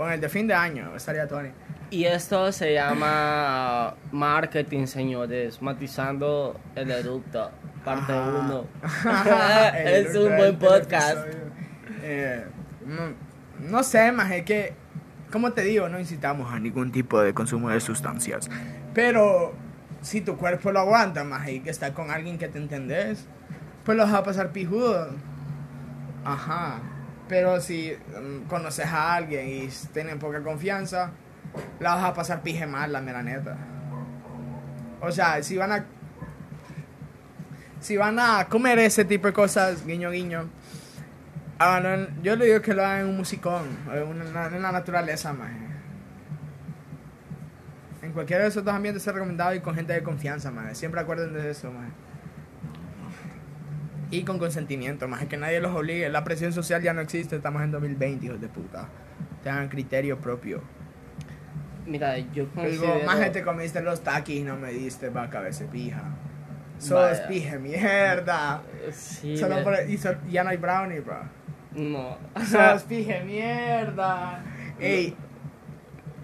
En 0.07 0.13
el 0.13 0.21
de 0.21 0.29
fin 0.29 0.47
de 0.47 0.55
año, 0.55 0.95
estaría 0.97 1.27
Tony. 1.29 1.51
Y 1.91 2.05
esto 2.05 2.53
se 2.53 2.75
llama 2.75 3.95
marketing, 4.13 4.87
señores. 4.87 5.61
Matizando 5.61 6.59
el 6.77 6.91
eructo, 6.91 7.51
parte 7.85 8.13
Ajá. 8.13 9.73
1. 9.75 9.79
El 9.85 10.07
es 10.07 10.17
un 10.17 10.37
buen 10.37 10.59
podcast. 10.59 11.27
Eh, 12.03 12.45
no, 12.87 13.15
no 13.69 13.83
sé, 13.83 14.13
más 14.13 14.31
es 14.31 14.45
que, 14.45 14.75
como 15.33 15.53
te 15.53 15.63
digo, 15.63 15.89
no 15.89 15.99
incitamos 15.99 16.53
a 16.53 16.59
ningún 16.59 16.93
tipo 16.93 17.21
de 17.21 17.35
consumo 17.35 17.71
de 17.71 17.81
sustancias. 17.81 18.49
Pero 18.95 19.53
si 20.01 20.21
tu 20.21 20.37
cuerpo 20.37 20.73
lo 20.73 20.81
aguanta, 20.81 21.25
más 21.25 21.49
y 21.49 21.61
que 21.61 21.71
está 21.71 21.93
con 21.93 22.11
alguien 22.11 22.39
que 22.39 22.49
te 22.49 22.59
entendés, 22.59 23.27
pues 23.85 23.99
lo 23.99 24.05
vas 24.05 24.15
a 24.15 24.23
pasar 24.23 24.53
pijudo. 24.53 25.09
Ajá. 26.25 26.81
Pero 27.31 27.61
si 27.61 27.93
mm, 27.93 28.49
conoces 28.49 28.87
a 28.87 29.15
alguien 29.15 29.49
y 29.49 29.69
tienen 29.93 30.19
poca 30.19 30.43
confianza, 30.43 31.13
la 31.79 31.95
vas 31.95 32.05
a 32.05 32.13
pasar 32.13 32.43
pije 32.43 32.67
mal, 32.67 32.93
la 32.93 33.01
mera 33.01 33.23
neta. 33.23 33.57
O 35.01 35.13
sea, 35.13 35.41
si 35.41 35.57
van 35.57 35.71
a 35.73 35.85
si 37.79 37.97
van 37.97 38.19
a 38.19 38.47
comer 38.49 38.81
ese 38.81 39.05
tipo 39.05 39.29
de 39.29 39.33
cosas, 39.33 39.87
guiño 39.87 40.11
guiño, 40.11 40.51
yo 42.21 42.35
le 42.35 42.47
digo 42.47 42.61
que 42.61 42.75
lo 42.75 42.85
hagan 42.85 43.03
en 43.03 43.07
un 43.07 43.17
musicón, 43.17 43.63
en, 43.93 44.63
la 44.63 44.73
naturaleza, 44.73 45.33
más. 45.33 45.53
En 48.03 48.13
cualquiera 48.13 48.43
de 48.43 48.49
esos 48.49 48.65
dos 48.65 48.75
ambientes 48.75 49.07
es 49.07 49.15
recomendado 49.15 49.55
y 49.55 49.61
con 49.61 49.77
gente 49.77 49.93
de 49.93 50.03
confianza, 50.03 50.51
más. 50.51 50.77
Siempre 50.77 51.01
acuerden 51.01 51.33
de 51.33 51.49
eso, 51.49 51.71
más. 51.71 51.91
Y 54.11 54.23
con 54.25 54.39
consentimiento, 54.39 55.07
más. 55.09 55.25
Que 55.27 55.37
nadie 55.37 55.61
los 55.61 55.75
obligue. 55.75 56.09
La 56.09 56.25
presión 56.25 56.53
social 56.53 56.83
ya 56.83 56.93
no 56.93 57.01
existe, 57.01 57.37
estamos 57.37 57.63
en 57.63 57.71
2020, 57.71 58.27
hijos 58.27 58.41
de 58.41 58.49
puta. 58.49 58.89
Tengan 59.45 59.69
criterio 59.69 60.19
propio. 60.19 60.63
Mira, 61.87 62.19
yo 62.19 62.45
Digo, 62.45 62.51
considero... 62.55 63.07
más 63.07 63.19
gente 63.21 63.43
comiste 63.43 63.81
los 63.83 64.03
taquis 64.03 64.45
no 64.45 64.57
me 64.57 64.71
diste 64.73 65.09
va 65.11 65.29
cabeza 65.31 65.65
de 65.65 65.71
pija. 65.71 66.03
Sos 66.79 67.19
pije 67.29 67.59
mierda. 67.59 68.63
Sí, 68.93 69.37
Solo 69.37 69.57
me- 69.57 69.63
por- 69.63 69.89
y 69.89 69.97
so- 69.99 70.15
ya 70.31 70.45
no 70.45 70.51
hay 70.51 70.57
brownie, 70.57 71.01
bro. 71.01 71.21
No. 71.75 72.17
Sos 72.47 72.83
pije 72.89 73.23
mierda. 73.25 74.43
Ey, 74.79 75.15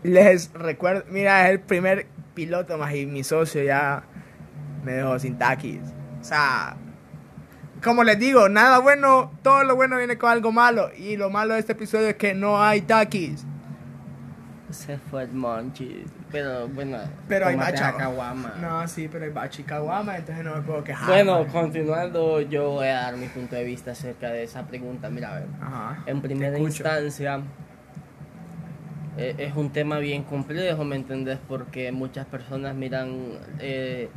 les 0.03 0.53
recuerdo, 0.53 1.05
mira, 1.11 1.45
es 1.47 1.51
el 1.53 1.61
primer 1.61 2.07
piloto 2.34 2.78
más 2.78 2.95
y 2.95 3.07
mi 3.07 3.22
socio 3.24 3.62
ya 3.62 4.05
me 4.84 4.93
dejó 4.93 5.18
sin 5.18 5.37
taquis. 5.39 5.80
O 6.20 6.24
sea, 6.24 6.76
como 7.87 8.03
les 8.03 8.18
digo, 8.18 8.49
nada 8.49 8.80
bueno, 8.80 9.30
todo 9.43 9.62
lo 9.62 9.76
bueno 9.76 9.97
viene 9.97 10.18
con 10.18 10.30
algo 10.30 10.51
malo. 10.51 10.91
Y 10.99 11.16
lo 11.16 11.30
malo 11.30 11.55
de 11.55 11.61
este 11.61 11.72
episodio 11.72 12.09
es 12.09 12.16
que 12.16 12.34
no 12.34 12.61
hay 12.61 12.80
taquis. 12.80 13.47
Se 14.70 14.99
fue 14.99 15.22
el 15.22 15.32
monchi. 15.32 16.05
Pero 16.32 16.66
bueno. 16.66 16.99
Pero 17.28 17.47
hay 17.47 17.55
bacha. 17.55 17.95
No, 18.61 18.89
sí, 18.89 19.09
pero 19.09 19.24
hay 19.24 19.30
bachi 19.30 19.62
caguama, 19.62 20.16
entonces 20.16 20.45
no 20.45 20.57
me 20.57 20.62
puedo 20.62 20.82
quejar. 20.82 21.09
Bueno, 21.09 21.45
man. 21.45 21.53
continuando, 21.53 22.41
yo 22.41 22.70
voy 22.70 22.89
a 22.89 23.03
dar 23.03 23.16
mi 23.16 23.28
punto 23.28 23.55
de 23.55 23.62
vista 23.62 23.93
acerca 23.93 24.30
de 24.30 24.43
esa 24.43 24.66
pregunta. 24.66 25.09
Mira, 25.09 25.30
a 25.30 25.34
ver. 25.37 25.49
Ajá. 25.61 26.03
En 26.07 26.20
primera 26.20 26.59
instancia, 26.59 27.41
eh, 29.16 29.37
es 29.39 29.55
un 29.55 29.70
tema 29.70 29.99
bien 29.99 30.24
complejo, 30.24 30.82
¿me 30.82 30.97
entendés? 30.97 31.39
Porque 31.47 31.93
muchas 31.93 32.26
personas 32.26 32.74
miran 32.74 33.39
eh, 33.61 34.09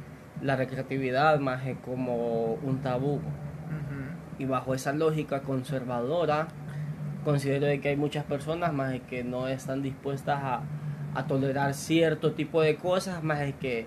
la 0.41 0.55
recreatividad 0.55 1.39
más 1.39 1.61
como 1.85 2.55
un 2.63 2.81
tabú. 2.81 3.21
Y 4.39 4.45
bajo 4.45 4.73
esa 4.73 4.93
lógica 4.93 5.41
conservadora, 5.41 6.47
considero 7.23 7.67
de 7.67 7.79
que 7.79 7.89
hay 7.89 7.95
muchas 7.95 8.23
personas 8.25 8.73
más 8.73 8.91
de 8.91 9.01
que 9.01 9.23
no 9.23 9.47
están 9.47 9.83
dispuestas 9.83 10.39
a, 10.41 10.61
a 11.13 11.27
tolerar 11.27 11.73
cierto 11.75 12.33
tipo 12.33 12.61
de 12.61 12.77
cosas, 12.77 13.23
más 13.23 13.39
de 13.39 13.53
que 13.53 13.85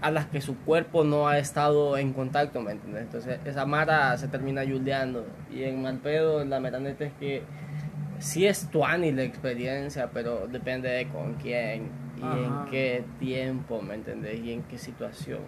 a 0.00 0.10
las 0.10 0.26
que 0.26 0.40
su 0.40 0.56
cuerpo 0.58 1.02
no 1.02 1.26
ha 1.26 1.38
estado 1.38 1.96
en 1.96 2.12
contacto, 2.12 2.60
¿me 2.60 2.72
entiendes? 2.72 3.02
Entonces 3.02 3.40
esa 3.44 3.66
mara 3.66 4.16
se 4.16 4.28
termina 4.28 4.62
yuleando. 4.62 5.26
Y 5.50 5.64
en 5.64 5.82
Malpedo 5.82 6.44
la 6.44 6.60
mera 6.60 6.78
neta 6.78 7.04
es 7.04 7.12
que 7.14 7.42
sí 8.18 8.46
es 8.46 8.68
tuani 8.70 9.12
la 9.12 9.24
experiencia, 9.24 10.10
pero 10.12 10.46
depende 10.46 10.88
de 10.88 11.08
con 11.08 11.34
quién 11.34 11.90
y 12.16 12.22
Ajá. 12.22 12.36
en 12.38 12.70
qué 12.70 13.04
tiempo, 13.18 13.82
¿me 13.82 13.94
entendés? 13.94 14.40
Y 14.40 14.52
en 14.52 14.62
qué 14.62 14.78
situación. 14.78 15.40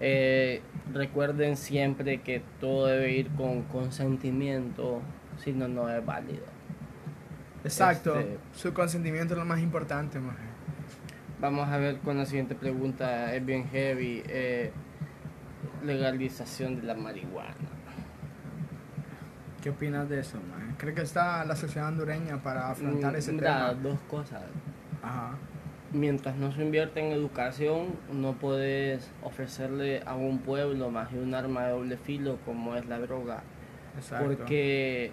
Eh, 0.00 0.60
recuerden 0.92 1.56
siempre 1.56 2.20
que 2.20 2.42
todo 2.60 2.86
debe 2.86 3.12
ir 3.12 3.28
con 3.30 3.62
consentimiento, 3.62 5.00
si 5.42 5.52
no, 5.52 5.66
no 5.68 5.88
es 5.88 6.04
válido. 6.04 6.44
Exacto. 7.64 8.18
Este- 8.18 8.38
Su 8.54 8.74
consentimiento 8.74 9.34
es 9.34 9.38
lo 9.38 9.46
más 9.46 9.60
importante, 9.60 10.18
maje. 10.20 10.38
Vamos 11.40 11.68
a 11.68 11.76
ver 11.78 11.98
con 11.98 12.16
la 12.18 12.26
siguiente 12.26 12.54
pregunta, 12.54 13.34
es 13.34 13.44
bien 13.44 13.66
heavy. 13.68 14.22
eh, 14.26 14.72
legalización 15.82 16.76
de 16.76 16.82
la 16.82 16.94
marihuana. 16.94 17.54
¿Qué 19.62 19.70
opinas 19.70 20.08
de 20.08 20.20
eso, 20.20 20.38
maje? 20.50 20.72
¿Cree 20.78 20.94
que 20.94 21.02
está 21.02 21.44
la 21.44 21.56
sociedad 21.56 21.88
hondureña 21.88 22.42
para 22.42 22.70
afrontar 22.70 23.12
Mm, 23.12 23.16
ese 23.16 23.32
mira, 23.32 23.70
tema? 23.70 23.74
dos 23.82 23.98
cosas. 24.08 24.42
Ajá. 25.02 25.32
Mientras 25.94 26.34
no 26.36 26.52
se 26.52 26.62
invierte 26.62 27.00
en 27.00 27.12
educación, 27.12 27.94
no 28.12 28.32
puedes 28.32 29.10
ofrecerle 29.22 30.02
a 30.04 30.16
un 30.16 30.40
pueblo 30.40 30.90
más 30.90 31.12
de 31.12 31.20
un 31.20 31.34
arma 31.34 31.66
de 31.66 31.70
doble 31.72 31.96
filo 31.96 32.38
como 32.44 32.74
es 32.74 32.84
la 32.86 32.98
droga. 32.98 33.44
Exacto. 33.96 34.26
Porque 34.26 35.12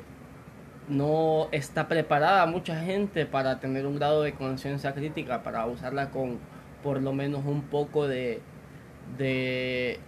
no 0.90 1.48
está 1.52 1.88
preparada 1.88 2.46
mucha 2.48 2.82
gente 2.82 3.28
para 3.28 3.60
tener 3.60 3.86
un 3.86 3.96
grado 3.96 4.24
de 4.24 4.34
conciencia 4.34 4.94
crítica, 4.94 5.44
para 5.44 5.66
usarla 5.68 6.10
con 6.10 6.40
por 6.84 7.00
lo 7.02 7.14
menos 7.14 7.46
un 7.46 7.62
poco 7.62 8.08
de, 8.08 8.42
de 9.18 10.00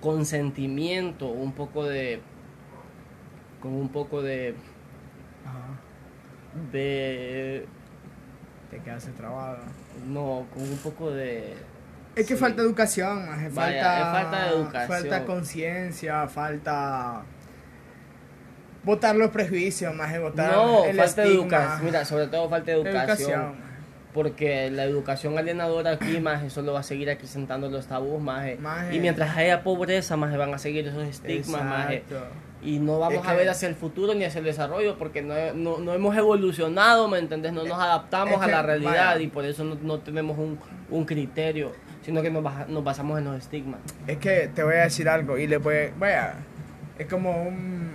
consentimiento, 0.00 1.28
un 1.28 1.52
poco 1.52 1.84
de 1.84 2.20
con 3.60 3.72
un 3.72 3.88
poco 3.88 4.22
de 4.22 4.54
Ajá. 5.44 5.80
de 6.72 7.66
Te 8.70 8.78
quedaste 8.78 9.10
trabado. 9.12 9.58
no, 10.06 10.46
con 10.52 10.62
un 10.62 10.76
poco 10.78 11.10
de 11.10 11.54
Es 12.14 12.26
que 12.26 12.34
sí. 12.34 12.40
falta 12.40 12.62
educación, 12.62 13.26
maje. 13.26 13.48
Vaya, 13.50 13.82
Falta, 13.82 13.98
es 13.98 14.22
falta 14.22 14.42
de 14.44 14.48
educación. 14.56 14.88
Falta 15.00 15.24
conciencia, 15.24 16.28
falta... 16.28 17.22
Votar 18.84 19.16
los 19.16 19.30
prejuicios, 19.30 19.94
más 19.94 20.18
votar 20.20 20.52
No, 20.52 20.84
el 20.84 20.96
falta 20.96 21.22
estigma. 21.24 21.42
educación. 21.44 21.84
Mira, 21.84 22.04
sobre 22.04 22.26
todo 22.28 22.48
falta 22.48 22.70
de 22.70 22.76
educación. 22.78 23.08
Educación. 23.10 23.68
Porque 24.14 24.70
la 24.70 24.84
educación 24.84 25.36
alienadora 25.36 25.92
aquí, 25.92 26.18
más 26.20 26.50
solo 26.52 26.72
va 26.72 26.80
a 26.80 26.82
seguir 26.82 27.10
acrecentando 27.10 27.68
los 27.68 27.86
tabús, 27.86 28.20
más. 28.20 28.46
Y 28.92 29.00
mientras 29.00 29.36
haya 29.36 29.62
pobreza, 29.62 30.16
más 30.16 30.34
van 30.36 30.54
a 30.54 30.58
seguir 30.58 30.88
esos 30.88 31.04
estigmas, 31.06 31.62
más. 31.64 31.86
Y 32.60 32.80
no 32.80 32.98
vamos 32.98 33.22
Es 33.22 33.28
a 33.30 33.34
ver 33.34 33.48
hacia 33.48 33.68
el 33.68 33.76
futuro 33.76 34.14
ni 34.14 34.24
hacia 34.24 34.40
el 34.40 34.44
desarrollo 34.44 34.98
porque 34.98 35.22
no, 35.22 35.34
no, 35.54 35.78
no 35.78 35.92
hemos 35.94 36.16
evolucionado, 36.16 37.06
¿me 37.08 37.18
entendés? 37.18 37.52
No 37.52 37.62
nos 37.64 37.78
adaptamos 37.78 38.34
es 38.34 38.40
a 38.42 38.46
la 38.48 38.62
realidad 38.62 39.14
vaya. 39.14 39.20
y 39.20 39.28
por 39.28 39.44
eso 39.44 39.62
no, 39.62 39.76
no 39.80 40.00
tenemos 40.00 40.36
un, 40.38 40.58
un 40.90 41.04
criterio, 41.04 41.70
sino 42.04 42.20
que 42.20 42.30
nos, 42.30 42.42
baja- 42.42 42.66
nos 42.68 42.82
basamos 42.82 43.16
en 43.18 43.26
los 43.26 43.36
estigmas. 43.38 43.78
Es 44.08 44.16
que 44.18 44.50
te 44.52 44.64
voy 44.64 44.74
a 44.74 44.82
decir 44.82 45.08
algo 45.08 45.38
y 45.38 45.46
le 45.46 45.58
voy 45.58 45.90
vaya, 45.98 46.34
es 46.98 47.06
como 47.06 47.42
un 47.44 47.88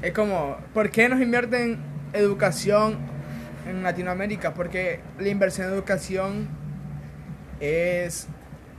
es 0.00 0.12
como 0.12 0.56
¿por 0.72 0.90
qué 0.90 1.08
nos 1.08 1.20
invierten 1.20 1.78
educación 2.12 2.98
en 3.68 3.82
Latinoamérica? 3.82 4.54
Porque 4.54 5.00
la 5.18 5.28
inversión 5.28 5.66
en 5.66 5.72
educación 5.74 6.48
es, 7.58 8.28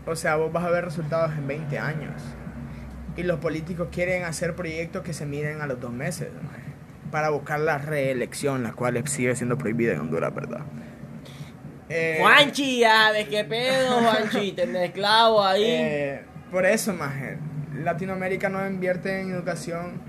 o 0.08 0.16
sea, 0.16 0.38
vos 0.38 0.52
vas 0.54 0.64
a 0.64 0.70
ver 0.70 0.86
resultados 0.86 1.32
en 1.38 1.46
20 1.46 1.78
años. 1.78 2.22
Y 3.20 3.24
los 3.24 3.40
políticos 3.40 3.90
quieren 3.92 4.24
hacer 4.24 4.56
proyectos 4.56 5.04
que 5.04 5.14
se 5.14 5.26
miren 5.26 5.62
a 5.62 5.68
los 5.68 5.80
dos 5.80 5.92
meses, 5.92 6.30
maje, 6.42 6.64
para 7.12 7.30
buscar 7.30 7.60
la 7.60 7.78
reelección, 7.78 8.64
la 8.64 8.72
cual 8.72 9.06
sigue 9.08 9.36
siendo 9.36 9.58
prohibida 9.58 9.94
en 9.94 10.00
Honduras, 10.00 10.34
¿verdad? 10.34 10.62
Eh, 11.90 12.20
Juanchi, 12.22 12.80
ya 12.80 13.12
ves 13.12 13.28
qué 13.28 13.44
pedo, 13.44 14.00
Juanchi, 14.00 14.52
tenés 14.56 14.92
clavo 14.92 15.44
ahí. 15.44 15.64
eh, 15.66 16.22
por 16.52 16.66
eso, 16.66 16.94
maje, 16.94 17.38
Latinoamérica 17.84 18.48
no 18.48 18.66
invierte 18.66 19.20
en 19.20 19.32
educación 19.32 20.02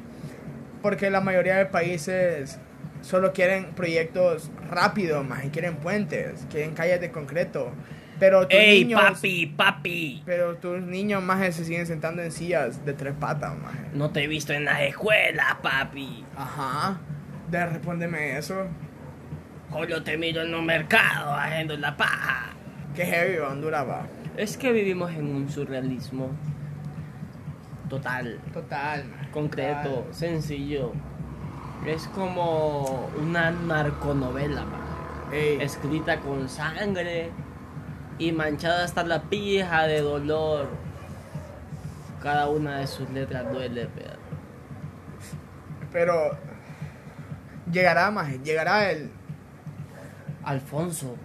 porque 0.83 1.11
la 1.11 1.21
mayoría 1.21 1.57
de 1.57 1.67
países 1.67 2.59
solo 3.03 3.33
quieren 3.33 3.73
proyectos 3.75 4.51
rápidos, 4.69 5.27
más, 5.27 5.45
quieren 5.51 5.77
puentes, 5.77 6.47
quieren 6.51 6.75
calles 6.75 7.01
de 7.01 7.11
concreto. 7.11 7.73
Pero 8.21 8.47
tus 8.47 8.59
Ey, 8.59 8.85
niños, 8.85 9.01
papi, 9.01 9.47
papi. 9.47 10.23
pero 10.27 10.55
tus 10.57 10.81
niños 10.83 11.23
más 11.23 11.41
se 11.55 11.65
siguen 11.65 11.87
sentando 11.87 12.23
en 12.23 12.31
sillas 12.31 12.85
de 12.85 12.93
tres 12.93 13.15
patas, 13.19 13.57
más. 13.59 13.73
No 13.95 14.11
te 14.11 14.23
he 14.23 14.27
visto 14.29 14.53
en 14.53 14.67
las 14.67 14.83
escuelas, 14.83 15.57
papi. 15.63 16.25
Ajá. 16.37 16.99
De 17.51 17.67
respóndeme 17.67 18.37
eso. 18.39 18.67
Solo 19.73 20.03
te 20.03 20.17
miro 20.19 20.43
en 20.43 20.53
los 20.53 20.63
mercados 20.63 21.35
haciendo 21.39 21.77
la 21.77 21.97
paja. 21.97 22.51
Qué 22.95 23.07
heavy 23.07 23.39
Honduras 23.39 23.89
va. 23.89 24.07
Es 24.37 24.57
que 24.57 24.71
vivimos 24.73 25.11
en 25.13 25.27
un 25.35 25.49
surrealismo 25.51 26.31
total, 27.89 28.39
Total, 28.53 29.05
maje, 29.07 29.31
concreto, 29.33 29.89
total. 29.91 30.15
sencillo. 30.15 30.93
Es 31.87 32.07
como 32.09 33.11
una 33.21 33.51
narconovela, 33.51 34.65
man. 34.65 34.81
Ey, 35.33 35.59
escrita 35.61 36.19
con 36.21 36.49
sangre 36.49 37.31
y 38.21 38.31
manchada 38.33 38.85
hasta 38.85 39.03
la 39.03 39.23
pija 39.23 39.85
de 39.89 40.01
dolor. 40.03 40.69
Cada 42.23 42.49
una 42.49 42.79
de 42.79 42.87
sus 42.87 43.09
letras 43.11 43.51
duele, 43.51 43.89
pero 43.95 44.11
pero 45.93 46.31
llegará, 47.73 48.11
más, 48.13 48.29
llegará 48.45 48.91
el 48.93 49.11
Alfonso, 50.45 51.17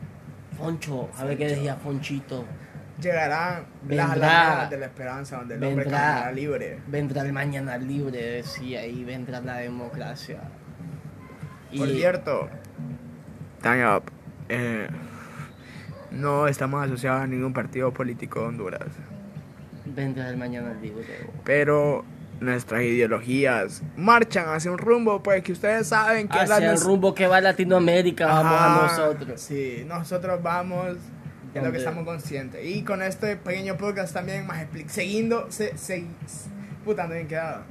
Foncho, 0.57 1.09
a 1.17 1.25
ver 1.25 1.37
qué 1.37 1.47
decía 1.49 1.75
Fonchito. 1.75 2.45
llegarán 2.99 3.65
las 3.87 4.09
Vendrá. 4.11 4.67
de 4.69 4.77
la 4.77 4.85
esperanza 4.87 5.37
donde 5.37 5.55
el 5.55 5.63
hombre 5.63 5.83
Vendrá. 5.83 5.99
caminará 6.01 6.31
libre. 6.31 6.79
Vendrá 6.87 7.21
el 7.23 7.33
mañana 7.33 7.77
libre, 7.77 8.17
decía, 8.21 8.85
y 8.87 9.03
vendrá 9.03 9.41
la 9.41 9.57
democracia. 9.57 10.39
Por 11.77 11.87
cierto, 11.89 12.49
time 13.61 13.85
up. 13.97 14.03
eh, 14.49 14.87
no 16.15 16.47
estamos 16.47 16.83
asociados 16.83 17.21
a 17.21 17.27
ningún 17.27 17.53
partido 17.53 17.93
político 17.93 18.41
de 18.41 18.45
Honduras, 18.47 18.87
vendrá 19.85 20.29
el 20.29 20.37
mañana 20.37 20.73
libre. 20.81 21.29
pero 21.43 22.03
nuestras 22.39 22.81
ideologías 22.81 23.81
marchan 23.95 24.49
hacia 24.49 24.71
un 24.71 24.77
rumbo, 24.77 25.23
pues 25.23 25.43
que 25.43 25.53
ustedes 25.53 25.87
saben 25.87 26.27
que 26.27 26.41
es 26.41 26.49
la 26.49 26.55
Hacia 26.55 26.71
el 26.71 26.81
rumbo 26.81 27.13
que 27.13 27.27
va 27.27 27.39
Latinoamérica, 27.39 28.25
vamos 28.27 28.53
Ajá, 28.53 28.75
a 28.75 28.87
nosotros. 28.87 29.39
Sí, 29.41 29.83
nosotros 29.87 30.41
vamos 30.43 30.97
es 31.55 31.63
lo 31.63 31.71
que 31.71 31.77
estamos 31.77 32.03
conscientes. 32.03 32.65
Y 32.65 32.83
con 32.83 33.01
este 33.01 33.37
pequeño 33.37 33.77
podcast 33.77 34.13
también 34.13 34.45
más 34.45 34.65
siguiendo, 34.87 35.49
se, 35.49 35.77
se, 35.77 36.05
puta, 36.83 37.07
bien 37.07 37.27
quedado. 37.27 37.63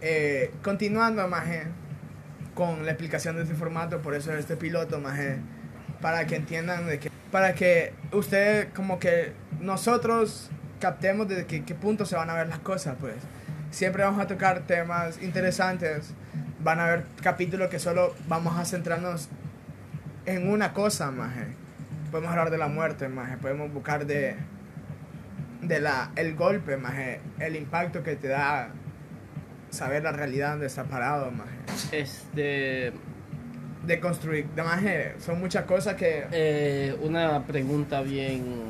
Eh, 0.00 0.52
continuando, 0.62 1.26
maje, 1.28 1.64
con 2.54 2.86
la 2.86 2.92
explicación 2.92 3.36
de 3.36 3.42
este 3.42 3.54
formato, 3.54 4.00
por 4.00 4.14
eso 4.14 4.32
este 4.32 4.56
piloto, 4.56 4.98
maje, 4.98 5.40
para 6.00 6.26
que 6.26 6.36
entiendan 6.36 6.86
de 6.86 6.98
que, 6.98 7.10
para 7.30 7.54
que 7.54 7.92
ustedes 8.12 8.66
como 8.74 8.98
que 8.98 9.32
nosotros 9.60 10.50
captemos 10.80 11.28
de 11.28 11.46
qué 11.46 11.74
punto 11.74 12.06
se 12.06 12.16
van 12.16 12.30
a 12.30 12.34
ver 12.34 12.48
las 12.48 12.60
cosas, 12.60 12.96
pues. 13.00 13.16
Siempre 13.70 14.02
vamos 14.02 14.20
a 14.20 14.26
tocar 14.26 14.60
temas 14.60 15.20
interesantes. 15.22 16.14
Van 16.60 16.80
a 16.80 16.84
haber 16.84 17.04
capítulos 17.22 17.68
que 17.68 17.78
solo 17.78 18.14
vamos 18.26 18.58
a 18.58 18.64
centrarnos 18.64 19.28
en 20.24 20.50
una 20.50 20.72
cosa, 20.72 21.10
maje. 21.10 21.46
Podemos 22.10 22.30
hablar 22.30 22.50
de 22.50 22.58
la 22.58 22.68
muerte, 22.68 23.08
maje. 23.08 23.36
Podemos 23.36 23.72
buscar 23.72 24.06
de, 24.06 24.36
de 25.60 25.80
la, 25.80 26.12
el 26.16 26.34
golpe, 26.34 26.76
maje. 26.76 27.20
El 27.38 27.56
impacto 27.56 28.02
que 28.02 28.16
te 28.16 28.28
da 28.28 28.70
saber 29.70 30.02
la 30.02 30.12
realidad 30.12 30.52
donde 30.52 30.66
está 30.66 30.84
parado, 30.84 31.30
maje. 31.30 31.58
Este, 31.92 32.92
De 33.88 34.00
construir, 34.00 34.46
de 34.54 34.62
maje. 34.62 35.14
Son 35.18 35.40
muchas 35.40 35.64
cosas 35.64 35.94
que... 35.94 36.26
eh, 36.30 36.94
una 37.00 37.44
pregunta 37.46 38.02
bien 38.02 38.64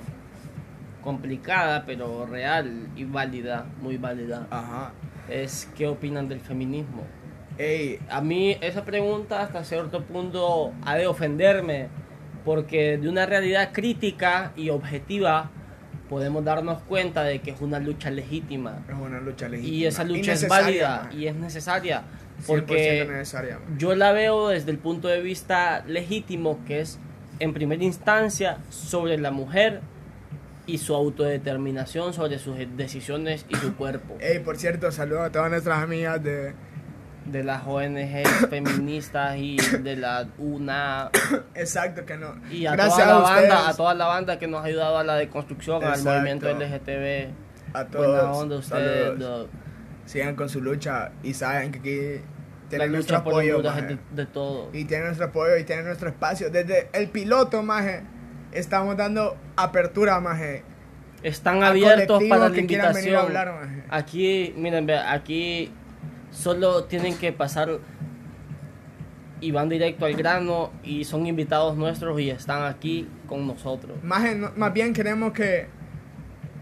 complicada, 1.03 1.85
pero 1.85 2.25
real 2.25 2.87
y 2.95 3.05
válida, 3.05 3.67
muy 3.81 3.97
válida. 3.97 4.47
Ajá. 4.51 4.93
Es 5.29 5.69
¿qué 5.77 5.89
opinan 5.89 6.29
del 6.29 6.41
feminismo? 6.41 7.03
Ey, 7.59 7.99
A 8.09 8.21
mí 8.21 8.57
esa 8.61 8.85
pregunta 8.85 9.43
hasta 9.43 9.65
cierto 9.65 10.05
punto 10.05 10.73
ha 10.85 10.95
de 10.95 11.09
ofenderme, 11.09 11.89
porque 12.45 12.97
de 12.97 13.09
una 13.09 13.27
realidad 13.27 13.71
crítica 13.73 14.53
y 14.55 14.71
objetiva 14.71 15.51
podemos 16.09 16.45
darnos 16.45 16.81
cuenta 16.83 17.25
de 17.25 17.41
que 17.41 17.51
es 17.51 17.61
una 17.61 17.81
lucha 17.81 18.11
legítima. 18.11 18.85
es 18.89 18.95
una 18.95 19.21
lucha 19.21 19.49
legítima. 19.49 19.75
Y 19.77 19.85
esa 19.87 20.05
lucha 20.05 20.33
es 20.33 20.47
válida 20.49 21.03
maje. 21.05 21.17
y 21.17 21.27
es 21.27 21.35
necesaria, 21.35 22.05
100% 22.05 22.28
porque 22.47 23.07
necesaria, 23.09 23.59
yo 23.77 23.95
la 23.95 24.13
veo 24.13 24.49
desde 24.49 24.71
el 24.71 24.79
punto 24.79 25.09
de 25.09 25.21
vista 25.21 25.85
legítimo, 25.87 26.59
que 26.67 26.81
es 26.81 26.99
en 27.41 27.53
primera 27.55 27.83
instancia 27.85 28.59
sobre 28.71 29.19
la 29.19 29.31
mujer 29.31 29.81
y 30.67 30.79
su 30.79 30.95
autodeterminación 30.95 32.13
sobre 32.13 32.39
sus 32.39 32.57
decisiones 32.77 33.47
y 33.49 33.57
su 33.57 33.75
cuerpo. 33.77 34.17
Ey, 34.21 34.39
por 34.41 34.59
cierto, 34.59 34.93
saludo 34.93 35.23
a 35.23 35.31
todas 35.31 35.51
nuestras 35.51 35.83
amigas 35.83 36.23
de... 36.23 36.55
De 37.25 37.45
las 37.45 37.67
ONG 37.67 38.27
feministas 38.51 39.37
y 39.37 39.57
de 39.57 39.97
la 39.97 40.29
UNA 40.39 41.11
Exacto, 41.55 42.07
que 42.07 42.17
no. 42.17 42.35
y 42.51 42.65
a 42.65 42.73
Gracias 42.73 43.07
toda 43.07 43.07
la 43.07 43.19
banda, 43.21 43.69
a 43.69 43.75
toda 43.77 43.95
la 43.95 44.07
banda 44.07 44.39
que 44.39 44.47
nos 44.47 44.63
ha 44.63 44.65
ayudado 44.65 44.97
a 44.99 45.05
la 45.05 45.17
deconstrucción, 45.17 45.85
al 45.85 46.03
movimiento 46.03 46.49
LGTB. 46.49 47.29
a 47.75 47.85
Buena 47.85 47.91
todos. 47.91 48.37
onda 48.37 48.57
ustedes. 48.57 49.19
Sigan 50.09 50.37
con 50.37 50.49
su 50.49 50.63
lucha 50.63 51.13
y 51.23 51.35
saben 51.35 51.71
que 51.71 51.79
aquí 51.81 52.25
tienen 52.71 52.93
nuestro 52.93 53.19
apoyo, 53.19 53.61
de, 53.61 53.99
de 54.11 54.25
todo. 54.27 54.71
Y 54.73 54.87
tienen 54.87 55.07
nuestro 55.09 55.27
apoyo 55.27 55.57
y 55.59 55.65
tienen 55.65 55.85
nuestro 55.85 56.09
espacio. 56.09 56.49
Desde 56.51 56.89
el 56.95 57.11
piloto, 57.11 57.63
maje, 57.63 58.03
estamos 58.53 58.97
dando 58.97 59.37
apertura, 59.57 60.19
maje. 60.21 60.63
Están 61.23 61.63
abiertos 61.63 62.23
para 62.29 62.49
la 62.49 62.55
que 62.55 62.65
quieran 62.65 62.95
venir 62.95 63.17
a 63.17 63.21
invitación. 63.21 63.39
hablar, 63.39 63.61
maje. 63.61 63.83
Aquí, 63.91 64.55
miren, 64.57 64.89
aquí 64.91 65.71
solo 66.31 66.85
tienen 66.85 67.17
que 67.19 67.33
pasar 67.33 67.69
y 69.41 69.51
van 69.51 69.69
directo 69.69 70.07
al 70.07 70.15
grano 70.15 70.73
y 70.83 71.05
son 71.05 71.27
invitados 71.27 71.77
nuestros 71.77 72.19
y 72.21 72.31
están 72.31 72.65
aquí 72.65 73.09
con 73.27 73.47
nosotros. 73.47 74.03
Maje, 74.03 74.35
no- 74.35 74.53
más 74.57 74.73
bien 74.73 74.93
queremos 74.93 75.33
que 75.33 75.67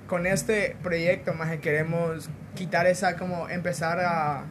con 0.06 0.26
este 0.26 0.76
proyecto, 0.82 1.32
maje, 1.34 1.58
queremos 1.60 2.28
quitar 2.56 2.88
esa, 2.88 3.16
como 3.16 3.48
empezar 3.48 4.00
a, 4.00 4.42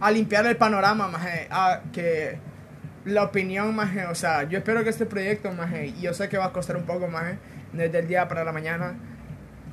a 0.00 0.10
limpiar 0.12 0.46
el 0.46 0.56
panorama, 0.56 1.08
maje, 1.08 1.48
a 1.50 1.80
que 1.92 2.38
la 3.04 3.24
opinión, 3.24 3.74
maje, 3.74 4.06
o 4.06 4.14
sea, 4.14 4.44
yo 4.44 4.58
espero 4.58 4.84
que 4.84 4.90
este 4.90 5.06
proyecto, 5.06 5.50
maje, 5.52 5.86
y 5.86 6.02
yo 6.02 6.14
sé 6.14 6.28
que 6.28 6.38
va 6.38 6.44
a 6.46 6.52
costar 6.52 6.76
un 6.76 6.84
poco, 6.84 7.08
maje, 7.08 7.38
desde 7.72 7.98
el 7.98 8.06
día 8.06 8.28
para 8.28 8.44
la 8.44 8.52
mañana, 8.52 8.94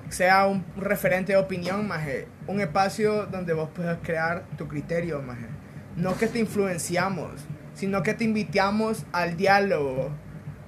sea 0.10 0.46
un 0.48 0.66
referente 0.78 1.34
de 1.34 1.38
opinión, 1.38 1.88
maje, 1.88 2.28
un 2.48 2.62
espacio 2.62 3.28
donde 3.28 3.54
vos 3.54 3.70
puedas 3.70 4.00
crear 4.02 4.46
tu 4.58 4.68
criterio, 4.68 5.22
maje. 5.22 5.48
No 5.96 6.18
que 6.18 6.28
te 6.28 6.40
influenciamos, 6.40 7.32
sino 7.74 8.04
que 8.04 8.14
te 8.14 8.24
invitamos 8.24 9.06
al 9.12 9.38
diálogo, 9.38 10.12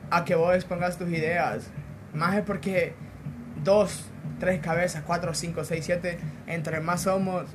a 0.10 0.26
que 0.26 0.36
vos 0.36 0.56
expongas 0.56 0.98
tus 0.98 1.10
ideas. 1.10 1.70
Es 2.34 2.42
porque 2.46 2.94
dos, 3.64 4.10
tres 4.46 4.62
cabezas, 4.62 5.02
cuatro, 5.08 5.34
cinco, 5.34 5.64
seis, 5.64 5.86
siete, 5.86 6.20
entre 6.46 6.80
más 6.80 7.02
somos, 7.02 7.46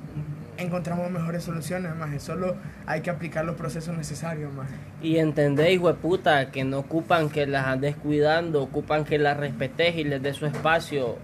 encontramos 0.56 1.08
mejores 1.08 1.44
soluciones, 1.44 1.94
más 1.94 2.20
Solo 2.20 2.56
hay 2.84 3.00
que 3.00 3.10
aplicar 3.10 3.44
los 3.44 3.54
procesos 3.54 3.96
necesarios, 3.96 4.52
más 4.52 4.68
Y 5.00 5.18
entendéis, 5.18 5.78
hueputa, 5.78 6.50
que 6.50 6.64
no 6.64 6.80
ocupan 6.80 7.30
que 7.30 7.46
las 7.46 7.64
andes 7.68 7.94
cuidando, 7.94 8.60
ocupan 8.60 9.04
que 9.04 9.18
las 9.18 9.36
respetes 9.36 9.94
y 9.94 10.02
les 10.02 10.20
des 10.20 10.36
su 10.36 10.46
espacio. 10.46 11.16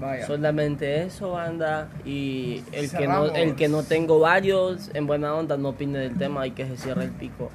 Vaya. 0.00 0.26
Solamente 0.26 1.02
eso, 1.02 1.32
banda. 1.32 1.90
Y 2.06 2.64
el 2.72 2.90
que, 2.90 3.06
no, 3.06 3.26
el 3.26 3.56
que 3.56 3.68
no 3.68 3.82
tengo 3.82 4.18
varios, 4.18 4.90
en 4.94 5.06
buena 5.06 5.34
onda, 5.34 5.58
no 5.58 5.68
opine 5.68 5.98
del 5.98 6.16
tema 6.16 6.46
y 6.46 6.52
que 6.52 6.66
se 6.66 6.78
cierre 6.78 7.04
el 7.04 7.10
pico. 7.10 7.50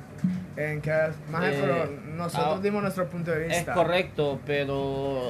En 0.57 0.81
que, 0.81 0.91
más 1.29 1.43
Eh, 1.43 1.57
pero 1.59 1.91
nosotros 2.15 2.55
ah, 2.57 2.61
dimos 2.63 2.81
nuestro 2.81 3.07
punto 3.09 3.31
de 3.31 3.47
Es 3.47 3.57
vista. 3.57 3.73
correcto, 3.73 4.39
pero, 4.45 4.75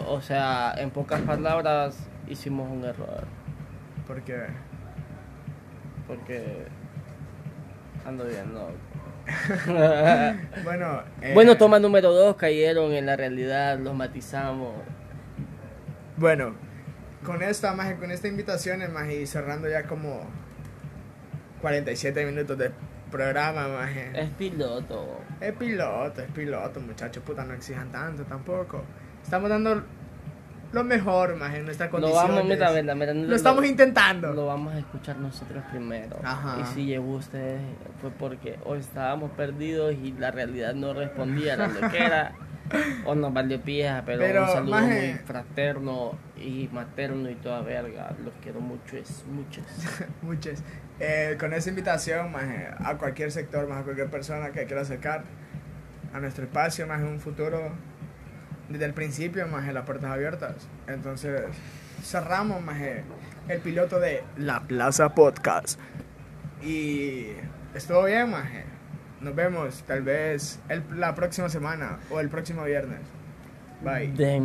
o 0.07 0.21
sea, 0.21 0.73
en 0.77 0.91
pocas 0.91 1.21
palabras, 1.21 1.97
hicimos 2.27 2.69
un 2.69 2.83
error. 2.85 3.25
Porque, 4.07 4.45
Porque 6.07 6.67
ando 8.05 8.25
bien, 8.25 8.53
¿no? 8.53 8.67
bueno. 10.63 11.01
eh, 11.21 11.31
bueno, 11.33 11.57
toma 11.57 11.79
número 11.79 12.13
dos, 12.13 12.35
cayeron 12.35 12.93
en 12.93 13.07
la 13.07 13.15
realidad, 13.15 13.79
los 13.79 13.95
matizamos. 13.95 14.75
Bueno, 16.17 16.53
con 17.25 17.41
esta, 17.41 17.73
más 17.73 17.91
con 17.95 18.11
esta 18.11 18.27
invitación, 18.27 18.81
más 18.93 19.09
y 19.09 19.25
cerrando 19.25 19.67
ya 19.67 19.83
como 19.83 20.21
47 21.61 22.25
minutos 22.27 22.57
de 22.59 22.71
programa, 23.11 23.67
más 23.67 23.89
Es 24.13 24.29
piloto. 24.31 25.19
Es 25.39 25.53
piloto, 25.53 26.21
es 26.21 26.31
piloto, 26.31 26.79
muchachos, 26.79 27.23
puta, 27.23 27.43
no 27.43 27.53
exijan 27.53 27.91
tanto 27.91 28.23
tampoco. 28.23 28.83
Estamos 29.23 29.49
dando 29.49 29.83
lo 30.71 30.83
mejor, 30.83 31.35
más 31.37 31.55
en 31.55 31.65
nuestra 31.65 31.89
condición. 31.89 32.27
Lo 32.27 32.35
vamos, 32.35 32.49
mira, 32.49 32.69
mira, 32.71 32.95
mira, 32.95 33.13
lo 33.13 33.35
estamos 33.35 33.65
intentando. 33.65 34.33
Lo 34.33 34.47
vamos 34.47 34.73
a 34.73 34.79
escuchar 34.79 35.17
nosotros 35.17 35.63
primero. 35.71 36.17
Ajá. 36.23 36.57
Y 36.61 36.65
si 36.73 36.85
llegó 36.85 37.15
usted 37.15 37.59
fue 38.01 38.11
porque 38.11 38.59
hoy 38.65 38.79
estábamos 38.79 39.31
perdidos 39.31 39.93
y 39.93 40.11
la 40.13 40.31
realidad 40.31 40.73
no 40.73 40.93
respondía 40.93 41.53
a 41.53 41.67
lo 41.67 41.89
que 41.89 41.97
era. 41.97 42.33
O 43.05 43.13
nos 43.13 43.33
valió 43.33 43.61
pie, 43.61 43.91
pero, 44.05 44.19
Pero, 44.19 44.43
un 44.43 44.49
saludo 44.49 44.71
maje. 44.71 45.09
muy 45.11 45.19
fraterno 45.25 46.17
y 46.35 46.69
materno 46.71 47.29
y 47.29 47.35
toda 47.35 47.61
verga. 47.61 48.15
Los 48.23 48.33
quiero 48.41 48.59
mucho, 48.59 48.97
es 48.97 49.23
muchos. 49.27 49.63
Muchas. 50.21 50.63
Eh, 50.97 51.35
con 51.37 51.51
esa 51.51 51.67
invitación, 51.67 52.31
más 52.31 52.45
a 52.79 52.95
cualquier 52.97 53.29
sector, 53.29 53.67
más 53.67 53.81
a 53.81 53.83
cualquier 53.83 54.09
persona 54.09 54.51
que 54.51 54.63
quiera 54.63 54.83
acercar 54.83 55.25
a 56.13 56.21
nuestro 56.21 56.45
espacio, 56.45 56.87
más 56.87 57.01
en 57.01 57.07
un 57.07 57.19
futuro, 57.19 57.69
desde 58.69 58.85
el 58.85 58.93
principio, 58.93 59.45
más 59.47 59.67
las 59.73 59.85
puertas 59.85 60.09
abiertas. 60.09 60.55
Entonces, 60.87 61.41
cerramos, 62.01 62.61
más 62.61 62.77
el 63.49 63.59
piloto 63.59 63.99
de 63.99 64.23
La 64.37 64.61
Plaza 64.61 65.13
Podcast. 65.13 65.77
Y 66.63 67.27
estuvo 67.73 68.05
bien, 68.05 68.31
más 68.31 68.47
Nos 69.25 69.33
vemos 69.35 69.83
tal 69.87 70.03
vez 70.03 70.59
el- 70.69 70.83
la 70.99 71.15
próxima 71.15 71.49
semana 71.49 71.97
o 72.11 72.19
el 72.19 72.29
próximo 72.29 72.63
viernes. 72.63 72.99
Bye. 73.83 74.11
Déjenme 74.15 74.41